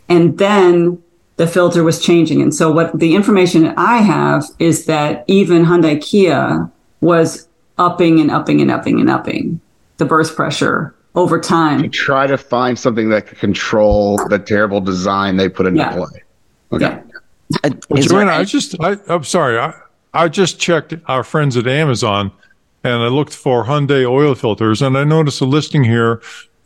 And 0.09 0.37
then 0.37 1.01
the 1.37 1.47
filter 1.47 1.83
was 1.83 2.03
changing. 2.03 2.41
And 2.41 2.53
so 2.53 2.71
what 2.71 2.99
the 2.99 3.15
information 3.15 3.63
that 3.63 3.75
I 3.77 3.97
have 3.97 4.43
is 4.59 4.85
that 4.87 5.23
even 5.27 5.63
Hyundai 5.63 6.01
Kia 6.01 6.69
was 6.99 7.47
upping 7.77 8.19
and 8.19 8.29
upping 8.29 8.59
and 8.61 8.69
upping 8.69 8.99
and 8.99 9.09
upping 9.09 9.61
the 9.97 10.05
burst 10.05 10.35
pressure 10.35 10.93
over 11.15 11.39
time. 11.39 11.83
To 11.83 11.89
Try 11.89 12.27
to 12.27 12.37
find 12.37 12.77
something 12.77 13.09
that 13.09 13.27
could 13.27 13.39
control 13.39 14.17
the 14.27 14.39
terrible 14.39 14.81
design 14.81 15.37
they 15.37 15.47
put 15.47 15.65
into 15.67 15.79
Yeah. 15.79 15.95
play. 15.95 16.23
Okay. 16.71 16.85
Yeah. 16.85 17.01
Uh, 17.63 17.69
Well, 17.89 18.01
there 18.01 18.09
Joanna, 18.09 18.31
I 18.31 18.43
just 18.43 18.75
I, 18.79 18.97
I'm 19.07 19.23
sorry. 19.23 19.59
I, 19.59 19.73
I 20.13 20.27
just 20.27 20.59
checked 20.59 20.93
our 21.07 21.23
friends 21.23 21.57
at 21.57 21.67
Amazon 21.67 22.31
and 22.83 23.01
I 23.01 23.07
looked 23.07 23.33
for 23.33 23.65
Hyundai 23.65 24.09
oil 24.09 24.35
filters 24.35 24.81
and 24.81 24.97
I 24.97 25.03
noticed 25.03 25.41
a 25.41 25.45
listing 25.45 25.83
here 25.83 26.21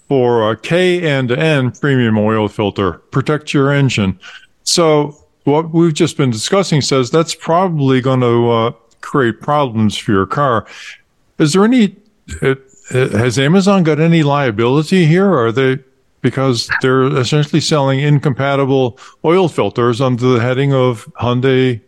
for 0.07 0.51
a 0.51 0.57
K 0.57 1.07
and 1.07 1.31
N 1.31 1.71
premium 1.71 2.17
oil 2.17 2.47
filter, 2.47 2.93
protect 3.11 3.53
your 3.53 3.71
engine. 3.71 4.19
So 4.63 5.17
what 5.43 5.71
we've 5.71 5.93
just 5.93 6.17
been 6.17 6.31
discussing 6.31 6.81
says 6.81 7.09
that's 7.11 7.35
probably 7.35 8.01
going 8.01 8.21
to 8.21 8.49
uh, 8.49 8.71
create 9.01 9.41
problems 9.41 9.97
for 9.97 10.11
your 10.11 10.25
car. 10.25 10.65
Is 11.37 11.53
there 11.53 11.63
any, 11.63 11.95
it, 12.41 12.61
it, 12.91 13.11
has 13.11 13.37
Amazon 13.37 13.83
got 13.83 13.99
any 13.99 14.23
liability 14.23 15.05
here? 15.05 15.27
Or 15.27 15.47
are 15.47 15.51
they, 15.51 15.79
because 16.25 16.67
they're 16.81 17.05
essentially 17.17 17.61
selling 17.61 17.99
incompatible 17.99 18.97
oil 19.23 19.47
filters 19.47 20.01
under 20.01 20.27
the 20.27 20.39
heading 20.39 20.73
of 20.73 21.05
Hyundai, 21.21 21.79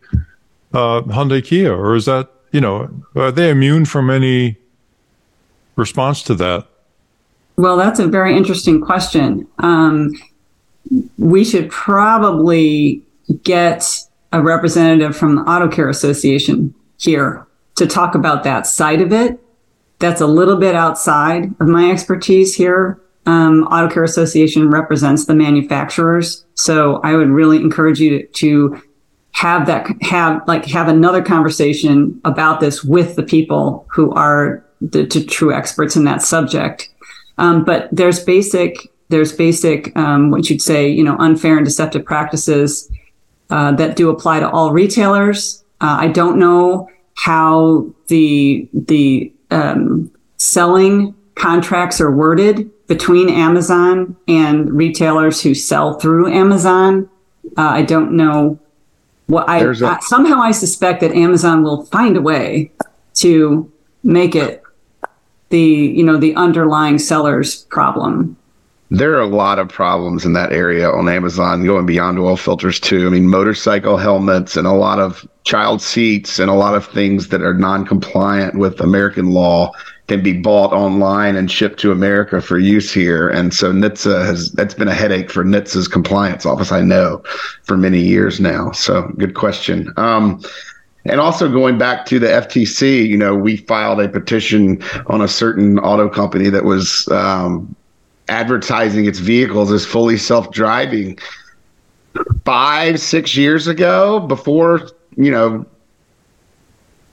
uh, 0.73 1.01
Hyundai 1.01 1.43
Kia, 1.43 1.73
or 1.73 1.95
is 1.95 2.05
that 2.05 2.29
you 2.51 2.61
know, 2.61 2.89
are 3.15 3.31
they 3.31 3.49
immune 3.49 3.85
from 3.85 4.11
any 4.11 4.57
response 5.75 6.21
to 6.23 6.35
that? 6.35 6.67
Well, 7.55 7.77
that's 7.77 7.99
a 7.99 8.07
very 8.07 8.37
interesting 8.37 8.79
question. 8.79 9.47
Um, 9.57 10.13
we 11.17 11.43
should 11.43 11.71
probably 11.71 13.01
get 13.43 13.85
a 14.31 14.41
representative 14.41 15.17
from 15.17 15.35
the 15.35 15.41
Auto 15.41 15.67
Care 15.67 15.89
Association 15.89 16.73
here 16.99 17.47
to 17.75 17.87
talk 17.87 18.13
about 18.13 18.43
that 18.43 18.67
side 18.67 19.01
of 19.01 19.11
it. 19.11 19.39
That's 19.99 20.21
a 20.21 20.27
little 20.27 20.57
bit 20.57 20.75
outside 20.75 21.55
of 21.59 21.67
my 21.67 21.89
expertise 21.89 22.53
here. 22.53 23.01
Um, 23.27 23.63
Auto 23.65 23.93
Care 23.93 24.05
Association 24.05 24.69
represents 24.69 25.25
the 25.25 25.35
manufacturers, 25.35 26.45
so 26.53 27.01
I 27.03 27.13
would 27.13 27.27
really 27.27 27.57
encourage 27.57 27.99
you 27.99 28.21
to, 28.21 28.27
to 28.27 28.81
have 29.33 29.67
that 29.67 29.85
have 30.01 30.41
like 30.47 30.65
have 30.65 30.87
another 30.87 31.21
conversation 31.21 32.19
about 32.25 32.59
this 32.59 32.83
with 32.83 33.17
the 33.17 33.23
people 33.23 33.85
who 33.91 34.11
are 34.13 34.65
the, 34.81 35.03
the 35.03 35.23
true 35.23 35.53
experts 35.53 35.95
in 35.95 36.05
that 36.05 36.21
subject. 36.21 36.89
Um, 37.37 37.63
but 37.63 37.89
there's 37.91 38.23
basic 38.23 38.87
there's 39.09 39.31
basic 39.33 39.95
um, 39.95 40.31
what 40.31 40.49
you'd 40.49 40.61
say 40.61 40.89
you 40.89 41.03
know 41.03 41.17
unfair 41.19 41.57
and 41.57 41.65
deceptive 41.65 42.05
practices 42.05 42.89
uh, 43.49 43.73
that 43.73 43.95
do 43.97 44.09
apply 44.09 44.39
to 44.39 44.49
all 44.49 44.71
retailers. 44.71 45.63
Uh, 45.81 45.97
I 45.99 46.07
don't 46.07 46.39
know 46.39 46.89
how 47.15 47.93
the 48.07 48.69
the 48.73 49.33
um, 49.51 50.09
selling 50.37 51.13
contracts 51.35 51.99
are 52.01 52.11
worded 52.11 52.71
between 52.87 53.29
Amazon 53.29 54.15
and 54.27 54.71
retailers 54.71 55.41
who 55.41 55.53
sell 55.53 55.99
through 55.99 56.31
Amazon. 56.31 57.09
Uh, 57.57 57.61
I 57.61 57.81
don't 57.83 58.13
know 58.13 58.59
what 59.27 59.47
I, 59.49 59.59
a- 59.59 60.01
somehow 60.01 60.39
I 60.39 60.51
suspect 60.51 61.01
that 61.01 61.11
Amazon 61.11 61.63
will 61.63 61.85
find 61.85 62.17
a 62.17 62.21
way 62.21 62.71
to 63.15 63.71
make 64.03 64.35
it 64.35 64.63
the 65.49 65.59
you 65.59 66.03
know 66.03 66.17
the 66.17 66.35
underlying 66.35 66.99
seller's 66.99 67.63
problem 67.65 68.37
there 68.89 69.15
are 69.15 69.21
a 69.21 69.27
lot 69.27 69.59
of 69.59 69.67
problems 69.67 70.25
in 70.25 70.33
that 70.33 70.53
area 70.53 70.89
on 70.89 71.09
Amazon, 71.09 71.65
going 71.65 71.85
beyond 71.85 72.19
oil 72.19 72.37
filters 72.37 72.79
too. 72.79 73.05
I 73.05 73.09
mean, 73.09 73.27
motorcycle 73.27 73.97
helmets 73.97 74.55
and 74.55 74.65
a 74.65 74.71
lot 74.71 74.99
of 74.99 75.27
child 75.43 75.81
seats 75.81 76.39
and 76.39 76.49
a 76.49 76.53
lot 76.53 76.73
of 76.73 76.85
things 76.85 77.27
that 77.29 77.41
are 77.41 77.53
non-compliant 77.53 78.57
with 78.57 78.79
American 78.79 79.31
law 79.31 79.73
can 80.07 80.23
be 80.23 80.33
bought 80.33 80.71
online 80.71 81.35
and 81.35 81.51
shipped 81.51 81.79
to 81.81 81.91
America 81.91 82.41
for 82.41 82.57
use 82.57 82.93
here. 82.93 83.27
And 83.27 83.53
so 83.53 83.71
NHTSA 83.71 84.25
has 84.25 84.51
that's 84.53 84.73
been 84.73 84.87
a 84.87 84.93
headache 84.93 85.29
for 85.29 85.43
NHTSA's 85.43 85.87
compliance 85.87 86.45
office. 86.45 86.71
I 86.71 86.81
know 86.81 87.21
for 87.63 87.77
many 87.77 87.99
years 87.99 88.39
now. 88.39 88.71
So 88.71 89.11
good 89.17 89.35
question. 89.35 89.91
Um, 89.97 90.41
and 91.05 91.21
also 91.21 91.49
going 91.49 91.77
back 91.77 92.05
to 92.07 92.19
the 92.19 92.27
FTC, 92.27 93.07
you 93.07 93.17
know, 93.17 93.35
we 93.35 93.57
filed 93.57 94.01
a 94.01 94.09
petition 94.09 94.81
on 95.07 95.21
a 95.21 95.27
certain 95.27 95.79
auto 95.79 96.09
company 96.09 96.49
that 96.49 96.65
was 96.65 97.07
um, 97.09 97.73
advertising 98.29 99.05
its 99.05 99.19
vehicles 99.19 99.71
as 99.71 99.85
fully 99.85 100.17
self-driving 100.17 101.17
five 102.45 102.99
six 102.99 103.35
years 103.35 103.67
ago 103.67 104.19
before 104.19 104.89
you 105.15 105.31
know 105.31 105.65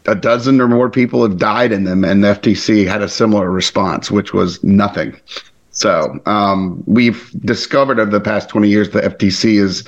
a 0.07 0.15
dozen 0.15 0.61
or 0.61 0.69
more 0.69 0.91
people 0.91 1.23
have 1.23 1.39
died 1.39 1.73
in 1.73 1.85
them 1.85 2.05
and 2.05 2.23
the 2.23 2.29
ftc 2.29 2.87
had 2.87 3.03
a 3.03 3.09
similar 3.09 3.51
response 3.51 4.11
which 4.11 4.33
was 4.33 4.63
nothing 4.63 5.19
so 5.71 6.21
um, 6.27 6.85
we've 6.87 7.33
discovered 7.45 7.99
over 7.99 8.11
the 8.11 8.21
past 8.21 8.49
20 8.49 8.69
years 8.69 8.91
the 8.91 9.01
ftc 9.01 9.61
is 9.61 9.85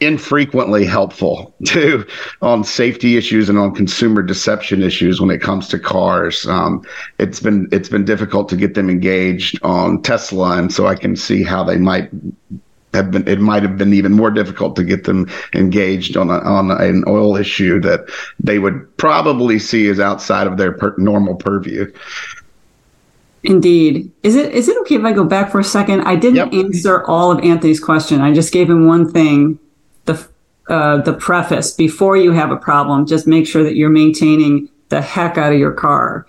infrequently 0.00 0.84
helpful 0.84 1.54
to 1.66 2.06
on 2.42 2.62
safety 2.64 3.16
issues 3.16 3.48
and 3.48 3.58
on 3.58 3.74
consumer 3.74 4.22
deception 4.22 4.82
issues 4.82 5.20
when 5.20 5.30
it 5.30 5.40
comes 5.40 5.68
to 5.68 5.78
cars. 5.78 6.46
Um, 6.46 6.82
it's 7.18 7.40
been 7.40 7.68
it's 7.72 7.88
been 7.88 8.04
difficult 8.04 8.48
to 8.50 8.56
get 8.56 8.74
them 8.74 8.88
engaged 8.88 9.58
on 9.62 10.02
Tesla, 10.02 10.58
and 10.58 10.72
so 10.72 10.86
I 10.86 10.94
can 10.94 11.16
see 11.16 11.42
how 11.42 11.64
they 11.64 11.78
might 11.78 12.10
have 12.94 13.10
been. 13.10 13.26
It 13.28 13.40
might 13.40 13.62
have 13.62 13.76
been 13.76 13.92
even 13.92 14.12
more 14.12 14.30
difficult 14.30 14.76
to 14.76 14.84
get 14.84 15.04
them 15.04 15.28
engaged 15.54 16.16
on 16.16 16.30
a, 16.30 16.38
on 16.38 16.70
an 16.70 17.04
oil 17.06 17.36
issue 17.36 17.80
that 17.80 18.08
they 18.40 18.58
would 18.58 18.96
probably 18.96 19.58
see 19.58 19.88
as 19.88 20.00
outside 20.00 20.46
of 20.46 20.56
their 20.56 20.72
per, 20.72 20.94
normal 20.98 21.34
purview. 21.34 21.92
Indeed. 23.44 24.10
Is 24.22 24.34
it 24.34 24.52
is 24.52 24.68
it 24.68 24.76
okay 24.78 24.96
if 24.96 25.04
I 25.04 25.12
go 25.12 25.24
back 25.24 25.52
for 25.52 25.60
a 25.60 25.64
second? 25.64 26.02
I 26.02 26.16
didn't 26.16 26.52
yep. 26.52 26.52
answer 26.52 27.04
all 27.06 27.30
of 27.30 27.42
Anthony's 27.44 27.80
question. 27.80 28.20
I 28.20 28.32
just 28.32 28.52
gave 28.52 28.68
him 28.68 28.86
one 28.86 29.10
thing 29.10 29.58
the 30.06 30.28
uh, 30.68 31.00
the 31.02 31.12
preface 31.12 31.72
before 31.72 32.16
you 32.16 32.32
have 32.32 32.50
a 32.50 32.56
problem. 32.56 33.06
Just 33.06 33.26
make 33.26 33.46
sure 33.46 33.62
that 33.62 33.76
you're 33.76 33.90
maintaining 33.90 34.68
the 34.88 35.00
heck 35.00 35.38
out 35.38 35.52
of 35.52 35.58
your 35.58 35.72
car, 35.72 36.26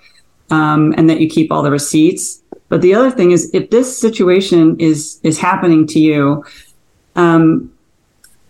um, 0.52 0.94
and 0.98 1.10
that 1.10 1.20
you 1.20 1.28
keep 1.28 1.52
all 1.52 1.64
the 1.64 1.72
receipts. 1.72 2.42
But 2.70 2.82
the 2.82 2.94
other 2.94 3.12
thing 3.12 3.32
is, 3.32 3.50
if 3.54 3.70
this 3.72 3.98
situation 3.98 4.80
is 4.80 5.20
is 5.24 5.40
happening 5.40 5.88
to 5.88 6.00
you, 6.00 6.46
um, 7.16 7.72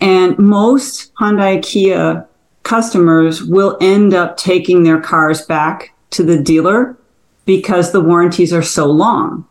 and 0.01 0.37
most 0.37 1.13
Hyundai 1.15 1.63
Kia 1.63 2.27
customers 2.63 3.43
will 3.43 3.77
end 3.81 4.13
up 4.13 4.37
taking 4.37 4.83
their 4.83 5.01
cars 5.01 5.41
back 5.41 5.93
to 6.11 6.23
the 6.23 6.41
dealer 6.41 6.97
because 7.45 7.91
the 7.91 8.01
warranties 8.01 8.53
are 8.53 8.61
so 8.61 8.85
long. 8.85 9.47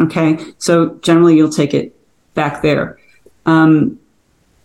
Okay, 0.00 0.38
so 0.58 0.98
generally 1.02 1.36
you'll 1.36 1.48
take 1.48 1.74
it 1.74 1.94
back 2.34 2.62
there. 2.62 2.98
Um, 3.46 3.98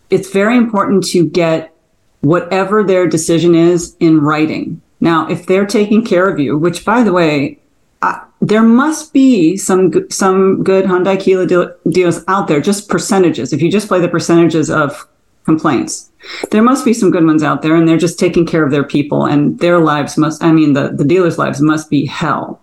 it's 0.10 0.32
very 0.32 0.58
important 0.58 1.06
to 1.08 1.26
get 1.26 1.74
whatever 2.22 2.84
their 2.84 3.08
decision 3.08 3.56
is 3.56 3.96
in 4.00 4.20
writing. 4.20 4.82
Now, 5.00 5.30
if 5.30 5.46
they're 5.46 5.66
taking 5.66 6.06
care 6.06 6.28
of 6.28 6.40
you, 6.40 6.58
which 6.58 6.84
by 6.84 7.04
the 7.04 7.14
way, 7.14 7.61
uh, 8.02 8.20
there 8.42 8.64
must 8.64 9.14
be 9.14 9.56
some 9.58 9.92
some 10.10 10.64
good 10.64 10.86
Hyundai 10.86 11.20
Kia 11.20 11.46
deals 11.90 12.24
out 12.28 12.48
there, 12.48 12.60
just 12.60 12.90
percentages. 12.90 13.54
If 13.54 13.62
you 13.62 13.72
just 13.72 13.88
play 13.88 14.00
the 14.00 14.10
percentages 14.10 14.70
of 14.70 15.08
complaints, 15.46 16.10
there 16.50 16.64
must 16.64 16.84
be 16.84 16.94
some 16.94 17.12
good 17.12 17.26
ones 17.26 17.44
out 17.44 17.62
there, 17.62 17.76
and 17.76 17.88
they're 17.88 17.98
just 17.98 18.20
taking 18.20 18.46
care 18.46 18.66
of 18.66 18.72
their 18.72 18.84
people, 18.84 19.26
and 19.26 19.60
their 19.60 19.80
lives 19.80 20.18
must. 20.18 20.44
I 20.44 20.52
mean, 20.52 20.74
the 20.74 20.90
the 20.90 21.06
dealers' 21.06 21.38
lives 21.38 21.62
must 21.62 21.92
be 21.92 22.06
hell, 22.06 22.60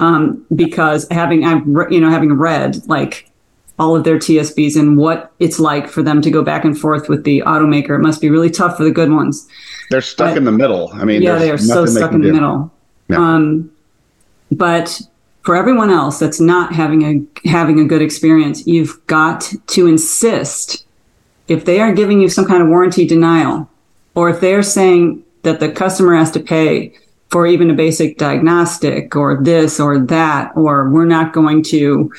um, 0.00 0.44
because 0.54 1.06
having 1.12 1.44
I've 1.44 1.64
you 1.92 2.00
know 2.00 2.10
having 2.10 2.32
read 2.32 2.84
like 2.88 3.30
all 3.78 3.94
of 3.94 4.04
their 4.04 4.18
TSBs 4.18 4.74
and 4.74 4.96
what 4.96 5.32
it's 5.38 5.60
like 5.60 5.86
for 5.86 6.02
them 6.02 6.22
to 6.22 6.30
go 6.30 6.42
back 6.42 6.64
and 6.64 6.78
forth 6.78 7.08
with 7.08 7.24
the 7.24 7.42
automaker. 7.46 7.90
It 7.90 8.00
must 8.00 8.22
be 8.22 8.30
really 8.30 8.50
tough 8.50 8.76
for 8.76 8.84
the 8.84 8.90
good 8.90 9.12
ones. 9.12 9.46
They're 9.90 10.00
stuck 10.00 10.30
but, 10.30 10.38
in 10.38 10.44
the 10.44 10.52
middle. 10.52 10.90
I 10.94 11.04
mean, 11.04 11.22
yeah, 11.22 11.38
they 11.38 11.50
are 11.50 11.58
so 11.58 11.84
stuck 11.84 12.12
in 12.12 12.22
the 12.22 12.32
middle. 12.32 12.72
Yeah. 13.08 13.18
Um, 13.18 13.70
but 14.56 15.00
for 15.42 15.54
everyone 15.54 15.90
else 15.90 16.18
that's 16.18 16.40
not 16.40 16.72
having 16.72 17.02
a 17.02 17.48
having 17.48 17.78
a 17.78 17.84
good 17.84 18.02
experience, 18.02 18.66
you've 18.66 19.06
got 19.06 19.52
to 19.68 19.86
insist 19.86 20.84
if 21.46 21.64
they 21.64 21.80
are 21.80 21.92
giving 21.92 22.20
you 22.20 22.28
some 22.28 22.44
kind 22.44 22.62
of 22.62 22.68
warranty 22.68 23.06
denial, 23.06 23.70
or 24.14 24.28
if 24.28 24.40
they're 24.40 24.62
saying 24.62 25.22
that 25.42 25.60
the 25.60 25.70
customer 25.70 26.16
has 26.16 26.32
to 26.32 26.40
pay 26.40 26.92
for 27.30 27.46
even 27.46 27.70
a 27.70 27.74
basic 27.74 28.18
diagnostic 28.18 29.14
or 29.14 29.42
this 29.42 29.78
or 29.78 30.00
that, 30.00 30.50
or 30.56 30.90
we're 30.90 31.04
not 31.04 31.32
going 31.32 31.62
to 31.62 32.12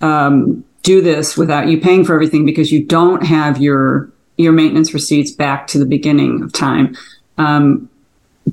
um, 0.00 0.64
do 0.82 1.02
this 1.02 1.36
without 1.36 1.68
you 1.68 1.80
paying 1.80 2.04
for 2.04 2.14
everything 2.14 2.46
because 2.46 2.72
you 2.72 2.84
don't 2.84 3.22
have 3.24 3.60
your 3.60 4.10
your 4.38 4.52
maintenance 4.52 4.94
receipts 4.94 5.30
back 5.30 5.66
to 5.66 5.78
the 5.78 5.84
beginning 5.84 6.42
of 6.42 6.52
time. 6.52 6.96
Um, 7.36 7.90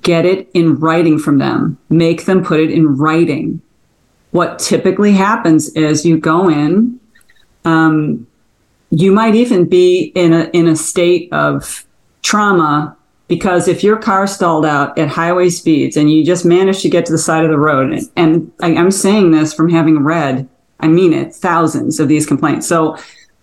get 0.02 0.26
it 0.26 0.50
in 0.54 0.80
writing 0.80 1.20
from 1.20 1.38
them. 1.38 1.78
Make 1.90 2.26
them 2.26 2.44
put 2.44 2.60
it 2.60 2.72
in 2.72 2.98
writing. 2.98 3.62
What 4.32 4.60
typically 4.60 5.14
happens 5.14 5.70
is 5.70 6.06
you 6.06 6.18
go 6.18 6.50
in. 6.50 7.00
Um, 7.66 8.28
you 8.92 9.12
might 9.12 9.36
even 9.36 9.68
be 9.68 10.12
in 10.16 10.34
a 10.34 10.50
in 10.54 10.68
a 10.68 10.76
state 10.76 11.32
of 11.32 11.86
trauma 12.22 12.96
because 13.28 13.68
if 13.68 13.84
your 13.84 13.98
car 13.98 14.26
stalled 14.26 14.66
out 14.66 14.98
at 14.98 15.08
highway 15.08 15.50
speeds 15.50 15.96
and 15.98 16.12
you 16.12 16.26
just 16.26 16.46
managed 16.46 16.82
to 16.82 16.90
get 16.90 17.06
to 17.06 17.12
the 17.12 17.18
side 17.18 17.44
of 17.44 17.52
the 17.52 17.60
road, 17.60 17.92
and, 17.92 18.10
and 18.16 18.52
I, 18.62 18.76
I'm 18.76 18.92
saying 18.92 19.32
this 19.32 19.54
from 19.54 19.70
having 19.70 20.04
read 20.04 20.50
I 20.80 20.88
mean 20.88 21.14
it, 21.14 21.34
thousands 21.34 22.00
of 22.00 22.08
these 22.08 22.26
complaints. 22.26 22.68
So 22.68 22.98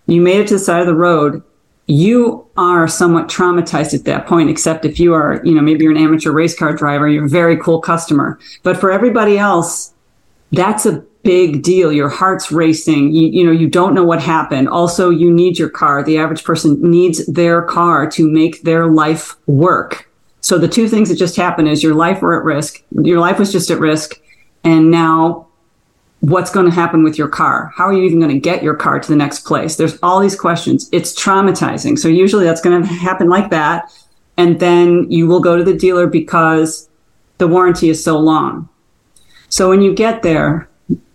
you 0.07 0.21
made 0.21 0.41
it 0.41 0.49
to 0.49 0.55
the 0.55 0.61
side 0.61 0.81
of 0.81 0.87
the 0.87 0.95
road. 0.95 1.43
You 1.87 2.47
are 2.57 2.89
somewhat 2.89 3.29
traumatized 3.29 3.95
at 3.95 4.05
that 4.05 4.27
point, 4.27 4.51
except 4.51 4.85
if 4.85 4.99
you 4.99 5.15
are, 5.15 5.41
you 5.45 5.55
know, 5.55 5.63
maybe 5.63 5.85
you're 5.85 5.93
an 5.93 5.99
amateur 5.99 6.33
race 6.33 6.57
car 6.59 6.75
driver, 6.75 7.09
you're 7.09 7.27
a 7.27 7.29
very 7.29 7.57
cool 7.57 7.81
customer. 7.81 8.39
But 8.65 8.77
for 8.77 8.91
everybody 8.91 9.39
else, 9.39 9.95
that's 10.51 10.85
a 10.85 11.05
big 11.23 11.63
deal. 11.63 11.93
Your 11.93 12.09
heart's 12.09 12.53
racing. 12.53 13.13
You, 13.13 13.29
you 13.29 13.45
know, 13.45 13.53
you 13.53 13.69
don't 13.69 13.95
know 13.95 14.05
what 14.05 14.23
happened. 14.23 14.69
Also, 14.69 15.11
you 15.11 15.33
need 15.33 15.59
your 15.59 15.69
car. 15.69 16.03
The 16.03 16.19
average 16.19 16.45
person 16.45 16.81
needs 16.81 17.25
their 17.27 17.63
car 17.63 18.09
to 18.13 18.29
make 18.29 18.63
their 18.63 18.87
life 18.87 19.35
work. 19.47 20.09
So 20.41 20.59
the 20.59 20.69
two 20.69 20.89
things 20.89 21.09
that 21.09 21.17
just 21.17 21.35
happened 21.35 21.69
is 21.69 21.83
your 21.83 21.95
life 21.95 22.23
were 22.23 22.39
at 22.39 22.45
risk. 22.45 22.83
Your 23.03 23.19
life 23.19 23.39
was 23.39 23.51
just 23.51 23.71
at 23.71 23.81
risk. 23.81 24.13
And 24.63 24.91
now 24.91 25.46
what's 26.21 26.51
going 26.51 26.67
to 26.67 26.73
happen 26.73 27.05
with 27.05 27.19
your 27.19 27.29
car? 27.29 27.73
How 27.77 27.85
are 27.85 27.93
you 27.93 28.05
even 28.05 28.19
going 28.19 28.33
to 28.33 28.41
get 28.41 28.63
your 28.63 28.75
car 28.75 28.99
to 28.99 29.09
the 29.09 29.17
next 29.17 29.41
place? 29.41 29.77
There's 29.77 29.99
all 30.03 30.21
these 30.21 30.39
questions. 30.39 30.89
It's 30.93 31.15
traumatizing. 31.15 31.99
So 31.99 32.09
usually 32.09 32.45
that's 32.45 32.61
going 32.61 32.83
to 32.83 32.89
happen 32.89 33.29
like 33.29 33.51
that. 33.51 33.93
and 34.37 34.61
then 34.61 35.11
you 35.11 35.27
will 35.27 35.41
go 35.41 35.57
to 35.57 35.65
the 35.65 35.77
dealer 35.77 36.07
because 36.07 36.89
the 37.39 37.49
warranty 37.49 37.89
is 37.89 38.03
so 38.03 38.19
long. 38.19 38.69
So 39.49 39.69
when 39.69 39.83
you 39.83 39.95
get 39.95 40.23
there, 40.23 40.69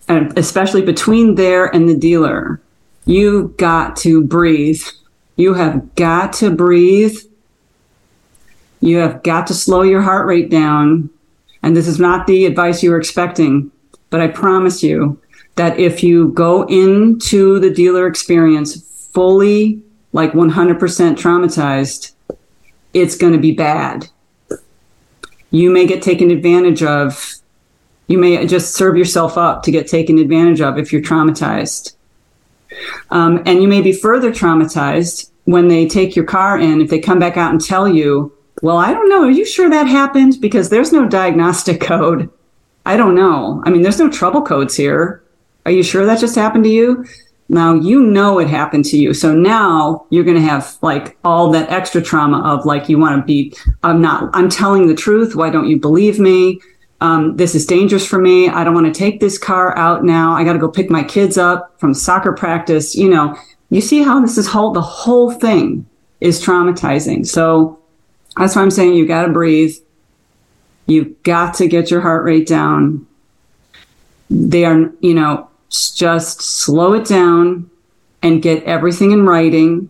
and 0.08 0.38
especially 0.38 0.82
between 0.82 1.36
there 1.36 1.74
and 1.74 1.88
the 1.88 1.96
dealer, 1.96 2.62
you 3.06 3.54
got 3.58 3.96
to 3.98 4.24
breathe. 4.24 4.82
You 5.36 5.54
have 5.54 5.96
got 5.96 6.34
to 6.34 6.54
breathe. 6.54 7.18
You 8.80 8.98
have 8.98 9.24
got 9.24 9.48
to 9.48 9.54
slow 9.54 9.84
your 9.84 10.02
heart 10.02 10.26
rate 10.26 10.50
down. 10.50 11.10
And 11.64 11.78
this 11.78 11.88
is 11.88 12.00
not 12.00 12.26
the 12.26 12.46
advice 12.46 12.82
you 12.82 12.90
were 12.90 12.98
expecting, 12.98 13.72
but 14.12 14.22
I 14.22 14.28
promise 14.28 14.84
you 14.84 15.20
that 15.56 15.80
if 15.80 16.04
you 16.04 16.30
go 16.30 16.64
into 16.68 17.60
the 17.60 17.72
dealer 17.72 18.06
experience 18.06 19.10
fully, 19.12 19.82
like 20.14 20.34
100% 20.34 20.78
traumatized, 20.78 22.12
it's 22.94 23.18
going 23.18 23.34
to 23.34 23.40
be 23.40 23.54
bad. 23.54 24.08
You 25.50 25.72
may 25.72 25.86
get 25.88 26.02
taken 26.04 26.30
advantage 26.30 26.84
of. 26.84 27.36
You 28.08 28.18
may 28.18 28.46
just 28.46 28.76
serve 28.76 28.98
yourself 28.98 29.38
up 29.38 29.64
to 29.64 29.72
get 29.72 29.88
taken 29.88 30.18
advantage 30.18 30.60
of 30.60 30.78
if 30.78 30.92
you're 30.92 31.02
traumatized. 31.02 31.96
Um, 33.10 33.42
and 33.46 33.62
you 33.62 33.68
may 33.68 33.82
be 33.82 33.94
further 33.94 34.32
traumatized 34.32 35.32
when 35.46 35.70
they 35.70 35.88
take 35.88 36.16
your 36.16 36.26
car 36.26 36.60
in, 36.60 36.82
if 36.82 36.90
they 36.90 37.00
come 37.00 37.20
back 37.20 37.38
out 37.38 37.52
and 37.52 37.62
tell 37.62 37.88
you, 37.88 38.34
well, 38.62 38.78
I 38.78 38.94
don't 38.94 39.10
know, 39.10 39.24
are 39.24 39.32
you 39.32 39.46
sure 39.46 39.70
that 39.70 39.88
happened? 39.88 40.38
Because 40.42 40.70
there's 40.70 40.92
no 40.92 41.08
diagnostic 41.08 41.80
code. 41.82 42.30
I 42.86 42.98
don't 42.98 43.16
know. 43.16 43.62
I 43.66 43.70
mean, 43.70 43.82
there's 43.82 44.00
no 44.00 44.10
trouble 44.10 44.42
codes 44.42 44.76
here. 44.76 45.24
Are 45.66 45.72
you 45.72 45.84
sure 45.84 46.06
that 46.06 46.20
just 46.20 46.36
happened 46.36 46.64
to 46.64 46.70
you? 46.70 47.06
Now 47.50 47.74
you 47.74 48.02
know 48.02 48.40
it 48.40 48.48
happened 48.48 48.86
to 48.86 48.98
you. 48.98 49.14
So 49.14 49.36
now 49.36 50.06
you're 50.10 50.24
going 50.24 50.38
to 50.38 50.42
have 50.42 50.78
like 50.82 51.18
all 51.24 51.52
that 51.52 51.70
extra 51.70 52.02
trauma 52.02 52.42
of 52.42 52.66
like, 52.66 52.88
you 52.88 52.98
want 52.98 53.20
to 53.20 53.26
be, 53.26 53.54
I'm 53.84 54.02
not, 54.02 54.30
I'm 54.34 54.50
telling 54.50 54.88
the 54.88 54.96
truth. 54.96 55.36
Why 55.36 55.50
don't 55.50 55.68
you 55.68 55.78
believe 55.78 56.18
me? 56.18 56.62
Um, 57.02 57.36
this 57.36 57.54
is 57.54 57.66
dangerous 57.66 58.06
for 58.06 58.20
me. 58.20 58.48
I 58.48 58.64
don't 58.64 58.74
want 58.74 58.86
to 58.86 58.98
take 58.98 59.20
this 59.20 59.38
car 59.38 59.78
out 59.78 60.06
now. 60.06 60.34
I 60.34 60.44
got 60.44 60.54
to 60.54 60.60
go 60.60 60.70
pick 60.70 60.90
my 60.90 61.04
kids 61.04 61.38
up 61.38 61.78
from 61.80 61.94
soccer 61.94 62.32
practice. 62.32 62.96
You 62.96 63.10
know, 63.10 63.38
you 63.70 63.82
see 63.82 64.02
how 64.02 64.22
this 64.22 64.38
is 64.38 64.48
whole, 64.48 64.72
the 64.72 64.82
whole 64.82 65.32
thing 65.32 65.86
is 66.22 66.42
traumatizing. 66.42 67.28
So 67.28 67.80
that's 68.38 68.56
why 68.56 68.62
I'm 68.62 68.72
saying 68.72 68.94
you 68.94 69.06
got 69.06 69.26
to 69.26 69.32
breathe. 69.32 69.76
You've 70.92 71.24
got 71.24 71.54
to 71.56 71.68
get 71.68 71.90
your 71.90 72.02
heart 72.02 72.24
rate 72.24 72.48
down. 72.48 73.08
They 74.30 74.66
are, 74.66 74.92
you 75.00 75.14
know, 75.14 75.50
just 75.70 76.42
slow 76.42 76.94
it 76.94 77.06
down 77.06 77.70
and 78.22 78.42
get 78.42 78.64
everything 78.64 79.12
in 79.12 79.26
writing 79.26 79.90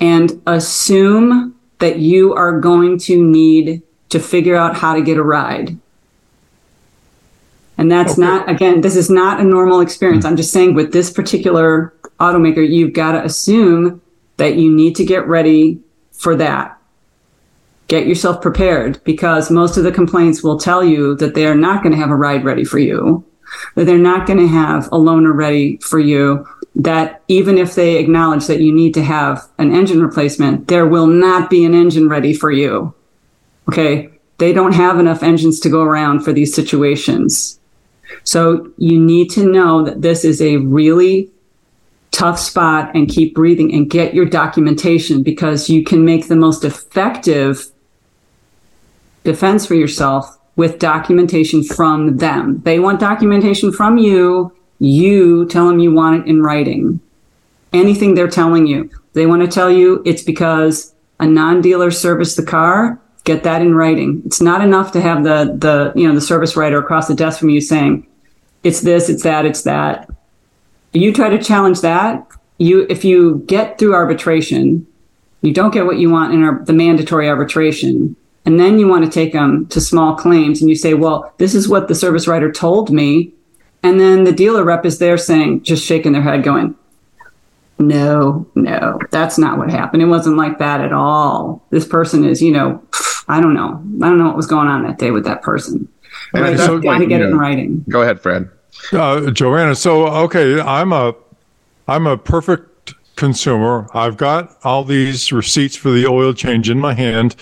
and 0.00 0.40
assume 0.46 1.54
that 1.78 1.98
you 1.98 2.34
are 2.34 2.60
going 2.60 2.98
to 2.98 3.22
need 3.22 3.82
to 4.10 4.20
figure 4.20 4.56
out 4.56 4.76
how 4.76 4.94
to 4.94 5.02
get 5.02 5.16
a 5.16 5.22
ride. 5.22 5.76
And 7.76 7.90
that's 7.90 8.12
okay. 8.12 8.22
not, 8.22 8.48
again, 8.48 8.80
this 8.80 8.96
is 8.96 9.10
not 9.10 9.40
a 9.40 9.44
normal 9.44 9.80
experience. 9.80 10.24
Hmm. 10.24 10.30
I'm 10.30 10.36
just 10.36 10.52
saying 10.52 10.74
with 10.74 10.92
this 10.92 11.10
particular 11.10 11.92
automaker, 12.20 12.66
you've 12.66 12.92
got 12.92 13.12
to 13.12 13.24
assume 13.24 14.00
that 14.36 14.56
you 14.56 14.70
need 14.70 14.94
to 14.96 15.04
get 15.04 15.26
ready 15.26 15.80
for 16.12 16.36
that. 16.36 16.78
Get 17.88 18.06
yourself 18.06 18.40
prepared 18.40 19.02
because 19.04 19.50
most 19.50 19.76
of 19.76 19.84
the 19.84 19.92
complaints 19.92 20.42
will 20.42 20.58
tell 20.58 20.82
you 20.82 21.14
that 21.16 21.34
they 21.34 21.46
are 21.46 21.54
not 21.54 21.82
going 21.82 21.92
to 21.94 22.00
have 22.00 22.10
a 22.10 22.16
ride 22.16 22.44
ready 22.44 22.64
for 22.64 22.78
you 22.78 23.24
that 23.74 23.84
they're 23.84 23.98
not 23.98 24.26
going 24.26 24.38
to 24.38 24.48
have 24.48 24.86
a 24.86 24.98
loaner 24.98 25.34
ready 25.34 25.78
for 25.78 25.98
you 25.98 26.46
that 26.76 27.22
even 27.28 27.56
if 27.56 27.74
they 27.74 27.96
acknowledge 27.96 28.46
that 28.46 28.60
you 28.60 28.72
need 28.72 28.94
to 28.94 29.02
have 29.02 29.48
an 29.58 29.72
engine 29.72 30.02
replacement, 30.02 30.68
there 30.68 30.86
will 30.86 31.06
not 31.06 31.48
be 31.48 31.64
an 31.64 31.74
engine 31.74 32.08
ready 32.08 32.34
for 32.34 32.50
you. 32.50 32.92
Okay. 33.68 34.10
They 34.38 34.52
don't 34.52 34.72
have 34.72 34.98
enough 34.98 35.22
engines 35.22 35.60
to 35.60 35.68
go 35.68 35.82
around 35.82 36.20
for 36.20 36.32
these 36.32 36.52
situations. 36.52 37.60
So 38.24 38.72
you 38.76 38.98
need 38.98 39.30
to 39.30 39.50
know 39.50 39.84
that 39.84 40.02
this 40.02 40.24
is 40.24 40.42
a 40.42 40.56
really 40.56 41.30
tough 42.10 42.38
spot 42.38 42.94
and 42.94 43.08
keep 43.08 43.34
breathing 43.34 43.72
and 43.72 43.88
get 43.88 44.14
your 44.14 44.24
documentation 44.24 45.22
because 45.22 45.70
you 45.70 45.84
can 45.84 46.04
make 46.04 46.26
the 46.26 46.36
most 46.36 46.64
effective 46.64 47.66
defense 49.24 49.66
for 49.66 49.74
yourself 49.74 50.38
with 50.56 50.78
documentation 50.78 51.64
from 51.64 52.18
them. 52.18 52.60
They 52.64 52.78
want 52.78 53.00
documentation 53.00 53.72
from 53.72 53.98
you. 53.98 54.52
You 54.78 55.46
tell 55.48 55.66
them 55.66 55.80
you 55.80 55.92
want 55.92 56.22
it 56.22 56.28
in 56.28 56.42
writing. 56.42 57.00
Anything 57.72 58.14
they're 58.14 58.28
telling 58.28 58.66
you. 58.66 58.90
They 59.14 59.26
want 59.26 59.42
to 59.42 59.48
tell 59.48 59.70
you 59.70 60.02
it's 60.04 60.22
because 60.22 60.94
a 61.18 61.26
non-dealer 61.26 61.90
serviced 61.90 62.36
the 62.36 62.44
car. 62.44 63.00
Get 63.24 63.42
that 63.44 63.62
in 63.62 63.74
writing. 63.74 64.22
It's 64.26 64.40
not 64.40 64.60
enough 64.60 64.92
to 64.92 65.00
have 65.00 65.24
the, 65.24 65.56
the, 65.56 65.92
you 65.98 66.06
know, 66.06 66.14
the 66.14 66.20
service 66.20 66.56
writer 66.56 66.78
across 66.78 67.08
the 67.08 67.14
desk 67.14 67.40
from 67.40 67.48
you 67.48 67.60
saying, 67.60 68.06
it's 68.62 68.82
this, 68.82 69.08
it's 69.08 69.22
that, 69.22 69.46
it's 69.46 69.62
that. 69.62 70.10
You 70.92 71.12
try 71.12 71.30
to 71.30 71.42
challenge 71.42 71.80
that. 71.80 72.26
You, 72.58 72.86
if 72.88 73.04
you 73.04 73.42
get 73.46 73.78
through 73.78 73.94
arbitration, 73.94 74.86
you 75.42 75.52
don't 75.52 75.72
get 75.72 75.86
what 75.86 75.98
you 75.98 76.10
want 76.10 76.34
in 76.34 76.44
our, 76.44 76.62
the 76.64 76.72
mandatory 76.72 77.28
arbitration 77.28 78.16
and 78.44 78.60
then 78.60 78.78
you 78.78 78.86
want 78.86 79.04
to 79.04 79.10
take 79.10 79.32
them 79.32 79.66
to 79.68 79.80
small 79.80 80.14
claims 80.14 80.60
and 80.60 80.68
you 80.68 80.76
say, 80.76 80.94
well, 80.94 81.32
this 81.38 81.54
is 81.54 81.68
what 81.68 81.88
the 81.88 81.94
service 81.94 82.28
writer 82.28 82.52
told 82.52 82.90
me. 82.90 83.32
And 83.82 83.98
then 83.98 84.24
the 84.24 84.32
dealer 84.32 84.64
rep 84.64 84.84
is 84.84 84.98
there 84.98 85.16
saying, 85.16 85.62
just 85.62 85.84
shaking 85.84 86.12
their 86.12 86.22
head, 86.22 86.42
going, 86.42 86.74
no, 87.78 88.46
no, 88.54 88.98
that's 89.10 89.38
not 89.38 89.58
what 89.58 89.70
happened. 89.70 90.02
It 90.02 90.06
wasn't 90.06 90.36
like 90.36 90.58
that 90.58 90.80
at 90.80 90.92
all. 90.92 91.62
This 91.70 91.86
person 91.86 92.24
is, 92.24 92.42
you 92.42 92.52
know, 92.52 92.82
I 93.28 93.40
don't 93.40 93.54
know. 93.54 93.82
I 94.04 94.08
don't 94.08 94.18
know 94.18 94.26
what 94.26 94.36
was 94.36 94.46
going 94.46 94.68
on 94.68 94.84
that 94.84 94.98
day 94.98 95.10
with 95.10 95.24
that 95.24 95.42
person. 95.42 95.88
And 96.32 96.44
I 96.44 96.56
so, 96.56 96.78
got 96.78 96.98
to 96.98 97.06
get 97.06 97.20
it 97.20 97.28
in 97.28 97.38
writing. 97.38 97.84
Go 97.88 98.02
ahead, 98.02 98.20
Fred. 98.20 98.48
Uh, 98.92 99.30
Joanna. 99.30 99.74
So, 99.74 100.06
okay, 100.06 100.60
I'm 100.60 100.92
a, 100.92 101.14
I'm 101.88 102.06
a 102.06 102.16
perfect 102.16 102.94
consumer. 103.16 103.88
I've 103.94 104.16
got 104.16 104.56
all 104.64 104.84
these 104.84 105.32
receipts 105.32 105.76
for 105.76 105.90
the 105.90 106.06
oil 106.06 106.32
change 106.32 106.70
in 106.70 106.78
my 106.78 106.94
hand. 106.94 107.36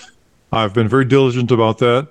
I've 0.53 0.73
been 0.73 0.87
very 0.87 1.05
diligent 1.05 1.51
about 1.51 1.79
that. 1.79 2.07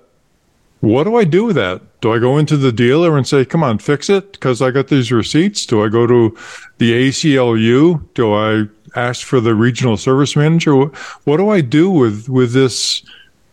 What 0.81 1.05
do 1.05 1.15
I 1.15 1.23
do 1.23 1.45
with 1.45 1.55
that? 1.57 1.81
Do 2.01 2.13
I 2.13 2.19
go 2.19 2.39
into 2.39 2.57
the 2.57 2.73
dealer 2.73 3.17
and 3.17 3.27
say, 3.27 3.45
come 3.45 3.63
on, 3.63 3.79
fix 3.79 4.11
it 4.11 4.33
because 4.33 4.61
I 4.61 4.73
got 4.73 4.89
these 4.89 5.13
receipts? 5.13 5.65
Do 5.65 5.85
I 5.85 5.89
go 5.89 6.09
to 6.09 6.37
the 6.79 6.93
ACLU? 6.93 8.03
Do 8.15 8.35
I 8.35 8.65
ask 8.97 9.25
for 9.25 9.41
the 9.41 9.55
regional 9.55 9.97
service 9.97 10.35
manager? 10.35 10.75
What 10.75 11.37
do 11.37 11.51
I 11.51 11.61
do 11.61 11.89
with, 11.89 12.29
with 12.29 12.53
this 12.53 13.05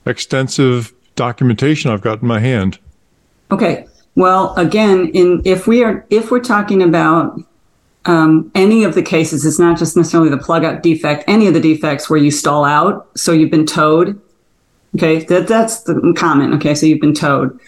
extensive 0.08 0.92
documentation 1.16 1.92
I've 1.92 2.02
got 2.02 2.24
in 2.24 2.28
my 2.28 2.40
hand? 2.40 2.80
Okay. 3.52 3.86
Well, 4.16 4.56
again, 4.56 5.10
in 5.14 5.42
if 5.46 5.68
we 5.68 5.84
are 5.84 6.06
if 6.10 6.32
we're 6.32 6.42
talking 6.42 6.82
about 6.82 7.40
um, 8.06 8.52
any 8.56 8.84
of 8.84 8.96
the 8.96 9.04
cases, 9.04 9.46
it's 9.46 9.60
not 9.60 9.78
just 9.78 9.96
necessarily 9.96 10.30
the 10.30 10.38
plug 10.38 10.66
out 10.66 10.82
defect. 10.82 11.24
Any 11.28 11.48
of 11.48 11.54
the 11.54 11.60
defects 11.60 12.10
where 12.10 12.20
you 12.20 12.32
stall 12.32 12.66
out, 12.66 13.08
so 13.16 13.32
you've 13.32 13.52
been 13.52 13.68
towed, 13.68 14.20
Okay, 14.96 15.24
that 15.26 15.48
that's 15.48 15.82
the 15.84 16.14
comment. 16.18 16.54
Okay, 16.56 16.74
so 16.74 16.86
you've 16.86 17.02
been 17.02 17.14
towed, 17.14 17.60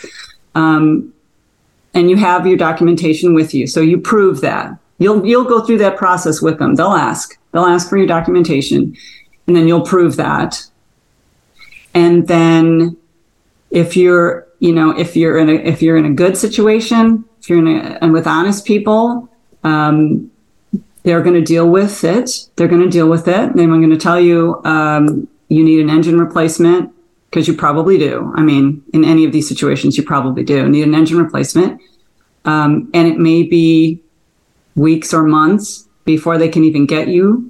um, 0.55 1.13
and 1.93 2.09
you 2.09 2.15
have 2.17 2.47
your 2.47 2.57
documentation 2.57 3.35
with 3.35 3.53
you, 3.53 3.67
so 3.67 3.79
you 3.79 3.99
prove 3.99 4.41
that. 4.41 4.75
You'll 4.97 5.25
you'll 5.25 5.45
go 5.45 5.61
through 5.61 5.77
that 5.79 5.97
process 5.97 6.41
with 6.41 6.57
them. 6.57 6.75
They'll 6.75 6.87
ask. 6.87 7.37
They'll 7.51 7.65
ask 7.65 7.89
for 7.89 7.97
your 7.97 8.07
documentation, 8.07 8.97
and 9.45 9.55
then 9.55 9.67
you'll 9.67 9.85
prove 9.85 10.15
that. 10.15 10.65
And 11.93 12.27
then, 12.27 12.97
if 13.69 13.95
you're 13.95 14.47
you 14.59 14.73
know 14.73 14.89
if 14.97 15.15
you're 15.15 15.37
in 15.37 15.49
a 15.49 15.53
if 15.53 15.81
you're 15.83 15.97
in 15.97 16.05
a 16.05 16.13
good 16.13 16.35
situation, 16.35 17.23
if 17.39 17.49
you're 17.49 17.59
in 17.59 17.67
a 17.67 17.99
and 18.01 18.13
with 18.13 18.25
honest 18.25 18.65
people, 18.65 19.29
um, 19.63 20.31
they're 21.03 21.21
going 21.21 21.35
to 21.35 21.41
deal 21.41 21.69
with 21.69 22.03
it. 22.03 22.47
They're 22.55 22.67
going 22.67 22.81
to 22.81 22.89
deal 22.89 23.09
with 23.09 23.27
it. 23.27 23.55
Then 23.55 23.71
I'm 23.71 23.79
going 23.79 23.91
to 23.91 23.97
tell 23.97 24.19
you 24.19 24.59
um, 24.65 25.27
you 25.49 25.63
need 25.63 25.81
an 25.81 25.89
engine 25.91 26.19
replacement 26.19 26.91
because 27.31 27.47
you 27.47 27.53
probably 27.53 27.97
do. 27.97 28.31
I 28.35 28.41
mean, 28.41 28.83
in 28.93 29.05
any 29.05 29.23
of 29.23 29.31
these 29.31 29.47
situations, 29.47 29.95
you 29.95 30.03
probably 30.03 30.43
do 30.43 30.67
need 30.67 30.83
an 30.83 30.93
engine 30.93 31.17
replacement. 31.17 31.81
Um, 32.43 32.91
and 32.93 33.07
it 33.07 33.17
may 33.17 33.43
be 33.43 34.03
weeks 34.75 35.13
or 35.13 35.23
months 35.23 35.87
before 36.03 36.37
they 36.37 36.49
can 36.49 36.65
even 36.65 36.85
get 36.85 37.07
you 37.07 37.49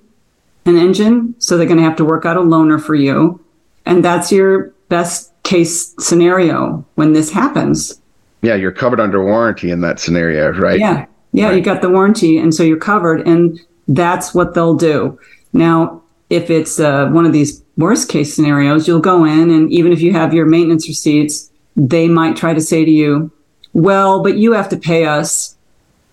an 0.66 0.78
engine. 0.78 1.34
So 1.40 1.58
they're 1.58 1.66
going 1.66 1.80
to 1.80 1.84
have 1.84 1.96
to 1.96 2.06
work 2.06 2.26
out 2.26 2.38
a 2.38 2.42
loaner 2.42 2.80
for 2.80 2.94
you. 2.94 3.44
And 3.88 4.06
that's 4.06 4.32
your 4.32 4.72
best 4.90 5.34
case 5.42 5.96
scenario 6.00 6.86
when 6.94 7.14
this 7.14 7.32
happens. 7.32 8.00
Yeah, 8.44 8.56
you're 8.56 8.72
covered 8.72 9.00
under 9.00 9.24
warranty 9.24 9.72
in 9.72 9.82
that 9.82 10.00
scenario, 10.00 10.52
right? 10.52 10.80
Yeah. 10.80 11.08
Yeah, 11.32 11.48
right. 11.48 11.56
you 11.56 11.62
got 11.62 11.82
the 11.82 11.90
warranty. 11.90 12.38
And 12.38 12.54
so 12.54 12.62
you're 12.62 12.78
covered. 12.78 13.28
And 13.28 13.60
that's 13.88 14.36
what 14.36 14.54
they'll 14.54 14.76
do. 14.76 15.18
Now, 15.54 16.04
if 16.30 16.52
it's 16.52 16.80
uh, 16.80 17.08
one 17.10 17.26
of 17.26 17.34
these 17.34 17.61
worst 17.78 18.10
case 18.10 18.36
scenarios, 18.36 18.88
you'll 18.88 19.00
go 19.00 19.24
in 19.26 19.50
and 19.50 19.72
even 19.72 19.92
if 19.92 20.02
you 20.02 20.14
have 20.14 20.34
your 20.34 20.46
maintenance 20.46 20.88
receipts, 20.88 21.50
they 21.76 22.08
might 22.08 22.36
try 22.36 22.54
to 22.54 22.62
say 22.62 22.86
to 22.86 22.92
you, 22.92 23.32
well, 23.74 24.22
but 24.22 24.38
you 24.38 24.52
have 24.54 24.70
to 24.70 24.78
pay 24.78 25.06
us 25.06 25.56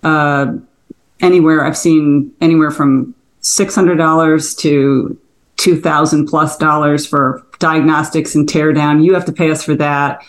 uh, 0.04 0.52
anywhere. 1.20 1.64
I've 1.64 1.76
seen 1.76 2.32
anywhere 2.40 2.70
from 2.70 3.14
$600 3.42 4.58
to 4.58 5.18
two 5.58 5.78
thousand 5.78 6.26
plus 6.26 6.56
dollars 6.56 7.06
for 7.06 7.44
diagnostics 7.58 8.34
and 8.34 8.48
tear 8.48 8.72
down. 8.72 9.02
You 9.02 9.12
have 9.14 9.26
to 9.26 9.32
pay 9.32 9.50
us 9.50 9.62
for 9.62 9.74
that, 9.74 10.24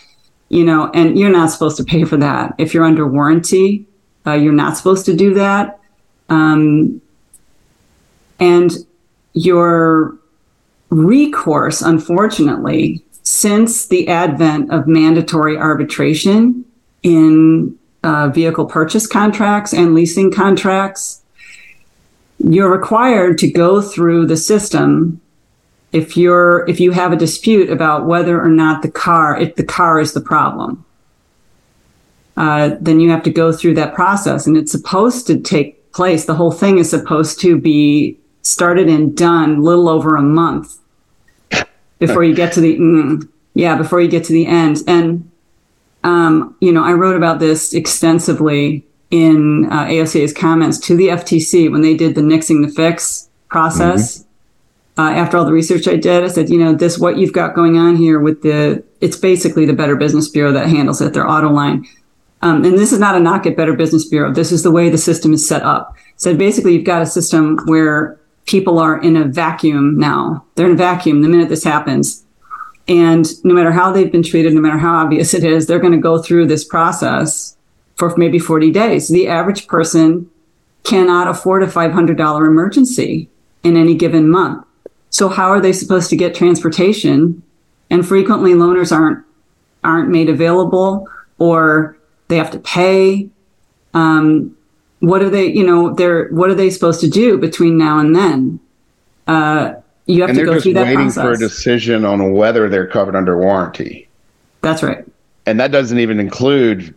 you 0.50 0.64
know, 0.64 0.90
and 0.92 1.18
you're 1.18 1.30
not 1.30 1.50
supposed 1.50 1.78
to 1.78 1.84
pay 1.84 2.04
for 2.04 2.18
that 2.18 2.54
if 2.58 2.74
you're 2.74 2.84
under 2.84 3.06
warranty. 3.06 3.86
Uh, 4.26 4.32
you're 4.32 4.52
not 4.52 4.76
supposed 4.76 5.06
to 5.06 5.16
do 5.16 5.32
that, 5.32 5.80
um, 6.28 7.00
and 8.38 8.72
your 9.32 10.18
recourse, 10.90 11.80
unfortunately, 11.82 13.04
since 13.22 13.86
the 13.86 14.08
advent 14.08 14.72
of 14.72 14.86
mandatory 14.86 15.56
arbitration 15.56 16.64
in 17.02 17.78
uh, 18.02 18.28
vehicle 18.28 18.66
purchase 18.66 19.06
contracts 19.06 19.72
and 19.72 19.94
leasing 19.94 20.32
contracts, 20.32 21.22
you're 22.38 22.70
required 22.70 23.38
to 23.38 23.50
go 23.50 23.80
through 23.80 24.26
the 24.26 24.36
system 24.36 25.20
if 25.92 26.16
you're 26.16 26.68
if 26.68 26.80
you 26.80 26.92
have 26.92 27.12
a 27.12 27.16
dispute 27.16 27.68
about 27.68 28.06
whether 28.06 28.40
or 28.40 28.48
not 28.48 28.82
the 28.82 28.90
car 28.90 29.38
if 29.38 29.56
the 29.56 29.64
car 29.64 30.00
is 30.00 30.12
the 30.12 30.20
problem. 30.20 30.84
Uh, 32.36 32.76
then 32.80 33.00
you 33.00 33.10
have 33.10 33.22
to 33.22 33.30
go 33.30 33.52
through 33.52 33.74
that 33.74 33.94
process 33.94 34.46
and 34.46 34.56
it's 34.56 34.72
supposed 34.72 35.26
to 35.26 35.38
take 35.38 35.92
place 35.92 36.24
the 36.24 36.34
whole 36.34 36.52
thing 36.52 36.78
is 36.78 36.88
supposed 36.88 37.40
to 37.40 37.58
be 37.58 38.19
started 38.42 38.88
and 38.88 39.16
done 39.16 39.62
little 39.62 39.88
over 39.88 40.16
a 40.16 40.22
month 40.22 40.78
before 41.98 42.24
you 42.24 42.34
get 42.34 42.52
to 42.52 42.60
the 42.60 42.78
mm, 42.78 43.28
yeah 43.54 43.76
before 43.76 44.00
you 44.00 44.08
get 44.08 44.24
to 44.24 44.32
the 44.32 44.46
end 44.46 44.78
and 44.86 45.30
um, 46.04 46.56
you 46.60 46.72
know 46.72 46.82
i 46.82 46.92
wrote 46.92 47.16
about 47.16 47.38
this 47.38 47.74
extensively 47.74 48.84
in 49.10 49.66
uh, 49.66 49.86
AOCA's 49.86 50.32
comments 50.32 50.78
to 50.78 50.96
the 50.96 51.08
FTC 51.08 51.70
when 51.70 51.82
they 51.82 51.94
did 51.94 52.14
the 52.14 52.20
nixing 52.20 52.64
the 52.64 52.72
fix 52.72 53.28
process. 53.48 54.18
Mm-hmm. 54.18 54.26
Uh, 55.00 55.10
after 55.12 55.36
all 55.36 55.44
the 55.44 55.52
research 55.52 55.88
I 55.88 55.96
did, 55.96 56.22
I 56.24 56.28
said, 56.28 56.50
you 56.50 56.58
know, 56.58 56.74
this 56.74 56.98
what 56.98 57.16
you've 57.16 57.32
got 57.32 57.54
going 57.54 57.78
on 57.78 57.96
here 57.96 58.20
with 58.20 58.42
the 58.42 58.84
it's 59.00 59.16
basically 59.16 59.64
the 59.64 59.72
Better 59.72 59.96
Business 59.96 60.28
Bureau 60.28 60.52
that 60.52 60.68
handles 60.68 61.00
it, 61.00 61.14
their 61.14 61.28
auto 61.28 61.48
line. 61.48 61.86
Um, 62.42 62.64
and 62.64 62.78
this 62.78 62.92
is 62.92 62.98
not 62.98 63.14
a 63.14 63.20
knock 63.20 63.46
at 63.46 63.56
Better 63.56 63.74
Business 63.74 64.06
Bureau. 64.06 64.32
This 64.32 64.52
is 64.52 64.62
the 64.62 64.70
way 64.70 64.88
the 64.88 64.98
system 64.98 65.32
is 65.32 65.46
set 65.46 65.62
up. 65.62 65.96
So 66.16 66.36
basically, 66.36 66.74
you've 66.74 66.84
got 66.84 67.02
a 67.02 67.06
system 67.06 67.58
where 67.64 68.19
people 68.46 68.78
are 68.78 69.00
in 69.00 69.16
a 69.16 69.24
vacuum 69.24 69.98
now. 69.98 70.44
They're 70.54 70.66
in 70.66 70.72
a 70.72 70.76
vacuum 70.76 71.22
the 71.22 71.28
minute 71.28 71.48
this 71.48 71.64
happens. 71.64 72.24
And 72.88 73.26
no 73.44 73.54
matter 73.54 73.72
how 73.72 73.92
they've 73.92 74.10
been 74.10 74.22
treated, 74.22 74.52
no 74.52 74.60
matter 74.60 74.78
how 74.78 74.94
obvious 74.94 75.32
it 75.34 75.44
is, 75.44 75.66
they're 75.66 75.78
going 75.78 75.92
to 75.92 75.98
go 75.98 76.20
through 76.20 76.46
this 76.46 76.64
process 76.64 77.56
for 77.96 78.16
maybe 78.16 78.38
40 78.38 78.70
days. 78.72 79.08
The 79.08 79.28
average 79.28 79.68
person 79.68 80.28
cannot 80.82 81.28
afford 81.28 81.62
a 81.62 81.66
$500 81.66 82.46
emergency 82.46 83.28
in 83.62 83.76
any 83.76 83.94
given 83.94 84.28
month. 84.28 84.66
So 85.10 85.28
how 85.28 85.50
are 85.50 85.60
they 85.60 85.72
supposed 85.72 86.10
to 86.10 86.16
get 86.16 86.34
transportation? 86.34 87.42
And 87.90 88.06
frequently 88.06 88.52
loaners 88.52 88.92
aren't 88.92 89.24
aren't 89.82 90.10
made 90.10 90.28
available 90.28 91.08
or 91.38 91.96
they 92.28 92.36
have 92.36 92.50
to 92.50 92.58
pay. 92.58 93.28
Um, 93.94 94.56
what 95.00 95.22
are 95.22 95.30
they, 95.30 95.46
you 95.46 95.66
know, 95.66 95.94
they're 95.94 96.28
what 96.28 96.50
are 96.50 96.54
they 96.54 96.70
supposed 96.70 97.00
to 97.00 97.08
do 97.08 97.38
between 97.38 97.76
now 97.76 97.98
and 97.98 98.14
then? 98.14 98.60
Uh, 99.26 99.74
you 100.06 100.22
have 100.22 100.30
and 100.30 100.38
to 100.38 100.44
go 100.44 100.60
through 100.60 100.74
that 100.74 100.86
waiting 100.86 101.12
process. 101.12 101.22
for 101.22 101.30
a 101.32 101.38
decision 101.38 102.04
on 102.04 102.32
whether 102.32 102.68
they're 102.68 102.86
covered 102.86 103.16
under 103.16 103.38
warranty. 103.38 104.08
That's 104.60 104.82
right. 104.82 105.04
And 105.46 105.58
that 105.60 105.72
doesn't 105.72 105.98
even 105.98 106.20
include 106.20 106.94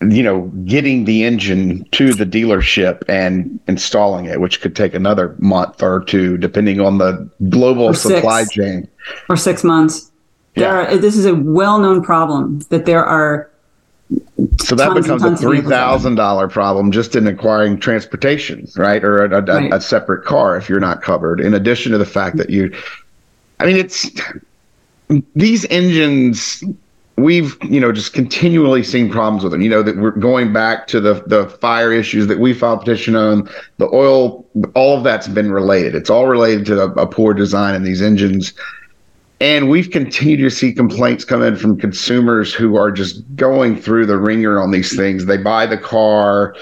you 0.00 0.22
know, 0.22 0.42
getting 0.64 1.04
the 1.04 1.24
engine 1.24 1.84
to 1.90 2.14
the 2.14 2.24
dealership 2.24 3.02
and 3.08 3.58
installing 3.66 4.26
it, 4.26 4.40
which 4.40 4.60
could 4.60 4.76
take 4.76 4.94
another 4.94 5.34
month 5.38 5.82
or 5.82 6.04
two, 6.04 6.36
depending 6.38 6.80
on 6.80 6.98
the 6.98 7.28
global 7.48 7.92
supply 7.94 8.44
chain. 8.44 8.86
Or 9.28 9.36
six 9.36 9.64
months. 9.64 10.10
Yeah. 10.54 10.92
Are, 10.92 10.96
this 10.96 11.16
is 11.16 11.24
a 11.24 11.34
well 11.34 11.78
known 11.78 12.02
problem 12.02 12.60
that 12.70 12.86
there 12.86 13.04
are. 13.04 13.50
So 14.60 14.74
that 14.74 14.94
becomes 14.94 15.22
a 15.22 15.36
three 15.36 15.60
thousand 15.60 16.14
dollar 16.14 16.48
problem 16.48 16.92
just 16.92 17.16
in 17.16 17.26
acquiring 17.26 17.78
transportation, 17.78 18.66
right, 18.76 19.02
or 19.04 19.24
a, 19.24 19.38
a, 19.38 19.42
right. 19.42 19.72
a 19.72 19.80
separate 19.80 20.24
car 20.24 20.56
if 20.56 20.68
you're 20.68 20.80
not 20.80 21.02
covered. 21.02 21.40
In 21.40 21.54
addition 21.54 21.92
to 21.92 21.98
the 21.98 22.06
fact 22.06 22.36
that 22.38 22.48
you, 22.48 22.74
I 23.60 23.66
mean, 23.66 23.76
it's 23.76 24.10
these 25.34 25.66
engines 25.70 26.64
we've 27.16 27.56
you 27.64 27.80
know 27.80 27.90
just 27.90 28.12
continually 28.12 28.84
seen 28.84 29.10
problems 29.10 29.42
with 29.42 29.52
them 29.52 29.60
you 29.60 29.68
know 29.68 29.82
that 29.82 29.96
we're 29.96 30.12
going 30.12 30.52
back 30.52 30.86
to 30.86 31.00
the 31.00 31.14
the 31.26 31.48
fire 31.60 31.92
issues 31.92 32.28
that 32.28 32.38
we 32.38 32.54
filed 32.54 32.78
petition 32.78 33.16
on 33.16 33.48
the 33.78 33.88
oil 33.92 34.46
all 34.74 34.96
of 34.96 35.02
that's 35.02 35.26
been 35.26 35.50
related 35.50 35.96
it's 35.96 36.10
all 36.10 36.28
related 36.28 36.64
to 36.64 36.80
a, 36.80 36.90
a 36.92 37.06
poor 37.06 37.34
design 37.34 37.74
in 37.74 37.82
these 37.82 38.00
engines 38.00 38.52
and 39.40 39.68
we've 39.68 39.90
continued 39.90 40.38
to 40.38 40.50
see 40.50 40.72
complaints 40.72 41.24
come 41.24 41.42
in 41.42 41.56
from 41.56 41.78
consumers 41.78 42.52
who 42.52 42.76
are 42.76 42.90
just 42.90 43.22
going 43.36 43.80
through 43.80 44.06
the 44.06 44.18
ringer 44.18 44.60
on 44.60 44.70
these 44.70 44.96
things 44.96 45.26
they 45.26 45.36
buy 45.36 45.66
the 45.66 45.78
car 45.78 46.54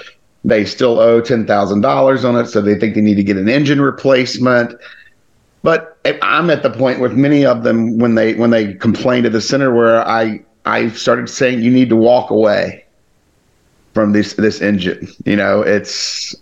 they 0.45 0.63
still 0.63 0.99
owe 0.99 1.21
$10,000 1.21 2.25
on 2.25 2.35
it 2.35 2.47
so 2.47 2.61
they 2.61 2.75
think 2.75 2.95
they 2.95 3.01
need 3.01 3.15
to 3.15 3.23
get 3.23 3.37
an 3.37 3.49
engine 3.49 3.81
replacement 3.81 4.73
but 5.63 5.97
I'm 6.21 6.49
at 6.49 6.63
the 6.63 6.69
point 6.69 6.99
with 6.99 7.13
many 7.13 7.45
of 7.45 7.63
them 7.63 7.97
when 7.97 8.15
they 8.15 8.35
when 8.35 8.51
they 8.51 8.73
complain 8.75 9.23
to 9.23 9.29
the 9.29 9.41
center 9.41 9.73
where 9.73 10.07
I 10.07 10.41
I 10.65 10.89
started 10.89 11.29
saying 11.29 11.61
you 11.61 11.71
need 11.71 11.89
to 11.89 11.95
walk 11.95 12.29
away 12.29 12.85
from 13.93 14.13
this 14.13 14.33
this 14.33 14.61
engine. 14.61 15.07
You 15.25 15.35
know, 15.35 15.61
it's 15.61 16.35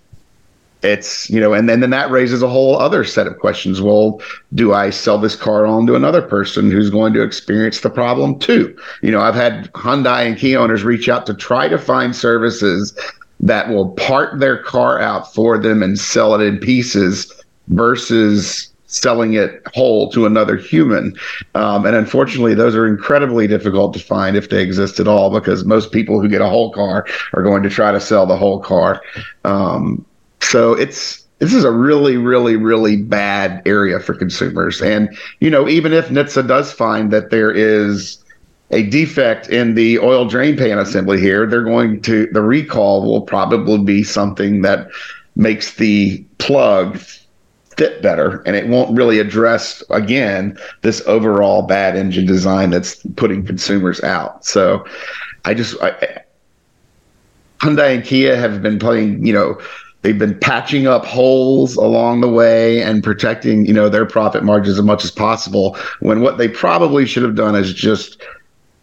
it's 0.85 1.29
you 1.29 1.39
know, 1.39 1.53
and 1.53 1.67
then 1.67 1.79
then 1.79 1.89
that 1.89 2.11
raises 2.11 2.41
a 2.41 2.47
whole 2.47 2.77
other 2.77 3.03
set 3.03 3.27
of 3.27 3.37
questions. 3.39 3.81
Well, 3.81 4.21
do 4.53 4.73
I 4.73 4.89
sell 4.91 5.17
this 5.17 5.35
car 5.35 5.65
on 5.65 5.87
to 5.87 5.95
another 5.95 6.21
person 6.21 6.71
who's 6.71 6.89
going 6.89 7.13
to 7.13 7.23
experience 7.23 7.81
the 7.81 7.89
problem 7.89 8.39
too? 8.39 8.75
You 9.01 9.11
know, 9.11 9.21
I've 9.21 9.35
had 9.35 9.71
Hyundai 9.73 10.27
and 10.27 10.37
Kia 10.37 10.59
owners 10.59 10.83
reach 10.83 11.09
out 11.09 11.25
to 11.25 11.33
try 11.33 11.67
to 11.67 11.77
find 11.77 12.15
services 12.15 12.97
that 13.39 13.69
will 13.69 13.89
part 13.91 14.39
their 14.39 14.61
car 14.63 14.99
out 14.99 15.33
for 15.33 15.57
them 15.57 15.83
and 15.83 15.99
sell 15.99 16.33
it 16.35 16.45
in 16.45 16.57
pieces 16.59 17.31
versus 17.67 18.71
selling 18.87 19.33
it 19.33 19.61
whole 19.73 20.09
to 20.11 20.25
another 20.25 20.55
human. 20.55 21.13
Um, 21.53 21.85
and 21.85 21.95
unfortunately, 21.95 22.53
those 22.53 22.75
are 22.75 22.87
incredibly 22.87 23.47
difficult 23.47 23.93
to 23.93 23.99
find 23.99 24.37
if 24.37 24.49
they 24.49 24.61
exist 24.61 24.99
at 24.99 25.07
all, 25.07 25.31
because 25.31 25.65
most 25.65 25.91
people 25.91 26.21
who 26.21 26.29
get 26.29 26.41
a 26.41 26.47
whole 26.47 26.71
car 26.71 27.05
are 27.33 27.43
going 27.43 27.63
to 27.63 27.69
try 27.69 27.91
to 27.91 27.99
sell 27.99 28.25
the 28.25 28.37
whole 28.37 28.59
car. 28.59 29.01
Um, 29.43 30.05
so 30.45 30.73
it's 30.73 31.25
this 31.39 31.53
is 31.53 31.65
a 31.65 31.71
really, 31.71 32.15
really, 32.15 32.55
really 32.55 32.95
bad 32.95 33.61
area 33.65 33.99
for 33.99 34.13
consumers. 34.13 34.81
And 34.81 35.15
you 35.39 35.49
know, 35.49 35.67
even 35.67 35.91
if 35.93 36.07
NHTSA 36.07 36.47
does 36.47 36.71
find 36.71 37.11
that 37.11 37.29
there 37.29 37.51
is 37.51 38.23
a 38.71 38.83
defect 38.83 39.49
in 39.49 39.75
the 39.75 39.99
oil 39.99 40.25
drain 40.25 40.57
pan 40.57 40.79
assembly 40.79 41.19
here, 41.19 41.45
they're 41.45 41.63
going 41.63 42.01
to 42.03 42.27
the 42.27 42.41
recall 42.41 43.03
will 43.03 43.21
probably 43.21 43.79
be 43.79 44.03
something 44.03 44.61
that 44.61 44.87
makes 45.35 45.75
the 45.75 46.23
plug 46.37 46.99
fit 47.77 48.01
better 48.01 48.41
and 48.45 48.55
it 48.55 48.67
won't 48.67 48.95
really 48.97 49.19
address 49.19 49.83
again 49.89 50.57
this 50.81 51.01
overall 51.07 51.63
bad 51.63 51.97
engine 51.97 52.25
design 52.25 52.69
that's 52.69 52.95
putting 53.17 53.45
consumers 53.45 54.01
out 54.01 54.45
so 54.45 54.85
i 55.43 55.53
just 55.53 55.75
I, 55.81 56.21
hyundai 57.59 57.95
and 57.95 58.05
kia 58.05 58.37
have 58.37 58.61
been 58.61 58.79
playing 58.79 59.25
you 59.25 59.33
know 59.33 59.59
they've 60.05 60.19
been 60.19 60.37
patching 60.37 60.85
up 60.85 61.03
holes 61.03 61.75
along 61.75 62.21
the 62.21 62.29
way 62.29 62.79
and 62.83 63.03
protecting 63.03 63.65
you 63.65 63.73
know 63.73 63.89
their 63.89 64.05
profit 64.05 64.43
margins 64.43 64.77
as 64.77 64.85
much 64.85 65.03
as 65.03 65.09
possible 65.09 65.75
when 65.99 66.21
what 66.21 66.37
they 66.37 66.47
probably 66.47 67.07
should 67.07 67.23
have 67.23 67.33
done 67.33 67.55
is 67.55 67.73
just 67.73 68.21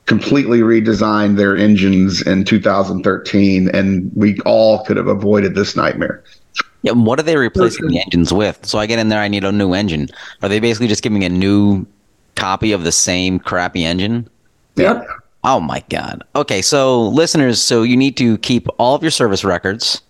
completely 0.07 0.63
redesigned 0.63 1.37
their 1.37 1.57
engines 1.57 2.27
in 2.27 2.43
2013 2.43 3.69
and 3.69 4.11
we 4.17 4.37
all 4.41 4.85
could 4.85 4.97
have 4.97 5.07
avoided 5.07 5.55
this 5.55 5.77
nightmare 5.77 6.25
yeah, 6.85 6.91
what 6.91 7.21
are 7.21 7.23
they 7.23 7.37
replacing 7.37 7.87
the 7.87 8.01
engines 8.01 8.33
with? 8.33 8.67
So 8.67 8.81
I 8.81 8.87
get 8.87 8.99
in 8.99 9.09
there, 9.09 9.21
I 9.21 9.29
need 9.29 9.45
a 9.45 9.53
new 9.53 9.73
engine. 9.73 10.09
Are 10.43 10.49
they 10.49 10.59
basically 10.59 10.89
just 10.89 11.05
giving 11.05 11.23
a 11.23 11.29
new 11.29 11.87
copy 12.35 12.73
of 12.73 12.83
the 12.83 12.91
same 12.91 13.39
crappy 13.39 13.85
engine? 13.85 14.29
Yep. 14.75 15.07
Oh 15.45 15.61
my 15.61 15.85
god. 15.91 16.25
Okay, 16.35 16.61
so 16.61 17.03
listeners, 17.03 17.63
so 17.63 17.85
you 17.85 17.97
need 17.97 18.17
to 18.17 18.37
keep 18.39 18.67
all 18.79 18.97
of 18.97 19.03
your 19.03 19.13
service 19.13 19.45
records 19.45 20.03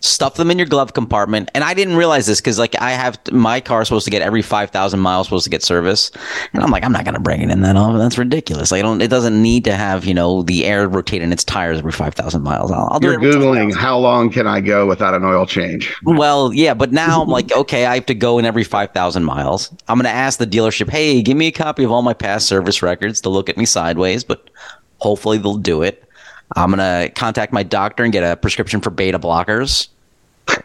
stuff 0.00 0.34
them 0.34 0.50
in 0.50 0.58
your 0.58 0.66
glove 0.66 0.92
compartment. 0.94 1.50
And 1.54 1.64
I 1.64 1.74
didn't 1.74 1.96
realize 1.96 2.26
this 2.26 2.40
because 2.40 2.58
like 2.58 2.80
I 2.80 2.92
have 2.92 3.18
my 3.32 3.60
car 3.60 3.84
supposed 3.84 4.04
to 4.04 4.10
get 4.10 4.22
every 4.22 4.42
5,000 4.42 5.00
miles 5.00 5.26
supposed 5.26 5.44
to 5.44 5.50
get 5.50 5.62
service. 5.62 6.10
And 6.52 6.62
I'm 6.62 6.70
like, 6.70 6.84
I'm 6.84 6.92
not 6.92 7.04
going 7.04 7.14
to 7.14 7.20
bring 7.20 7.40
it 7.40 7.50
in 7.50 7.62
that 7.62 7.76
often. 7.76 7.96
Oh, 7.96 7.98
that's 7.98 8.18
ridiculous. 8.18 8.72
I 8.72 8.82
don't, 8.82 9.00
it 9.00 9.08
doesn't 9.08 9.40
need 9.40 9.64
to 9.64 9.74
have, 9.74 10.04
you 10.04 10.14
know, 10.14 10.42
the 10.42 10.64
air 10.64 10.88
rotating 10.88 11.32
its 11.32 11.44
tires 11.44 11.78
every 11.78 11.92
5,000 11.92 12.42
miles. 12.42 12.70
I'll, 12.70 12.88
I'll 12.90 13.02
You're 13.02 13.18
Googling 13.18 13.74
how 13.74 13.98
long 13.98 14.30
can 14.30 14.46
I 14.46 14.60
go 14.60 14.86
without 14.86 15.14
an 15.14 15.24
oil 15.24 15.46
change? 15.46 15.94
Well, 16.04 16.52
yeah, 16.52 16.74
but 16.74 16.92
now 16.92 17.22
I'm 17.22 17.28
like, 17.28 17.52
okay, 17.52 17.86
I 17.86 17.94
have 17.94 18.06
to 18.06 18.14
go 18.14 18.38
in 18.38 18.44
every 18.44 18.64
5,000 18.64 19.24
miles. 19.24 19.70
I'm 19.88 19.98
going 19.98 20.04
to 20.04 20.10
ask 20.10 20.38
the 20.38 20.46
dealership, 20.46 20.90
Hey, 20.90 21.22
give 21.22 21.36
me 21.36 21.48
a 21.48 21.52
copy 21.52 21.84
of 21.84 21.90
all 21.90 22.02
my 22.02 22.14
past 22.14 22.46
service 22.46 22.82
records 22.82 23.20
to 23.22 23.28
look 23.28 23.48
at 23.48 23.56
me 23.56 23.64
sideways, 23.64 24.24
but 24.24 24.50
hopefully 24.98 25.38
they'll 25.38 25.56
do 25.56 25.82
it. 25.82 26.05
I'm 26.54 26.70
going 26.70 26.78
to 26.78 27.12
contact 27.14 27.52
my 27.52 27.62
doctor 27.62 28.04
and 28.04 28.12
get 28.12 28.22
a 28.22 28.36
prescription 28.36 28.80
for 28.80 28.90
beta 28.90 29.18
blockers 29.18 29.88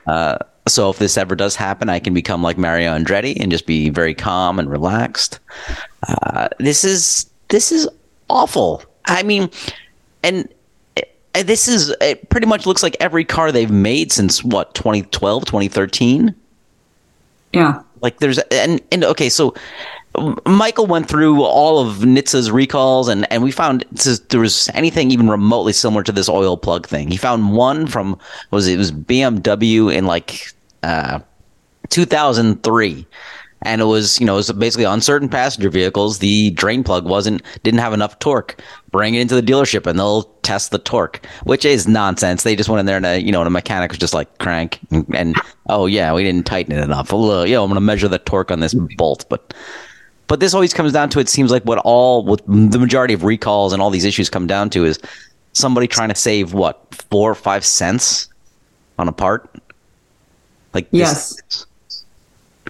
uh, 0.05 0.37
so 0.67 0.91
if 0.91 0.99
this 0.99 1.17
ever 1.17 1.35
does 1.35 1.55
happen, 1.55 1.89
I 1.89 1.99
can 1.99 2.13
become 2.13 2.43
like 2.43 2.57
Mario 2.57 2.95
Andretti 2.95 3.35
and 3.39 3.51
just 3.51 3.65
be 3.65 3.89
very 3.89 4.13
calm 4.13 4.59
and 4.59 4.69
relaxed. 4.69 5.39
Uh, 6.07 6.49
this 6.59 6.83
is 6.83 7.29
this 7.47 7.71
is 7.71 7.89
awful. 8.29 8.83
I 9.05 9.23
mean, 9.23 9.49
and 10.21 10.47
uh, 10.97 11.41
this 11.43 11.67
is 11.67 11.93
it 11.99 12.29
pretty 12.29 12.45
much 12.45 12.67
looks 12.67 12.83
like 12.83 12.95
every 12.99 13.25
car 13.25 13.51
they've 13.51 13.71
made 13.71 14.11
since 14.11 14.43
what 14.43 14.75
2012 14.75 15.45
2013 15.45 16.35
Yeah. 17.53 17.81
like 18.01 18.19
there's 18.19 18.37
and 18.37 18.79
and 18.91 19.03
okay 19.03 19.29
so 19.29 19.55
michael 20.45 20.85
went 20.85 21.07
through 21.07 21.41
all 21.43 21.79
of 21.79 21.99
NHTSA's 21.99 22.51
recalls 22.51 23.07
and 23.07 23.31
and 23.31 23.41
we 23.41 23.51
found 23.51 23.85
there 24.29 24.39
was 24.39 24.69
anything 24.73 25.09
even 25.09 25.29
remotely 25.29 25.73
similar 25.73 26.03
to 26.03 26.11
this 26.11 26.27
oil 26.27 26.57
plug 26.57 26.85
thing. 26.85 27.09
He 27.09 27.17
found 27.17 27.53
one 27.53 27.87
from 27.87 28.19
was 28.51 28.67
it, 28.67 28.73
it 28.73 28.77
was 28.77 28.91
bmw 28.91 29.93
in 29.93 30.05
like 30.05 30.53
uh 30.83 31.19
2003 31.89 33.05
and 33.63 33.81
it 33.81 33.85
was 33.85 34.19
you 34.19 34.25
know 34.25 34.33
it 34.33 34.37
was 34.37 34.51
basically 34.53 34.85
on 34.85 35.01
certain 35.01 35.29
passenger 35.29 35.69
vehicles. 35.69 36.19
The 36.19 36.51
drain 36.51 36.83
plug 36.83 37.05
wasn't 37.05 37.41
didn't 37.63 37.79
have 37.79 37.93
enough 37.93 38.19
torque. 38.19 38.61
Bring 38.91 39.15
it 39.15 39.21
into 39.21 39.35
the 39.35 39.41
dealership 39.41 39.87
and 39.87 39.97
they'll 39.97 40.23
test 40.41 40.71
the 40.71 40.79
torque 40.79 41.25
which 41.43 41.63
is 41.63 41.87
nonsense. 41.87 42.43
They 42.43 42.55
just 42.55 42.69
went 42.69 42.81
in 42.81 42.85
there 42.85 42.97
and 42.97 43.05
a, 43.05 43.21
you 43.21 43.31
know 43.31 43.39
and 43.39 43.47
a 43.47 43.51
mechanic 43.51 43.91
was 43.91 43.99
just 43.99 44.13
like 44.13 44.37
crank 44.39 44.79
and, 44.91 45.05
and 45.15 45.35
oh 45.69 45.85
yeah 45.85 46.13
we 46.13 46.23
didn't 46.23 46.45
tighten 46.45 46.73
it 46.73 46.83
enough. 46.83 47.13
Well, 47.13 47.31
uh, 47.31 47.45
i'm 47.45 47.73
to 47.73 47.79
measure 47.79 48.07
the 48.07 48.19
torque 48.19 48.51
on 48.51 48.59
this 48.59 48.73
bolt 48.73 49.25
but 49.29 49.53
but 50.31 50.39
this 50.39 50.53
always 50.53 50.73
comes 50.73 50.93
down 50.93 51.09
to 51.09 51.19
it 51.19 51.27
seems 51.27 51.51
like 51.51 51.61
what 51.63 51.77
all 51.79 52.23
what 52.23 52.41
the 52.47 52.79
majority 52.79 53.13
of 53.13 53.25
recalls 53.25 53.73
and 53.73 53.81
all 53.81 53.89
these 53.89 54.05
issues 54.05 54.29
come 54.29 54.47
down 54.47 54.69
to 54.69 54.85
is 54.85 54.97
somebody 55.51 55.89
trying 55.89 56.07
to 56.07 56.15
save 56.15 56.53
what 56.53 56.79
four 57.11 57.29
or 57.29 57.35
five 57.35 57.65
cents 57.65 58.29
on 58.97 59.09
a 59.09 59.11
part 59.11 59.53
like 60.73 60.89
this- 60.91 61.37
Yes. 61.49 61.65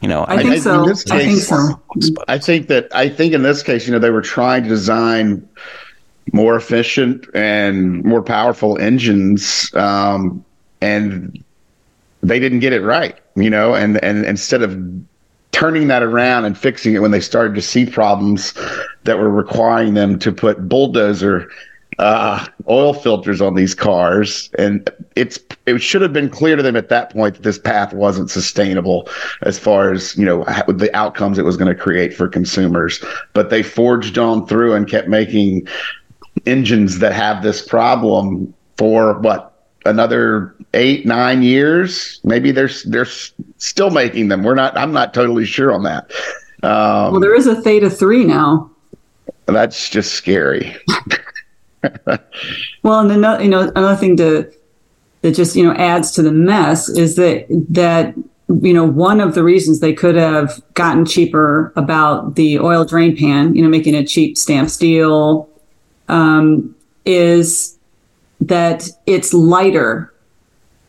you 0.01 0.07
know 0.07 0.25
I 0.27 0.41
think 0.41 0.55
in 0.55 0.61
so. 0.61 0.85
this 0.87 1.05
I 1.11 1.19
think 1.19 1.39
so. 1.39 1.79
I 2.27 2.39
think 2.39 2.67
that 2.69 2.87
I 2.95 3.07
think 3.07 3.31
in 3.31 3.43
this 3.43 3.61
case, 3.61 3.85
you 3.85 3.93
know, 3.93 3.99
they 3.99 4.09
were 4.09 4.23
trying 4.23 4.63
to 4.63 4.69
design 4.69 5.47
more 6.33 6.55
efficient 6.55 7.27
and 7.35 8.03
more 8.03 8.23
powerful 8.23 8.79
engines, 8.79 9.69
um, 9.75 10.43
and 10.81 11.43
they 12.23 12.39
didn't 12.39 12.61
get 12.61 12.73
it 12.73 12.81
right. 12.81 13.19
You 13.35 13.51
know, 13.51 13.75
and 13.75 14.03
and 14.03 14.25
instead 14.25 14.63
of 14.63 14.71
turning 15.51 15.87
that 15.87 16.03
around 16.03 16.45
and 16.45 16.57
fixing 16.57 16.93
it 16.93 16.99
when 16.99 17.11
they 17.11 17.19
started 17.19 17.55
to 17.55 17.61
see 17.61 17.85
problems 17.85 18.53
that 19.03 19.17
were 19.17 19.29
requiring 19.29 19.93
them 19.93 20.17
to 20.19 20.31
put 20.31 20.69
bulldozer 20.69 21.49
uh, 21.99 22.45
oil 22.67 22.93
filters 22.93 23.41
on 23.41 23.53
these 23.53 23.75
cars, 23.75 24.49
and 24.57 24.89
it's 25.15 25.37
it 25.67 25.79
should 25.79 26.01
have 26.01 26.13
been 26.13 26.29
clear 26.29 26.55
to 26.55 26.63
them 26.63 26.75
at 26.75 26.89
that 26.89 27.11
point 27.11 27.35
that 27.35 27.43
this 27.43 27.59
path 27.59 27.93
wasn't 27.93 28.29
sustainable 28.29 29.07
as 29.43 29.59
far 29.59 29.91
as 29.91 30.17
you 30.17 30.25
know 30.25 30.43
the 30.67 30.89
outcomes 30.95 31.37
it 31.37 31.45
was 31.45 31.57
going 31.57 31.73
to 31.73 31.79
create 31.79 32.13
for 32.13 32.27
consumers. 32.27 33.03
But 33.33 33.49
they 33.49 33.61
forged 33.61 34.17
on 34.17 34.47
through 34.47 34.73
and 34.73 34.89
kept 34.89 35.09
making 35.09 35.67
engines 36.45 36.99
that 36.99 37.13
have 37.13 37.43
this 37.43 37.61
problem 37.61 38.53
for 38.77 39.19
what 39.19 39.50
another 39.85 40.55
eight 40.73 41.05
nine 41.05 41.41
years 41.43 42.19
maybe 42.23 42.51
they're 42.51 42.69
they're 42.85 43.07
still 43.57 43.89
making 43.89 44.27
them. 44.27 44.43
We're 44.43 44.55
not 44.55 44.77
i'm 44.77 44.91
not 44.93 45.13
totally 45.13 45.45
sure 45.45 45.71
on 45.71 45.83
that. 45.83 46.11
Um, 46.63 47.11
Well, 47.11 47.19
there 47.19 47.35
is 47.35 47.47
a 47.47 47.59
Theta 47.59 47.89
3 47.89 48.25
now. 48.25 48.69
that's 49.47 49.89
just 49.89 50.13
scary. 50.13 50.75
Well, 52.83 52.99
and 52.99 53.11
another, 53.11 53.43
you 53.43 53.49
know, 53.49 53.71
another 53.75 53.95
thing 53.95 54.15
to 54.17 54.51
that 55.21 55.31
just 55.35 55.55
you 55.55 55.63
know 55.63 55.73
adds 55.73 56.11
to 56.11 56.21
the 56.21 56.31
mess 56.31 56.89
is 56.89 57.15
that 57.15 57.45
that 57.69 58.13
you 58.61 58.73
know 58.73 58.85
one 58.85 59.19
of 59.19 59.33
the 59.33 59.43
reasons 59.43 59.79
they 59.79 59.93
could 59.93 60.15
have 60.15 60.61
gotten 60.75 61.05
cheaper 61.05 61.73
about 61.75 62.35
the 62.35 62.59
oil 62.59 62.85
drain 62.85 63.15
pan, 63.17 63.55
you 63.55 63.61
know, 63.63 63.69
making 63.69 63.95
it 63.95 64.05
cheap 64.05 64.37
stamp 64.37 64.69
steel, 64.69 65.49
um, 66.07 66.75
is 67.05 67.77
that 68.41 68.89
it's 69.05 69.33
lighter, 69.33 70.13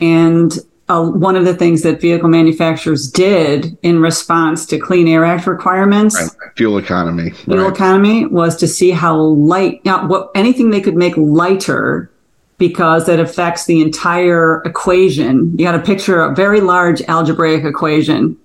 and 0.01 0.59
uh, 0.89 1.05
one 1.05 1.37
of 1.37 1.45
the 1.45 1.55
things 1.55 1.83
that 1.83 2.01
vehicle 2.01 2.29
manufacturers 2.29 3.11
did 3.11 3.77
in 3.83 4.01
response 4.01 4.67
to 4.67 4.79
Clean 4.79 5.07
Air 5.07 5.25
Act 5.25 5.47
requirements 5.47 6.35
fuel 6.57 6.77
economy 6.77 7.31
fuel 7.31 7.65
right. 7.65 7.73
economy 7.73 8.27
was 8.27 8.57
to 8.57 8.67
see 8.67 8.91
how 8.91 9.17
light 9.17 9.83
now 9.85 10.07
what 10.07 10.31
anything 10.35 10.71
they 10.71 10.81
could 10.81 10.97
make 10.97 11.17
lighter 11.17 12.11
because 12.63 13.07
that 13.07 13.19
affects 13.19 13.67
the 13.67 13.83
entire 13.83 14.63
equation. 14.63 15.51
You 15.59 15.65
got 15.65 15.73
to 15.73 15.83
picture 15.83 16.21
a 16.21 16.33
very 16.33 16.61
large 16.61 17.03
algebraic 17.03 17.65
equation 17.65 18.37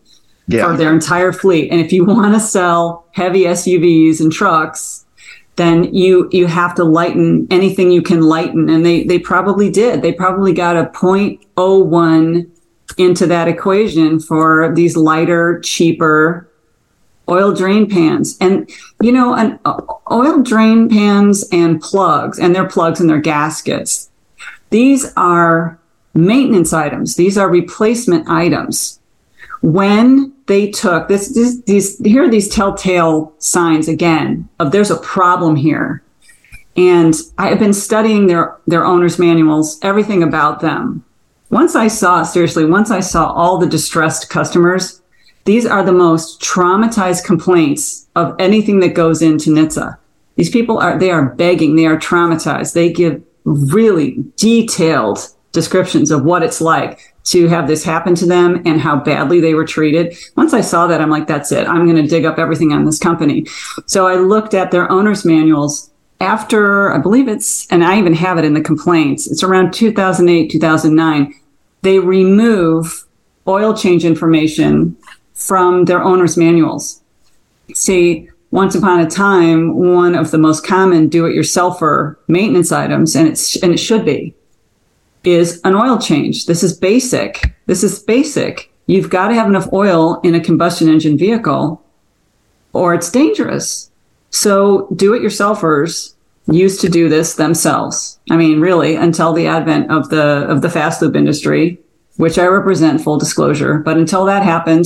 yeah. 0.48 0.66
for 0.66 0.76
their 0.76 0.92
entire 0.92 1.32
fleet. 1.32 1.72
And 1.72 1.80
if 1.80 1.94
you 1.94 2.04
want 2.04 2.34
to 2.34 2.40
sell 2.40 3.06
heavy 3.12 3.44
suvs 3.44 4.20
and 4.20 4.32
trucks 4.32 5.06
then 5.58 5.94
you 5.94 6.30
you 6.32 6.48
have 6.48 6.74
to 6.76 6.84
lighten 6.84 7.48
anything 7.52 7.92
you 7.92 8.02
can 8.02 8.22
lighten. 8.22 8.70
And 8.70 8.86
they 8.86 9.04
they 9.04 9.20
probably 9.20 9.70
did. 9.70 10.02
They 10.02 10.14
probably 10.14 10.54
got 10.54 10.78
a 10.78 10.86
0.01 10.86 12.50
into 12.98 13.28
that 13.28 13.48
equation 13.48 14.20
for 14.20 14.74
these 14.74 14.96
lighter 14.96 15.60
cheaper 15.60 16.50
oil 17.30 17.54
drain 17.54 17.90
pans. 17.90 18.38
And 18.40 18.70
you 19.02 19.12
know 19.12 19.34
an 19.34 19.60
uh, 19.66 19.82
oil 20.12 20.42
drain 20.42 20.90
pans 20.90 21.44
and 21.52 21.82
plugs 21.82 22.40
and 22.40 22.56
their 22.56 22.68
plugs 22.68 23.02
and 23.02 23.10
their 23.10 23.22
gaskets. 23.22 24.10
These 24.70 25.12
are 25.18 25.80
maintenance 26.14 26.72
items. 26.72 27.16
These 27.16 27.38
are 27.38 27.50
replacement 27.50 28.30
items. 28.30 29.00
When 29.62 30.34
they 30.48 30.72
took 30.72 31.08
this, 31.08 31.34
this 31.34 31.62
these 31.62 31.98
here 32.00 32.24
are 32.24 32.30
these 32.30 32.50
telltale 32.50 33.34
signs 33.38 33.88
again 33.88 34.48
of 34.60 34.72
there's 34.72 34.92
a 34.92 34.98
problem 34.98 35.56
here 35.56 36.04
and 36.76 37.16
i 37.38 37.48
have 37.48 37.60
been 37.60 37.74
studying 37.74 38.28
their 38.28 38.58
their 38.68 38.86
owners 38.86 39.20
manuals 39.20 39.80
everything 39.82 40.24
about 40.24 40.60
them 40.62 41.04
once 41.50 41.76
i 41.76 41.88
saw 41.88 42.24
seriously 42.24 42.66
once 42.66 42.92
i 42.92 43.00
saw 43.00 43.32
all 43.32 43.58
the 43.58 43.68
distressed 43.68 44.30
customers 44.30 45.02
these 45.48 45.66
are 45.66 45.82
the 45.82 45.94
most 45.94 46.42
traumatized 46.42 47.24
complaints 47.24 48.10
of 48.18 48.36
anything 48.38 48.82
that 48.82 48.96
goes 48.96 49.22
into 49.22 49.50
NHTSA. 49.52 49.98
These 50.36 50.50
people 50.50 50.78
are, 50.78 51.00
they 51.00 51.10
are 51.10 51.24
begging, 51.24 51.78
they 51.78 51.86
are 51.86 51.98
traumatized. 51.98 52.74
They 52.74 52.92
give 52.92 53.24
really 53.46 54.26
detailed 54.36 55.20
descriptions 55.54 56.12
of 56.12 56.26
what 56.26 56.44
it's 56.44 56.60
like 56.60 57.16
to 57.28 57.48
have 57.48 57.68
this 57.68 57.84
happen 57.84 58.16
to 58.16 58.26
them 58.26 58.62
and 58.66 58.80
how 58.80 58.96
badly 58.96 59.40
they 59.40 59.54
were 59.54 59.66
treated. 59.66 60.18
Once 60.36 60.54
I 60.54 60.62
saw 60.62 60.88
that, 60.88 61.02
I'm 61.02 61.10
like, 61.10 61.28
that's 61.28 61.52
it. 61.52 61.68
I'm 61.68 61.86
going 61.86 62.02
to 62.02 62.08
dig 62.08 62.26
up 62.26 62.40
everything 62.40 62.72
on 62.72 62.86
this 62.86 63.00
company. 63.00 63.46
So 63.86 64.08
I 64.08 64.16
looked 64.16 64.54
at 64.54 64.72
their 64.72 64.90
owner's 64.92 65.26
manuals 65.26 65.92
after, 66.22 66.94
I 66.94 67.00
believe 67.00 67.28
it's, 67.28 67.68
and 67.72 67.84
I 67.84 68.00
even 68.00 68.14
have 68.14 68.38
it 68.38 68.46
in 68.46 68.54
the 68.54 68.62
complaints. 68.62 69.30
It's 69.30 69.44
around 69.44 69.74
2008, 69.74 70.50
2009. 70.50 71.34
They 71.82 72.00
remove 72.00 73.06
oil 73.48 73.76
change 73.76 74.06
information 74.06 74.96
from 75.34 75.86
their 75.86 76.02
owner's 76.02 76.38
manuals. 76.38 77.02
See, 77.74 78.30
once 78.52 78.76
upon 78.76 79.02
a 79.02 79.10
time, 79.10 79.76
one 79.76 80.16
of 80.16 80.32
the 80.32 80.38
most 80.38 80.66
common 80.66 81.10
do-it-yourselfer 81.10 82.16
maintenance 82.28 82.72
items, 82.72 83.16
and 83.16 83.28
it's 83.28 83.62
and 83.62 83.74
it 83.74 83.78
should 83.78 84.06
be, 84.06 84.34
is 85.28 85.60
an 85.64 85.76
oil 85.76 85.98
change. 85.98 86.46
This 86.46 86.64
is 86.64 86.78
basic. 86.78 87.54
This 87.66 87.84
is 87.84 88.00
basic. 88.00 88.72
You've 88.86 89.10
got 89.10 89.28
to 89.28 89.34
have 89.36 89.48
enough 89.48 89.72
oil 89.74 90.22
in 90.24 90.34
a 90.34 90.40
combustion 90.40 90.88
engine 90.88 91.18
vehicle, 91.18 91.84
or 92.72 92.94
it's 92.94 93.12
dangerous. 93.12 93.92
So 94.30 94.88
do-it-yourselfers 94.96 96.16
used 96.48 96.80
to 96.82 96.90
do 96.90 97.10
this 97.10 97.36
themselves. 97.36 98.20
I 98.32 98.38
mean, 98.38 98.62
really, 98.62 98.96
until 98.96 99.34
the 99.34 99.48
advent 99.48 99.92
of 99.92 100.10
the 100.10 100.46
of 100.48 100.62
the 100.62 100.70
fast 100.70 101.02
lube 101.02 101.16
industry, 101.16 101.80
which 102.16 102.38
I 102.40 102.46
represent, 102.46 103.02
full 103.02 103.18
disclosure. 103.18 103.80
But 103.80 103.98
until 103.98 104.26
that 104.26 104.44
happened, 104.44 104.86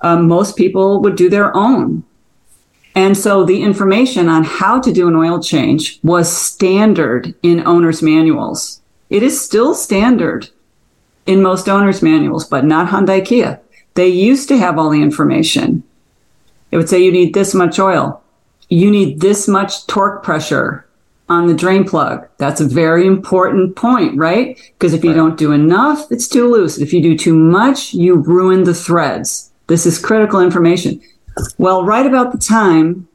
um, 0.00 0.26
most 0.26 0.56
people 0.56 1.00
would 1.02 1.16
do 1.16 1.28
their 1.28 1.54
own. 1.56 2.04
And 2.94 3.16
so 3.16 3.44
the 3.44 3.62
information 3.62 4.28
on 4.28 4.44
how 4.44 4.80
to 4.80 4.92
do 4.92 5.08
an 5.08 5.16
oil 5.16 5.42
change 5.42 6.00
was 6.02 6.34
standard 6.34 7.34
in 7.42 7.66
owner's 7.66 8.02
manuals. 8.02 8.81
It 9.12 9.22
is 9.22 9.38
still 9.38 9.74
standard 9.74 10.48
in 11.26 11.42
most 11.42 11.68
owner's 11.68 12.00
manuals, 12.00 12.48
but 12.48 12.64
not 12.64 12.88
Hyundai 12.88 13.22
Kia. 13.22 13.60
They 13.92 14.08
used 14.08 14.48
to 14.48 14.56
have 14.56 14.78
all 14.78 14.88
the 14.88 15.02
information. 15.02 15.82
It 16.70 16.78
would 16.78 16.88
say 16.88 17.04
you 17.04 17.12
need 17.12 17.34
this 17.34 17.52
much 17.52 17.78
oil. 17.78 18.22
You 18.70 18.90
need 18.90 19.20
this 19.20 19.46
much 19.46 19.86
torque 19.86 20.22
pressure 20.22 20.86
on 21.28 21.46
the 21.46 21.52
drain 21.52 21.84
plug. 21.84 22.26
That's 22.38 22.62
a 22.62 22.66
very 22.66 23.06
important 23.06 23.76
point, 23.76 24.16
right? 24.16 24.58
Because 24.78 24.94
if 24.94 25.04
you 25.04 25.12
don't 25.12 25.36
do 25.36 25.52
enough, 25.52 26.10
it's 26.10 26.26
too 26.26 26.50
loose. 26.50 26.78
If 26.78 26.94
you 26.94 27.02
do 27.02 27.14
too 27.14 27.34
much, 27.34 27.92
you 27.92 28.14
ruin 28.14 28.64
the 28.64 28.72
threads. 28.72 29.50
This 29.66 29.84
is 29.84 29.98
critical 29.98 30.40
information. 30.40 31.02
Well, 31.58 31.84
right 31.84 32.06
about 32.06 32.32
the 32.32 32.38
time 32.38 33.08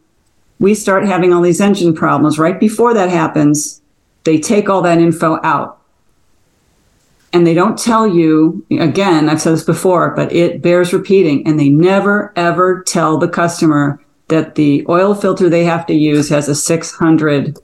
we 0.59 0.75
start 0.75 1.07
having 1.07 1.33
all 1.33 1.41
these 1.41 1.59
engine 1.59 1.95
problems, 1.95 2.37
right 2.37 2.59
before 2.59 2.93
that 2.93 3.09
happens, 3.09 3.81
they 4.25 4.37
take 4.37 4.69
all 4.69 4.83
that 4.83 4.99
info 4.99 5.39
out. 5.43 5.73
And 7.33 7.45
they 7.45 7.53
don't 7.53 7.77
tell 7.77 8.07
you 8.07 8.65
again 8.79 9.29
i've 9.29 9.41
said 9.41 9.53
this 9.53 9.63
before 9.63 10.11
but 10.11 10.31
it 10.33 10.61
bears 10.61 10.93
repeating. 10.93 11.45
And 11.47 11.59
they 11.59 11.69
never 11.69 12.33
ever 12.35 12.83
tell 12.83 13.17
the 13.17 13.27
customer 13.27 14.03
that 14.29 14.55
the 14.55 14.85
oil 14.89 15.13
filter 15.13 15.47
they 15.49 15.63
have 15.63 15.85
to 15.85 15.93
use 15.93 16.29
has 16.29 16.49
a 16.49 16.55
600 16.55 17.59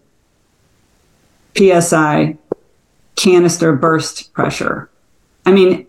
psi 1.58 2.38
canister 3.16 3.76
burst 3.76 4.34
pressure. 4.34 4.90
I 5.46 5.52
mean 5.52 5.88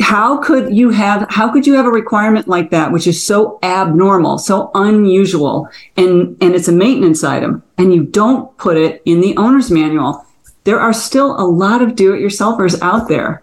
how 0.00 0.38
could 0.38 0.74
you 0.74 0.90
have 0.90 1.26
how 1.28 1.52
could 1.52 1.66
you 1.66 1.74
have 1.74 1.86
a 1.86 1.90
requirement 1.90 2.46
like 2.46 2.70
that 2.70 2.92
which 2.92 3.06
is 3.06 3.20
so 3.20 3.58
abnormal 3.64 4.38
so 4.38 4.70
unusual 4.76 5.68
and 5.96 6.36
and 6.40 6.54
it's 6.54 6.68
a 6.68 6.72
maintenance 6.72 7.24
item 7.24 7.60
and 7.78 7.92
you 7.92 8.04
don't 8.04 8.56
put 8.58 8.76
it 8.76 9.02
in 9.06 9.20
the 9.20 9.36
owner's 9.36 9.72
manual 9.72 10.24
there 10.68 10.78
are 10.78 10.92
still 10.92 11.30
a 11.40 11.48
lot 11.64 11.80
of 11.82 11.96
do-it-yourselfers 11.96 12.80
out 12.82 13.08
there 13.08 13.42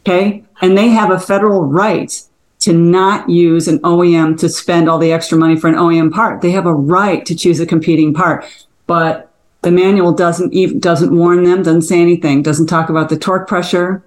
okay? 0.00 0.44
And 0.60 0.76
they 0.76 0.88
have 0.88 1.10
a 1.10 1.18
federal 1.18 1.64
right 1.64 2.20
to 2.60 2.72
not 2.72 3.28
use 3.28 3.68
an 3.68 3.78
OEM 3.80 4.38
to 4.40 4.48
spend 4.48 4.88
all 4.88 4.98
the 4.98 5.12
extra 5.12 5.38
money 5.38 5.56
for 5.56 5.68
an 5.68 5.74
OEM 5.74 6.12
part. 6.12 6.42
They 6.42 6.50
have 6.50 6.66
a 6.66 6.74
right 6.74 7.24
to 7.26 7.34
choose 7.34 7.60
a 7.60 7.66
competing 7.66 8.12
part. 8.12 8.44
But 8.86 9.30
the 9.62 9.70
manual 9.70 10.12
doesn't 10.12 10.52
even 10.52 10.78
doesn't 10.80 11.14
warn 11.14 11.44
them 11.44 11.62
doesn't 11.62 11.82
say 11.82 12.00
anything 12.00 12.42
doesn't 12.42 12.66
talk 12.66 12.88
about 12.88 13.08
the 13.08 13.18
torque 13.18 13.46
pressure. 13.46 14.02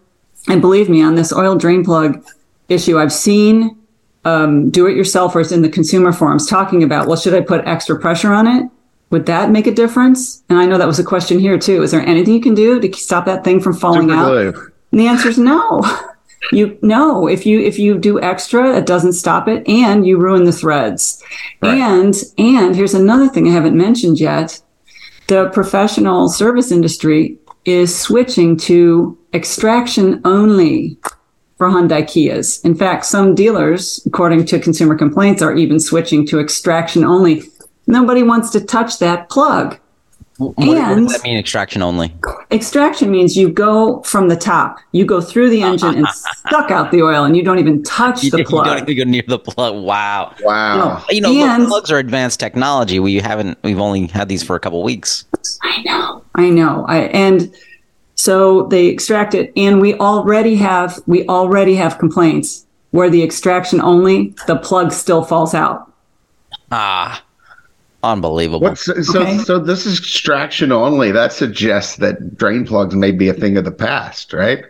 And 0.48 0.62
believe 0.62 0.90
me, 0.90 1.02
on 1.02 1.16
this 1.16 1.32
oil 1.32 1.56
drain 1.56 1.86
plug 1.86 2.26
issue, 2.70 3.00
I've 3.00 3.14
seen 3.14 3.78
um, 4.26 4.70
do-it-yourselfers 4.70 5.52
in 5.52 5.62
the 5.62 5.70
consumer 5.70 6.12
forums 6.12 6.48
talking 6.48 6.84
about, 6.84 7.08
well, 7.08 7.18
should 7.18 7.34
I 7.34 7.42
put 7.42 7.66
extra 7.66 8.00
pressure 8.00 8.34
on 8.34 8.48
it? 8.48 8.70
Would 9.14 9.28
that 9.28 9.52
make 9.52 9.68
a 9.68 9.72
difference? 9.72 10.42
And 10.50 10.58
I 10.58 10.66
know 10.66 10.80
that 10.80 10.88
was 10.88 10.98
a 10.98 11.04
question 11.04 11.38
here 11.38 11.60
too. 11.60 11.84
Is 11.84 11.92
there 11.92 12.02
anything 12.02 12.34
you 12.34 12.42
can 12.42 12.56
do 12.56 12.80
to 12.80 12.94
stop 12.98 13.26
that 13.28 13.44
thing 13.44 13.62
from 13.62 13.74
falling 13.76 14.10
Super 14.10 14.16
out? 14.16 14.26
glue. 14.26 14.72
And 14.92 15.00
the 15.00 15.06
answer 15.08 15.30
is 15.30 15.38
no. 15.38 15.82
You 16.52 16.78
no. 16.82 17.26
If 17.26 17.46
you 17.46 17.62
if 17.62 17.80
you 17.80 17.98
do 17.98 18.20
extra, 18.20 18.76
it 18.76 18.86
doesn't 18.86 19.14
stop 19.14 19.48
it, 19.48 19.66
and 19.66 20.06
you 20.06 20.18
ruin 20.18 20.44
the 20.44 20.52
threads. 20.52 21.24
Right. 21.62 21.78
And 21.78 22.14
and 22.38 22.76
here's 22.76 22.94
another 22.94 23.30
thing 23.30 23.48
I 23.48 23.52
haven't 23.52 23.78
mentioned 23.78 24.20
yet: 24.20 24.60
the 25.28 25.50
professional 25.52 26.28
service 26.28 26.70
industry 26.70 27.38
is 27.64 27.98
switching 27.98 28.58
to 28.58 29.18
extraction 29.34 30.20
only 30.26 30.98
for 31.58 31.70
Hyundai 31.70 32.04
Kias. 32.04 32.64
In 32.66 32.76
fact, 32.76 33.06
some 33.06 33.36
dealers, 33.36 34.02
according 34.06 34.46
to 34.48 34.60
consumer 34.60 34.98
complaints, 34.98 35.42
are 35.42 35.56
even 35.56 35.80
switching 35.80 36.28
to 36.28 36.42
extraction 36.42 37.06
only. 37.06 37.44
Nobody 37.88 38.24
wants 38.24 38.50
to 38.52 38.62
touch 38.62 39.00
that 39.00 39.30
plug. 39.30 39.78
What, 40.38 40.58
what 40.58 40.78
And- 40.78 41.08
does 41.08 41.18
that 41.18 41.24
mean? 41.24 41.38
Extraction 41.38 41.82
only. 41.84 42.14
Extraction 42.52 43.12
means 43.12 43.38
you 43.38 43.50
go 43.50 44.02
from 44.02 44.30
the 44.30 44.36
top, 44.36 44.78
you 44.92 45.06
go 45.06 45.22
through 45.22 45.50
the 45.52 45.62
engine 45.62 45.96
and 45.96 46.08
suck 46.50 46.72
out 46.72 46.90
the 46.92 47.04
oil, 47.04 47.24
and 47.24 47.38
you 47.38 47.44
don't 47.44 47.60
even 47.60 47.84
touch 47.84 48.24
You, 48.24 48.32
the 48.32 48.44
plug. 48.44 48.66
you 48.66 48.72
don't 48.74 48.90
even 48.90 49.06
go 49.06 49.12
near 49.12 49.24
the 49.28 49.38
plug. 49.38 49.76
Wow. 49.84 50.34
Wow. 50.42 51.04
You 51.10 51.22
know, 51.22 51.32
look, 51.32 51.48
And- 51.50 51.68
plugs 51.68 51.92
are 51.92 52.00
advanced 52.00 52.40
technology. 52.40 53.00
We 53.00 53.16
haven't. 53.18 53.60
We've 53.64 53.80
only 53.80 54.08
had 54.08 54.28
these 54.28 54.42
for 54.44 54.56
a 54.56 54.60
couple 54.60 54.82
weeks. 54.82 55.26
I 55.62 55.84
know, 55.84 56.24
I 56.36 56.50
know. 56.50 56.86
I 56.88 56.98
and 57.06 57.54
so 58.16 58.64
they 58.68 58.88
extract 58.88 59.36
it, 59.36 59.52
and 59.56 59.80
we 59.82 59.94
already 59.96 60.56
have 60.56 61.00
we 61.06 61.28
already 61.28 61.76
have 61.76 62.00
complaints 62.00 62.66
where 62.92 63.10
the 63.10 63.22
extraction 63.24 63.82
only, 63.82 64.34
the 64.48 64.56
plug 64.56 64.92
still 64.92 65.24
falls 65.24 65.54
out. 65.54 65.92
Ah, 66.72 67.24
unbelievable. 68.04 68.60
What's 68.62 68.86
so? 68.86 69.22
Okay. 69.22 69.38
So 69.40 69.60
this 69.60 69.86
is 69.86 70.00
extraction 70.00 70.72
only. 70.72 71.12
That 71.12 71.34
suggests 71.34 71.96
that 71.98 72.38
drain 72.38 72.66
plugs 72.66 72.96
may 72.96 73.12
be 73.12 73.30
a 73.30 73.34
thing 73.34 73.58
of 73.58 73.66
the 73.66 73.72
past, 73.72 74.34
right? 74.34 74.64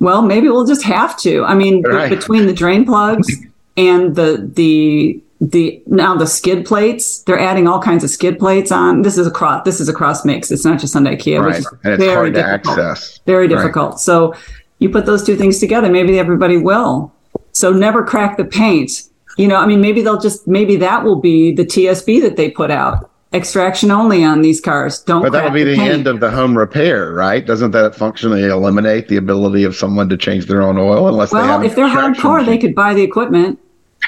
Well, 0.00 0.22
maybe 0.22 0.48
we'll 0.48 0.66
just 0.66 0.82
have 0.84 1.16
to. 1.20 1.44
I 1.44 1.54
mean, 1.54 1.82
Right. 1.82 2.10
between 2.10 2.46
the 2.46 2.52
drain 2.52 2.84
plugs 2.84 3.28
and 3.76 4.14
the 4.16 4.50
the 4.54 5.20
the 5.40 5.82
now 5.86 6.16
the 6.16 6.26
skid 6.26 6.64
plates, 6.66 7.20
they're 7.22 7.38
adding 7.38 7.66
all 7.68 7.80
kinds 7.80 8.04
of 8.04 8.10
skid 8.10 8.38
plates 8.38 8.70
on. 8.72 9.02
This 9.02 9.16
is 9.18 9.26
a 9.26 9.30
cross. 9.30 9.64
This 9.64 9.80
is 9.80 9.88
a 9.88 9.92
cross 9.92 10.24
mix. 10.24 10.50
It's 10.50 10.64
not 10.64 10.78
just 10.78 10.94
Hyundai 10.94 11.18
Kia, 11.18 11.40
which 11.42 11.50
Right, 11.52 11.58
is 11.60 11.66
and 11.84 11.94
it's 11.94 12.02
very 12.04 12.14
hard 12.14 12.34
to 12.34 12.44
access. 12.44 13.20
Very 13.26 13.46
Right. 13.46 13.56
difficult. 13.56 14.00
So 14.00 14.34
you 14.78 14.88
put 14.90 15.06
those 15.06 15.24
two 15.24 15.36
things 15.36 15.58
together, 15.58 15.88
maybe 15.90 16.18
everybody 16.18 16.56
will. 16.56 17.12
So 17.52 17.72
never 17.72 18.02
crack 18.04 18.36
the 18.36 18.44
paint. 18.44 19.02
You 19.36 19.48
know, 19.48 19.56
I 19.56 19.66
mean, 19.66 19.80
maybe 19.80 20.02
they'll 20.02 20.20
just 20.20 20.46
maybe 20.46 20.76
that 20.76 21.04
will 21.04 21.20
be 21.20 21.52
the 21.52 21.64
TSB 21.64 22.20
that 22.22 22.36
they 22.36 22.50
put 22.50 22.70
out. 22.70 23.10
Extraction 23.32 23.90
only 23.90 24.22
on 24.22 24.42
these 24.42 24.60
cars. 24.60 25.00
Don't. 25.00 25.22
But 25.22 25.32
that 25.32 25.40
crack 25.40 25.52
would 25.52 25.56
be 25.58 25.64
the 25.64 25.74
paint. 25.74 25.92
end 25.92 26.06
of 26.06 26.20
the 26.20 26.30
home 26.30 26.56
repair, 26.56 27.12
right? 27.12 27.44
Doesn't 27.44 27.72
that 27.72 27.96
functionally 27.96 28.44
eliminate 28.44 29.08
the 29.08 29.16
ability 29.16 29.64
of 29.64 29.74
someone 29.74 30.08
to 30.10 30.16
change 30.16 30.46
their 30.46 30.62
own 30.62 30.78
oil 30.78 31.08
unless 31.08 31.30
they 31.32 31.38
Well, 31.38 31.46
have 31.48 31.64
if 31.64 31.74
they're 31.74 31.86
extraction 31.86 32.22
hardcore, 32.22 32.46
they 32.46 32.58
could 32.58 32.76
buy 32.76 32.94
the 32.94 33.02
equipment. 33.02 33.58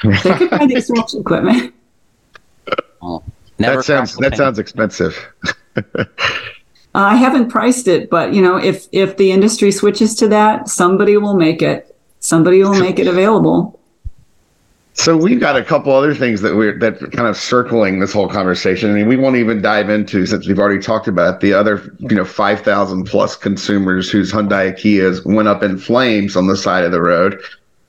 They 0.04 0.34
could 0.34 0.50
buy 0.50 0.66
the 0.66 0.76
extraction 0.76 1.20
equipment. 1.22 1.74
Never 3.58 3.76
That 3.76 3.84
sounds 3.84 4.14
that 4.16 4.30
paint. 4.30 4.36
sounds 4.36 4.58
expensive. 4.60 5.16
Uh, 5.76 6.04
I 6.94 7.16
haven't 7.16 7.48
priced 7.48 7.88
it, 7.88 8.08
but 8.10 8.32
you 8.32 8.40
know, 8.42 8.56
if 8.56 8.86
if 8.92 9.16
the 9.16 9.30
industry 9.32 9.70
switches 9.72 10.14
to 10.16 10.28
that, 10.28 10.68
somebody 10.68 11.16
will 11.16 11.34
make 11.34 11.62
it. 11.62 11.96
Somebody 12.20 12.62
will 12.62 12.74
make 12.78 12.98
it 12.98 13.06
available. 13.06 13.75
So 14.98 15.16
we've 15.16 15.38
got 15.38 15.56
a 15.56 15.62
couple 15.62 15.92
other 15.92 16.14
things 16.14 16.40
that 16.40 16.56
we're 16.56 16.78
that 16.78 16.98
kind 17.12 17.28
of 17.28 17.36
circling 17.36 18.00
this 18.00 18.12
whole 18.12 18.28
conversation. 18.28 18.90
I 18.90 18.94
mean, 18.94 19.08
we 19.08 19.16
won't 19.16 19.36
even 19.36 19.60
dive 19.60 19.90
into 19.90 20.24
since 20.26 20.48
we've 20.48 20.58
already 20.58 20.80
talked 20.80 21.06
about 21.06 21.40
the 21.40 21.52
other, 21.52 21.94
you 21.98 22.16
know, 22.16 22.24
five 22.24 22.62
thousand 22.62 23.04
plus 23.04 23.36
consumers 23.36 24.10
whose 24.10 24.32
Hyundai 24.32 24.72
Kias 24.72 25.24
went 25.24 25.48
up 25.48 25.62
in 25.62 25.78
flames 25.78 26.34
on 26.34 26.46
the 26.46 26.56
side 26.56 26.82
of 26.82 26.92
the 26.92 27.00
road. 27.00 27.38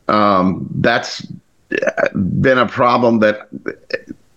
Um, 0.09 0.69
that's 0.75 1.25
been 2.13 2.57
a 2.57 2.67
problem 2.67 3.19
that 3.19 3.47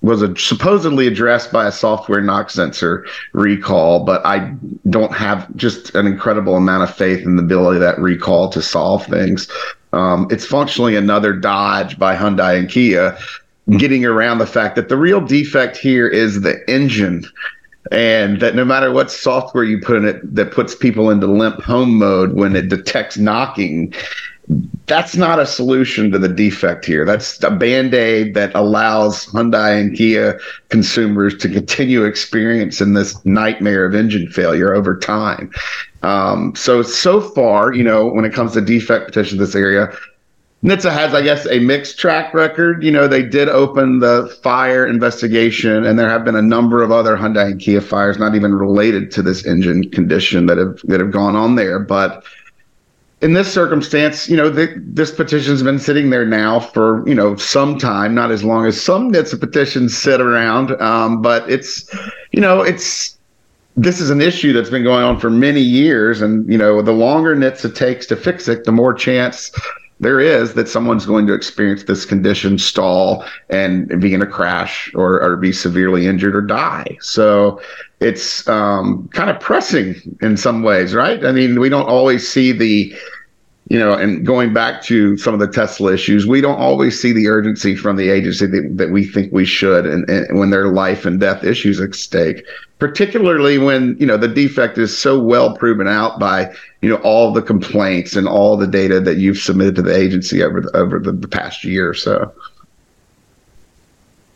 was 0.00 0.22
a, 0.22 0.34
supposedly 0.36 1.06
addressed 1.06 1.52
by 1.52 1.66
a 1.66 1.72
software 1.72 2.22
knock 2.22 2.50
sensor 2.50 3.06
recall, 3.32 4.04
but 4.04 4.24
I 4.24 4.54
don't 4.88 5.12
have 5.12 5.54
just 5.56 5.94
an 5.94 6.06
incredible 6.06 6.56
amount 6.56 6.84
of 6.84 6.94
faith 6.94 7.24
in 7.24 7.36
the 7.36 7.42
ability 7.42 7.76
of 7.76 7.82
that 7.82 7.98
recall 7.98 8.48
to 8.50 8.62
solve 8.62 9.04
things. 9.06 9.48
Um, 9.92 10.28
it's 10.30 10.46
functionally 10.46 10.96
another 10.96 11.32
dodge 11.32 11.98
by 11.98 12.16
Hyundai 12.16 12.58
and 12.58 12.68
Kia, 12.68 13.16
getting 13.78 14.04
around 14.04 14.38
the 14.38 14.46
fact 14.46 14.76
that 14.76 14.88
the 14.88 14.96
real 14.96 15.20
defect 15.20 15.76
here 15.76 16.06
is 16.08 16.42
the 16.42 16.58
engine. 16.68 17.24
And 17.90 18.40
that 18.40 18.54
no 18.54 18.64
matter 18.64 18.92
what 18.92 19.10
software 19.10 19.64
you 19.64 19.80
put 19.80 19.96
in 19.96 20.04
it 20.04 20.34
that 20.34 20.52
puts 20.52 20.74
people 20.74 21.10
into 21.10 21.26
limp 21.26 21.60
home 21.62 21.98
mode 21.98 22.34
when 22.34 22.54
it 22.54 22.68
detects 22.68 23.16
knocking, 23.16 23.92
that's 24.86 25.14
not 25.14 25.38
a 25.38 25.46
solution 25.46 26.10
to 26.10 26.18
the 26.18 26.28
defect 26.28 26.84
here. 26.84 27.04
That's 27.04 27.42
a 27.44 27.50
band 27.50 27.94
aid 27.94 28.34
that 28.34 28.54
allows 28.54 29.26
Hyundai 29.26 29.80
and 29.80 29.96
Kia 29.96 30.40
consumers 30.68 31.36
to 31.38 31.48
continue 31.48 32.04
experiencing 32.04 32.94
this 32.94 33.24
nightmare 33.24 33.84
of 33.84 33.94
engine 33.94 34.28
failure 34.28 34.74
over 34.74 34.96
time. 34.96 35.52
Um, 36.02 36.54
so, 36.56 36.82
so 36.82 37.20
far, 37.20 37.72
you 37.72 37.84
know, 37.84 38.06
when 38.06 38.24
it 38.24 38.32
comes 38.32 38.52
to 38.54 38.60
defect 38.60 39.06
petitions 39.06 39.34
in 39.34 39.38
this 39.38 39.54
area, 39.54 39.96
NHTSA 40.64 40.92
has, 40.92 41.14
I 41.14 41.22
guess, 41.22 41.46
a 41.46 41.58
mixed 41.60 41.98
track 41.98 42.34
record. 42.34 42.82
You 42.82 42.90
know, 42.90 43.08
they 43.08 43.22
did 43.22 43.48
open 43.48 44.00
the 44.00 44.36
fire 44.42 44.86
investigation, 44.86 45.86
and 45.86 45.98
there 45.98 46.10
have 46.10 46.22
been 46.22 46.36
a 46.36 46.42
number 46.42 46.82
of 46.82 46.92
other 46.92 47.16
Hyundai 47.16 47.52
and 47.52 47.60
Kia 47.60 47.80
fires, 47.80 48.18
not 48.18 48.34
even 48.34 48.54
related 48.54 49.10
to 49.12 49.22
this 49.22 49.46
engine 49.46 49.90
condition, 49.90 50.44
that 50.46 50.58
have 50.58 50.78
that 50.84 51.00
have 51.00 51.12
gone 51.12 51.34
on 51.34 51.54
there. 51.54 51.78
But 51.78 52.24
in 53.20 53.34
this 53.34 53.52
circumstance, 53.52 54.28
you 54.28 54.36
know, 54.36 54.48
the, 54.48 54.74
this 54.78 55.10
petition's 55.10 55.62
been 55.62 55.78
sitting 55.78 56.10
there 56.10 56.24
now 56.24 56.58
for 56.58 57.06
you 57.06 57.14
know 57.14 57.36
some 57.36 57.78
time, 57.78 58.14
not 58.14 58.30
as 58.30 58.42
long 58.42 58.66
as 58.66 58.80
some 58.80 59.12
NHTSA 59.12 59.40
petitions 59.40 59.96
sit 59.96 60.20
around, 60.20 60.80
um, 60.80 61.20
but 61.20 61.48
it's, 61.50 61.88
you 62.32 62.40
know, 62.40 62.62
it's 62.62 63.18
this 63.76 64.00
is 64.00 64.10
an 64.10 64.20
issue 64.20 64.52
that's 64.52 64.70
been 64.70 64.82
going 64.82 65.04
on 65.04 65.20
for 65.20 65.30
many 65.30 65.60
years, 65.60 66.22
and 66.22 66.50
you 66.50 66.58
know, 66.58 66.80
the 66.80 66.92
longer 66.92 67.36
NHTSA 67.36 67.74
takes 67.74 68.06
to 68.06 68.16
fix 68.16 68.48
it, 68.48 68.64
the 68.64 68.72
more 68.72 68.94
chance 68.94 69.52
there 70.00 70.18
is 70.18 70.54
that 70.54 70.68
someone's 70.68 71.04
going 71.04 71.26
to 71.26 71.34
experience 71.34 71.84
this 71.84 72.06
condition, 72.06 72.58
stall, 72.58 73.24
and 73.50 74.00
be 74.00 74.14
in 74.14 74.22
a 74.22 74.26
crash 74.26 74.90
or, 74.94 75.22
or 75.22 75.36
be 75.36 75.52
severely 75.52 76.06
injured 76.06 76.34
or 76.34 76.40
die. 76.40 76.96
So 77.00 77.60
it's 78.00 78.48
um, 78.48 79.08
kind 79.12 79.28
of 79.28 79.38
pressing 79.40 80.16
in 80.22 80.38
some 80.38 80.62
ways, 80.62 80.94
right? 80.94 81.24
I 81.24 81.32
mean, 81.32 81.60
we 81.60 81.68
don't 81.68 81.88
always 81.88 82.26
see 82.26 82.50
the 82.50 82.94
you 83.70 83.78
know, 83.78 83.92
and 83.92 84.26
going 84.26 84.52
back 84.52 84.82
to 84.82 85.16
some 85.16 85.32
of 85.32 85.38
the 85.38 85.46
Tesla 85.46 85.92
issues, 85.92 86.26
we 86.26 86.40
don't 86.40 86.58
always 86.58 87.00
see 87.00 87.12
the 87.12 87.28
urgency 87.28 87.76
from 87.76 87.94
the 87.94 88.10
agency 88.10 88.44
that, 88.44 88.68
that 88.76 88.90
we 88.90 89.04
think 89.04 89.32
we 89.32 89.44
should, 89.44 89.86
and, 89.86 90.10
and 90.10 90.40
when 90.40 90.50
there 90.50 90.66
are 90.66 90.72
life 90.72 91.06
and 91.06 91.20
death 91.20 91.44
issues 91.44 91.80
at 91.80 91.94
stake, 91.94 92.44
particularly 92.80 93.58
when 93.58 93.96
you 94.00 94.06
know 94.06 94.16
the 94.16 94.26
defect 94.26 94.76
is 94.76 94.98
so 94.98 95.20
well 95.20 95.56
proven 95.56 95.86
out 95.86 96.18
by 96.18 96.52
you 96.82 96.88
know 96.90 96.96
all 96.96 97.32
the 97.32 97.42
complaints 97.42 98.16
and 98.16 98.26
all 98.26 98.56
the 98.56 98.66
data 98.66 98.98
that 98.98 99.18
you've 99.18 99.38
submitted 99.38 99.76
to 99.76 99.82
the 99.82 99.96
agency 99.96 100.42
over 100.42 100.62
the, 100.62 100.76
over 100.76 100.98
the, 100.98 101.12
the 101.12 101.28
past 101.28 101.62
year 101.62 101.88
or 101.88 101.94
so. 101.94 102.32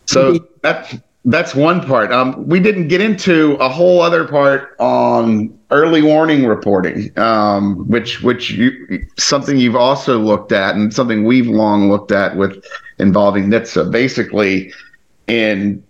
So 0.06 0.38
that 0.62 1.02
that's 1.24 1.54
one 1.54 1.80
part. 1.80 2.12
Um, 2.12 2.46
we 2.46 2.60
didn't 2.60 2.88
get 2.88 3.00
into 3.00 3.54
a 3.54 3.68
whole 3.68 4.02
other 4.02 4.26
part 4.26 4.76
on 4.78 5.58
early 5.70 6.02
warning 6.02 6.46
reporting, 6.46 7.16
um, 7.18 7.88
which 7.88 8.22
which 8.22 8.50
you 8.50 9.06
something 9.18 9.56
you've 9.56 9.76
also 9.76 10.18
looked 10.18 10.52
at 10.52 10.74
and 10.74 10.92
something 10.92 11.24
we've 11.24 11.46
long 11.46 11.90
looked 11.90 12.12
at 12.12 12.36
with 12.36 12.62
involving 12.98 13.48
NHTSA. 13.48 13.90
Basically, 13.90 14.72
in 15.26 15.82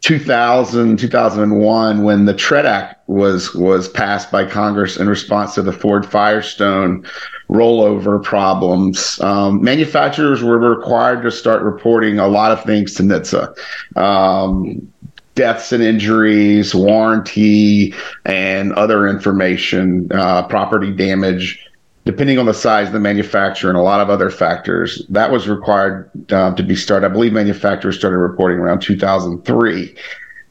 2000 0.00 0.98
2001 0.98 2.04
when 2.04 2.24
the 2.24 2.34
TREAD 2.34 2.66
Act 2.66 3.08
was 3.08 3.54
was 3.54 3.88
passed 3.88 4.30
by 4.30 4.44
Congress 4.44 4.96
in 4.96 5.08
response 5.08 5.54
to 5.54 5.62
the 5.62 5.72
Ford 5.72 6.06
Firestone 6.06 7.04
rollover 7.50 8.22
problems. 8.22 9.20
Um, 9.20 9.62
manufacturers 9.62 10.42
were 10.42 10.58
required 10.58 11.22
to 11.22 11.30
start 11.30 11.62
reporting 11.62 12.18
a 12.18 12.28
lot 12.28 12.52
of 12.52 12.62
things 12.64 12.94
to 12.94 13.02
NHTSA. 13.02 13.56
Um, 13.96 14.92
deaths 15.34 15.72
and 15.72 15.82
injuries, 15.82 16.74
warranty, 16.74 17.94
and 18.24 18.72
other 18.72 19.06
information, 19.06 20.08
uh, 20.12 20.42
property 20.48 20.90
damage, 20.92 21.64
depending 22.08 22.38
on 22.38 22.46
the 22.46 22.54
size 22.54 22.86
of 22.86 22.94
the 22.94 22.98
manufacturer 22.98 23.68
and 23.68 23.78
a 23.78 23.82
lot 23.82 24.00
of 24.00 24.08
other 24.08 24.30
factors. 24.30 25.04
That 25.10 25.30
was 25.30 25.46
required 25.46 26.10
uh, 26.32 26.54
to 26.54 26.62
be 26.62 26.74
started. 26.74 27.04
I 27.04 27.10
believe 27.10 27.34
manufacturers 27.34 27.98
started 27.98 28.16
reporting 28.16 28.60
around 28.60 28.80
2003. 28.80 29.94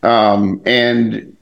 Um, 0.04 0.62
and 0.68 1.36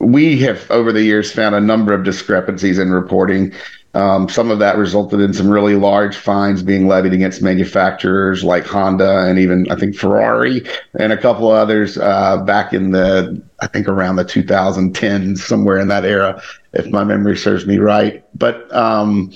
we 0.00 0.40
have 0.40 0.68
over 0.68 0.90
the 0.90 1.04
years 1.04 1.30
found 1.30 1.54
a 1.54 1.60
number 1.60 1.92
of 1.94 2.02
discrepancies 2.02 2.80
in 2.80 2.90
reporting. 2.90 3.52
Um, 3.96 4.28
some 4.28 4.50
of 4.50 4.58
that 4.58 4.76
resulted 4.76 5.20
in 5.20 5.32
some 5.32 5.48
really 5.48 5.74
large 5.74 6.18
fines 6.18 6.62
being 6.62 6.86
levied 6.86 7.14
against 7.14 7.40
manufacturers 7.40 8.44
like 8.44 8.66
Honda 8.66 9.26
and 9.26 9.38
even 9.38 9.66
I 9.70 9.76
think 9.76 9.96
Ferrari 9.96 10.66
and 10.98 11.14
a 11.14 11.16
couple 11.16 11.50
of 11.50 11.56
others 11.56 11.96
uh, 11.96 12.42
back 12.44 12.74
in 12.74 12.90
the 12.90 13.42
I 13.60 13.66
think 13.66 13.88
around 13.88 14.16
the 14.16 14.24
2010s 14.26 15.38
somewhere 15.38 15.78
in 15.78 15.88
that 15.88 16.04
era, 16.04 16.42
if 16.74 16.86
my 16.88 17.04
memory 17.04 17.38
serves 17.38 17.66
me 17.66 17.78
right. 17.78 18.22
But 18.38 18.70
um, 18.74 19.32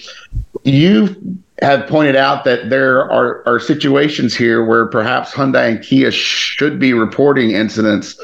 you 0.65 1.41
have 1.63 1.89
pointed 1.89 2.17
out 2.17 2.45
that 2.45 2.69
there 2.69 3.11
are, 3.11 3.43
are 3.49 3.61
situations 3.61 4.37
here 4.37 4.63
where 4.63 4.85
perhaps 4.85 5.33
Hyundai 5.33 5.71
and 5.71 5.83
Kia 5.83 6.11
should 6.11 6.79
be 6.79 6.93
reporting 6.93 7.53
incidents 7.53 8.21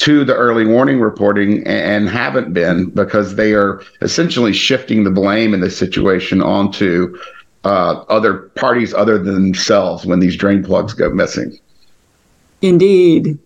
to 0.00 0.24
the 0.24 0.34
early 0.34 0.64
warning 0.64 0.98
reporting 0.98 1.66
and 1.66 2.08
haven't 2.08 2.54
been 2.54 2.88
because 2.90 3.36
they 3.36 3.52
are 3.52 3.82
essentially 4.00 4.52
shifting 4.52 5.04
the 5.04 5.10
blame 5.10 5.52
in 5.52 5.60
this 5.60 5.76
situation 5.76 6.40
onto 6.40 7.16
uh, 7.64 8.02
other 8.08 8.38
parties 8.56 8.94
other 8.94 9.18
than 9.18 9.34
themselves 9.34 10.06
when 10.06 10.18
these 10.18 10.36
drain 10.36 10.64
plugs 10.64 10.94
go 10.94 11.10
missing. 11.10 11.58
Indeed. 12.62 13.38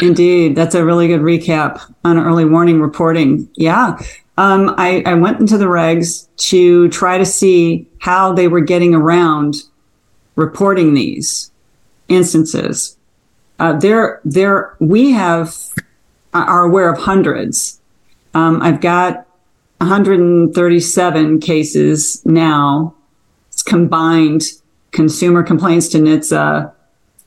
Indeed. 0.00 0.56
That's 0.56 0.74
a 0.74 0.84
really 0.84 1.08
good 1.08 1.20
recap 1.20 1.80
on 2.04 2.18
early 2.18 2.46
warning 2.46 2.80
reporting. 2.80 3.46
Yeah. 3.54 4.00
Um, 4.38 4.74
I, 4.78 5.02
I 5.04 5.12
went 5.12 5.40
into 5.40 5.58
the 5.58 5.66
regs 5.66 6.26
to 6.48 6.88
try 6.88 7.18
to 7.18 7.26
see 7.26 7.86
how 7.98 8.32
they 8.32 8.48
were 8.48 8.60
getting 8.60 8.94
around 8.94 9.56
reporting 10.36 10.94
these 10.94 11.50
instances. 12.08 12.96
Uh, 13.58 13.74
there, 13.74 14.20
there, 14.24 14.74
we 14.78 15.10
have 15.10 15.54
are 16.34 16.64
aware 16.64 16.92
of 16.92 16.98
hundreds. 16.98 17.80
Um, 18.34 18.62
I've 18.62 18.80
got 18.80 19.26
137 19.78 21.40
cases 21.40 22.24
now. 22.26 22.94
It's 23.48 23.62
combined 23.62 24.42
consumer 24.90 25.42
complaints 25.42 25.88
to 25.88 25.98
NHTSA, 25.98 26.72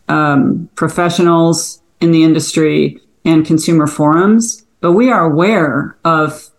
um, 0.09 0.69
professionals 0.75 1.81
in 1.99 2.11
the 2.11 2.23
industry, 2.23 2.99
and 3.25 3.45
consumer 3.45 3.87
forums. 3.87 4.65
But 4.79 4.93
we 4.93 5.11
are 5.11 5.25
aware 5.25 5.95
of 6.03 6.49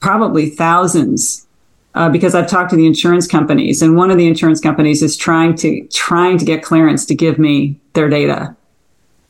probably 0.00 0.50
thousands 0.50 1.46
uh, 1.94 2.08
because 2.08 2.34
I've 2.34 2.48
talked 2.48 2.70
to 2.70 2.76
the 2.76 2.86
insurance 2.86 3.26
companies, 3.26 3.82
and 3.82 3.96
one 3.96 4.10
of 4.10 4.18
the 4.18 4.26
insurance 4.26 4.60
companies 4.60 5.02
is 5.02 5.16
trying 5.16 5.54
to 5.56 5.86
trying 5.88 6.38
to 6.38 6.44
get 6.44 6.62
clearance 6.62 7.06
to 7.06 7.14
give 7.14 7.38
me 7.38 7.78
their 7.94 8.08
data. 8.08 8.56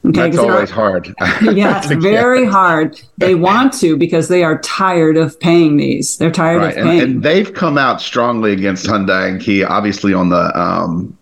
Okay, 0.06 0.20
That's 0.30 0.38
always 0.38 0.70
hard. 0.70 1.14
yeah, 1.42 1.78
it's 1.78 1.90
very 1.92 2.44
hard. 2.44 3.00
They 3.18 3.34
want 3.34 3.72
to 3.74 3.96
because 3.96 4.28
they 4.28 4.44
are 4.44 4.58
tired 4.58 5.16
of 5.16 5.38
paying 5.40 5.76
these. 5.76 6.18
They're 6.18 6.30
tired 6.30 6.58
right. 6.58 6.76
of 6.76 6.84
paying. 6.84 7.00
And, 7.00 7.12
and, 7.12 7.22
they've 7.22 7.52
come 7.52 7.78
out 7.78 8.00
strongly 8.00 8.52
against 8.52 8.86
Hyundai 8.86 9.28
and 9.28 9.40
Kia, 9.40 9.66
obviously 9.66 10.12
on 10.12 10.28
the 10.28 10.58
um, 10.58 11.16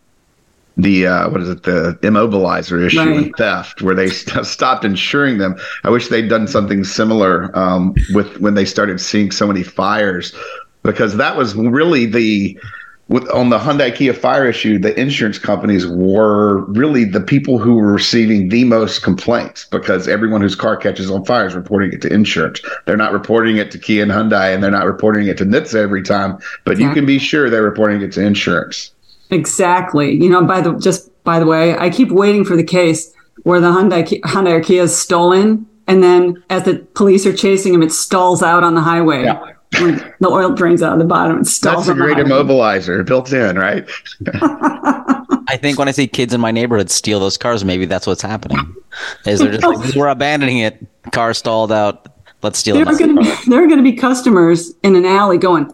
the 0.76 1.06
uh, 1.06 1.30
what 1.30 1.40
is 1.40 1.48
it 1.48 1.62
the 1.62 1.98
immobilizer 2.02 2.84
issue 2.84 2.98
right. 2.98 3.16
and 3.16 3.36
theft 3.36 3.82
where 3.82 3.94
they 3.94 4.08
st- 4.10 4.46
stopped 4.46 4.84
insuring 4.84 5.38
them 5.38 5.54
i 5.84 5.90
wish 5.90 6.08
they'd 6.08 6.28
done 6.28 6.48
something 6.48 6.82
similar 6.82 7.56
um, 7.56 7.94
with 8.14 8.40
when 8.40 8.54
they 8.54 8.64
started 8.64 9.00
seeing 9.00 9.30
so 9.30 9.46
many 9.46 9.62
fires 9.62 10.34
because 10.82 11.16
that 11.16 11.36
was 11.36 11.54
really 11.54 12.06
the 12.06 12.58
with 13.12 13.28
on 13.28 13.50
the 13.50 13.58
Hyundai 13.58 13.94
Kia 13.94 14.14
fire 14.14 14.48
issue, 14.48 14.78
the 14.78 14.98
insurance 14.98 15.38
companies 15.38 15.86
were 15.86 16.64
really 16.64 17.04
the 17.04 17.20
people 17.20 17.58
who 17.58 17.74
were 17.74 17.92
receiving 17.92 18.48
the 18.48 18.64
most 18.64 19.02
complaints 19.02 19.66
because 19.66 20.08
everyone 20.08 20.40
whose 20.40 20.54
car 20.54 20.78
catches 20.78 21.10
on 21.10 21.22
fire 21.26 21.46
is 21.46 21.54
reporting 21.54 21.92
it 21.92 22.00
to 22.02 22.12
insurance. 22.12 22.62
They're 22.86 22.96
not 22.96 23.12
reporting 23.12 23.58
it 23.58 23.70
to 23.72 23.78
Kia 23.78 24.02
and 24.02 24.10
Hyundai, 24.10 24.54
and 24.54 24.64
they're 24.64 24.70
not 24.70 24.86
reporting 24.86 25.26
it 25.26 25.36
to 25.38 25.44
NHTSA 25.44 25.74
every 25.74 26.02
time. 26.02 26.38
But 26.64 26.72
exactly. 26.72 26.84
you 26.84 26.94
can 26.94 27.06
be 27.06 27.18
sure 27.18 27.50
they're 27.50 27.62
reporting 27.62 28.00
it 28.00 28.12
to 28.12 28.22
insurance. 28.22 28.92
Exactly. 29.30 30.12
You 30.12 30.30
know, 30.30 30.44
by 30.44 30.62
the 30.62 30.72
just 30.78 31.10
by 31.22 31.38
the 31.38 31.46
way, 31.46 31.76
I 31.76 31.90
keep 31.90 32.10
waiting 32.10 32.46
for 32.46 32.56
the 32.56 32.64
case 32.64 33.12
where 33.42 33.60
the 33.60 33.70
Hyundai 33.70 34.08
Hyundai 34.22 34.52
or 34.52 34.60
Kia 34.62 34.84
is 34.84 34.98
stolen, 34.98 35.66
and 35.86 36.02
then 36.02 36.42
as 36.48 36.64
the 36.64 36.76
police 36.94 37.26
are 37.26 37.36
chasing 37.36 37.74
him, 37.74 37.82
it 37.82 37.92
stalls 37.92 38.42
out 38.42 38.64
on 38.64 38.74
the 38.74 38.80
highway. 38.80 39.24
Yeah 39.24 39.52
the 39.72 40.28
oil 40.28 40.50
drains 40.50 40.82
out 40.82 40.92
of 40.92 40.98
the 40.98 41.04
bottom 41.04 41.38
and 41.38 41.48
stalls. 41.48 41.86
That's 41.86 41.98
a 41.98 42.00
great 42.00 42.18
immobilizer 42.18 43.04
built 43.04 43.32
in, 43.32 43.56
right? 43.58 43.88
I 45.48 45.56
think 45.56 45.78
when 45.78 45.88
I 45.88 45.92
see 45.92 46.06
kids 46.06 46.34
in 46.34 46.40
my 46.40 46.50
neighborhood 46.50 46.90
steal 46.90 47.20
those 47.20 47.36
cars, 47.36 47.64
maybe 47.64 47.86
that's 47.86 48.06
what's 48.06 48.22
happening. 48.22 48.74
Is 49.26 49.40
they're 49.40 49.52
just 49.52 49.64
like, 49.64 49.94
we're 49.94 50.08
abandoning 50.08 50.58
it. 50.58 50.84
Car 51.12 51.34
stalled 51.34 51.72
out. 51.72 52.08
Let's 52.42 52.58
steal 52.58 52.74
there 52.74 52.82
it. 52.82 52.98
Gonna 52.98 53.20
be, 53.20 53.34
there 53.46 53.62
are 53.62 53.66
going 53.66 53.78
to 53.78 53.84
be 53.84 53.94
customers 53.94 54.72
in 54.82 54.96
an 54.96 55.04
alley 55.04 55.38
going, 55.38 55.72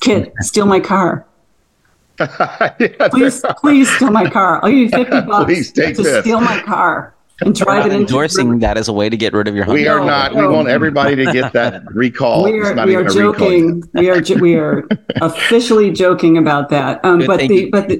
"Kid, 0.00 0.32
steal 0.40 0.66
my 0.66 0.80
car." 0.80 1.26
yeah, 2.20 3.08
please, 3.10 3.42
please 3.60 3.90
steal 3.96 4.10
my 4.10 4.28
car. 4.28 4.62
I'll 4.62 4.70
give 4.70 4.78
you 4.78 4.88
fifty 4.90 5.20
bucks 5.22 5.44
please 5.46 5.72
take 5.72 5.96
to 5.96 6.02
this. 6.02 6.22
steal 6.22 6.40
my 6.40 6.60
car 6.62 7.14
and 7.40 7.54
drive 7.54 7.86
it 7.86 7.92
into 7.92 8.00
endorsing 8.00 8.58
that 8.60 8.76
as 8.76 8.88
a 8.88 8.92
way 8.92 9.08
to 9.08 9.16
get 9.16 9.32
rid 9.32 9.48
of 9.48 9.54
your. 9.54 9.66
We 9.66 9.88
are 9.88 10.04
not. 10.04 10.34
No. 10.34 10.48
We 10.48 10.54
want 10.54 10.68
everybody 10.68 11.16
to 11.16 11.32
get 11.32 11.52
that 11.52 11.82
recall. 11.94 12.44
We 12.44 12.60
are, 12.60 12.86
we 12.86 12.94
are 12.94 13.04
joking. 13.04 13.82
We 13.94 14.10
are 14.10 14.20
we 14.40 14.54
are 14.56 14.86
officially 15.20 15.90
joking 15.90 16.36
about 16.36 16.68
that. 16.70 17.04
Um, 17.04 17.24
but 17.26 17.40
the, 17.40 17.70
but 17.72 17.88
the 17.88 17.98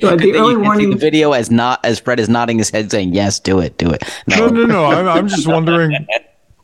but 0.00 0.18
the 0.18 0.34
early 0.34 0.56
warning 0.56 0.90
the 0.90 0.96
video 0.96 1.32
as 1.32 1.50
not 1.50 1.84
as 1.84 2.00
Fred 2.00 2.18
is 2.18 2.28
nodding 2.28 2.58
his 2.58 2.70
head 2.70 2.90
saying 2.90 3.14
yes, 3.14 3.38
do 3.38 3.60
it, 3.60 3.76
do 3.78 3.90
it. 3.90 4.02
No, 4.26 4.48
no, 4.48 4.64
no. 4.64 4.66
no. 4.66 4.84
I'm, 4.86 5.08
I'm 5.08 5.28
just 5.28 5.46
wondering. 5.46 6.06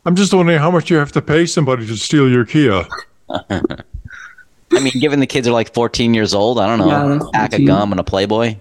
I'm 0.05 0.16
just 0.16 0.34
wondering 0.34 0.59
how 0.59 0.70
much 0.70 0.90
you 0.90 0.97
have 0.97 1.12
to 1.12 1.22
pay 1.22 1.47
somebody 1.47 1.86
to 1.86 1.97
steal 1.97 2.28
your 2.28 2.45
Kia. 2.45 2.84
I 3.30 4.80
mean, 4.80 4.93
given 4.99 5.20
the 5.20 5.26
kids 5.26 5.47
are 5.47 5.53
like 5.53 5.72
14 5.74 6.14
years 6.14 6.34
old, 6.34 6.59
I 6.59 6.66
don't 6.66 6.78
know, 6.78 6.88
yeah, 6.88 7.28
a 7.28 7.30
pack 7.30 7.53
of 7.53 7.64
gum 7.64 7.93
and 7.93 8.01
a 8.01 8.05
Playboy. 8.05 8.57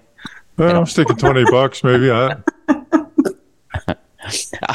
Well, 0.57 0.75
I'm 0.75 0.85
sticking 0.85 1.15
20 1.15 1.45
bucks, 1.45 1.83
maybe. 1.83 2.11
I, 2.11 2.35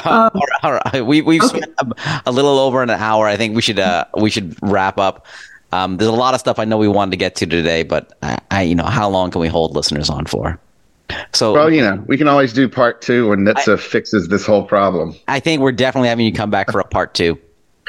uh, 0.07 0.31
all, 0.35 0.41
right, 0.41 0.59
all 0.63 0.73
right, 0.93 1.07
we 1.07 1.23
we've 1.23 1.43
okay. 1.43 1.61
spent 1.61 1.75
a, 1.79 2.23
a, 2.27 2.33
little 2.33 2.59
over 2.59 2.83
an 2.83 2.91
hour. 2.91 3.27
I 3.27 3.37
think 3.37 3.55
we 3.55 3.63
should 3.63 3.79
uh, 3.79 4.05
we 4.17 4.31
should 4.31 4.57
wrap 4.63 4.99
up. 4.99 5.27
Um, 5.73 5.97
there's 5.97 6.09
a 6.09 6.13
lot 6.13 6.35
of 6.35 6.41
stuff 6.41 6.59
I 6.59 6.65
know 6.65 6.79
we 6.79 6.89
wanted 6.89 7.11
to 7.13 7.17
get 7.17 7.35
to 7.37 7.47
today, 7.47 7.83
but 7.83 8.17
I, 8.23 8.39
I, 8.51 8.63
you 8.63 8.75
know, 8.75 8.85
how 8.85 9.09
long 9.09 9.31
can 9.31 9.41
we 9.41 9.49
hold 9.49 9.75
listeners 9.75 10.09
on 10.09 10.25
for? 10.27 10.59
So, 11.33 11.53
well, 11.53 11.73
you 11.73 11.83
know, 11.83 12.03
we 12.07 12.17
can 12.17 12.29
always 12.29 12.53
do 12.53 12.69
part 12.69 13.03
two 13.03 13.29
when 13.29 13.41
NHTSA 13.41 13.75
I, 13.75 13.77
fixes 13.77 14.29
this 14.29 14.47
whole 14.47 14.65
problem. 14.65 15.15
I 15.29 15.41
think 15.41 15.61
we're 15.61 15.73
definitely 15.73 16.09
having 16.09 16.27
you 16.27 16.33
come 16.33 16.51
back 16.51 16.71
for 16.71 16.81
a 16.81 16.85
part 16.85 17.15
two. 17.15 17.39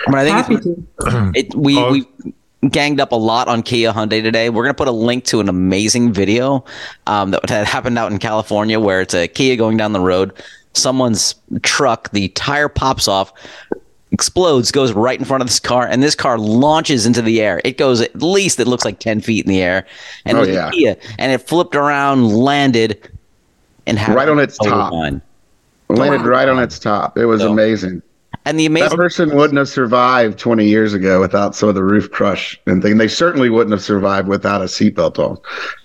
But 0.06 0.16
I 0.16 0.24
think 0.24 0.38
Happy 0.38 0.58
to. 0.58 1.32
It, 1.36 1.56
we 1.56 1.78
uh, 1.78 1.92
we 1.92 2.06
ganged 2.70 3.00
up 3.00 3.12
a 3.12 3.16
lot 3.16 3.48
on 3.48 3.64
Kia 3.64 3.92
Hyundai 3.92 4.22
today. 4.22 4.50
We're 4.50 4.64
going 4.64 4.74
to 4.74 4.78
put 4.78 4.88
a 4.88 4.92
link 4.92 5.26
to 5.26 5.40
an 5.40 5.50
amazing 5.50 6.14
video 6.14 6.66
um, 7.06 7.32
that 7.32 7.50
had 7.50 7.68
happened 7.68 7.98
out 7.98 8.12
in 8.12 8.20
California 8.20 8.80
where 8.80 9.02
it's 9.02 9.14
a 9.14 9.28
Kia 9.28 9.56
going 9.56 9.78
down 9.78 9.94
the 9.94 10.00
road 10.00 10.34
someone's 10.78 11.36
truck, 11.64 12.12
the 12.12 12.30
tire 12.30 12.70
pops 12.70 13.08
off, 13.08 13.34
explodes, 14.12 14.72
goes 14.72 14.94
right 14.94 15.20
in 15.20 15.26
front 15.26 15.42
of 15.42 15.48
this 15.48 15.60
car, 15.60 15.88
and 15.88 16.02
this 16.02 16.16
car 16.16 16.38
launches 16.38 17.06
into 17.06 17.22
the 17.22 17.42
air. 17.42 17.62
It 17.66 17.78
goes 17.78 18.02
at 18.02 18.16
least 18.22 18.60
it 18.60 18.68
looks 18.68 18.86
like 18.86 19.00
ten 19.00 19.22
feet 19.22 19.46
in 19.46 19.50
the 19.50 19.62
air, 19.62 19.86
and 20.26 20.38
oh, 20.38 20.44
yeah. 20.44 20.70
Kia, 20.72 20.98
and 21.18 21.32
it 21.32 21.40
flipped 21.40 21.76
around, 21.76 22.30
landed, 22.30 23.12
and 23.86 23.98
right 24.10 24.30
on 24.30 24.40
its 24.40 24.58
top. 24.58 24.94
Landed 25.90 26.28
right 26.28 26.50
on 26.50 26.60
its 26.60 26.80
top. 26.80 27.18
It 27.18 27.26
was 27.26 27.42
so, 27.42 27.52
amazing. 27.52 28.02
And 28.46 28.60
the 28.60 28.66
amazing 28.66 28.90
that 28.90 28.96
person 28.96 29.36
wouldn't 29.36 29.58
have 29.58 29.70
survived 29.70 30.40
20 30.40 30.66
years 30.66 30.94
ago 30.94 31.20
without 31.20 31.56
some 31.56 31.68
of 31.70 31.76
the 31.76 31.84
roof 31.84 32.12
crush 32.12 32.60
and 32.66 32.82
thing. 32.82 32.98
They 32.98 33.08
certainly 33.08 33.50
wouldn't 33.50 33.72
have 33.72 33.82
survived 33.82 34.28
without 34.28 34.62
a 34.62 34.66
seatbelt 34.66 35.20
on. 35.20 35.38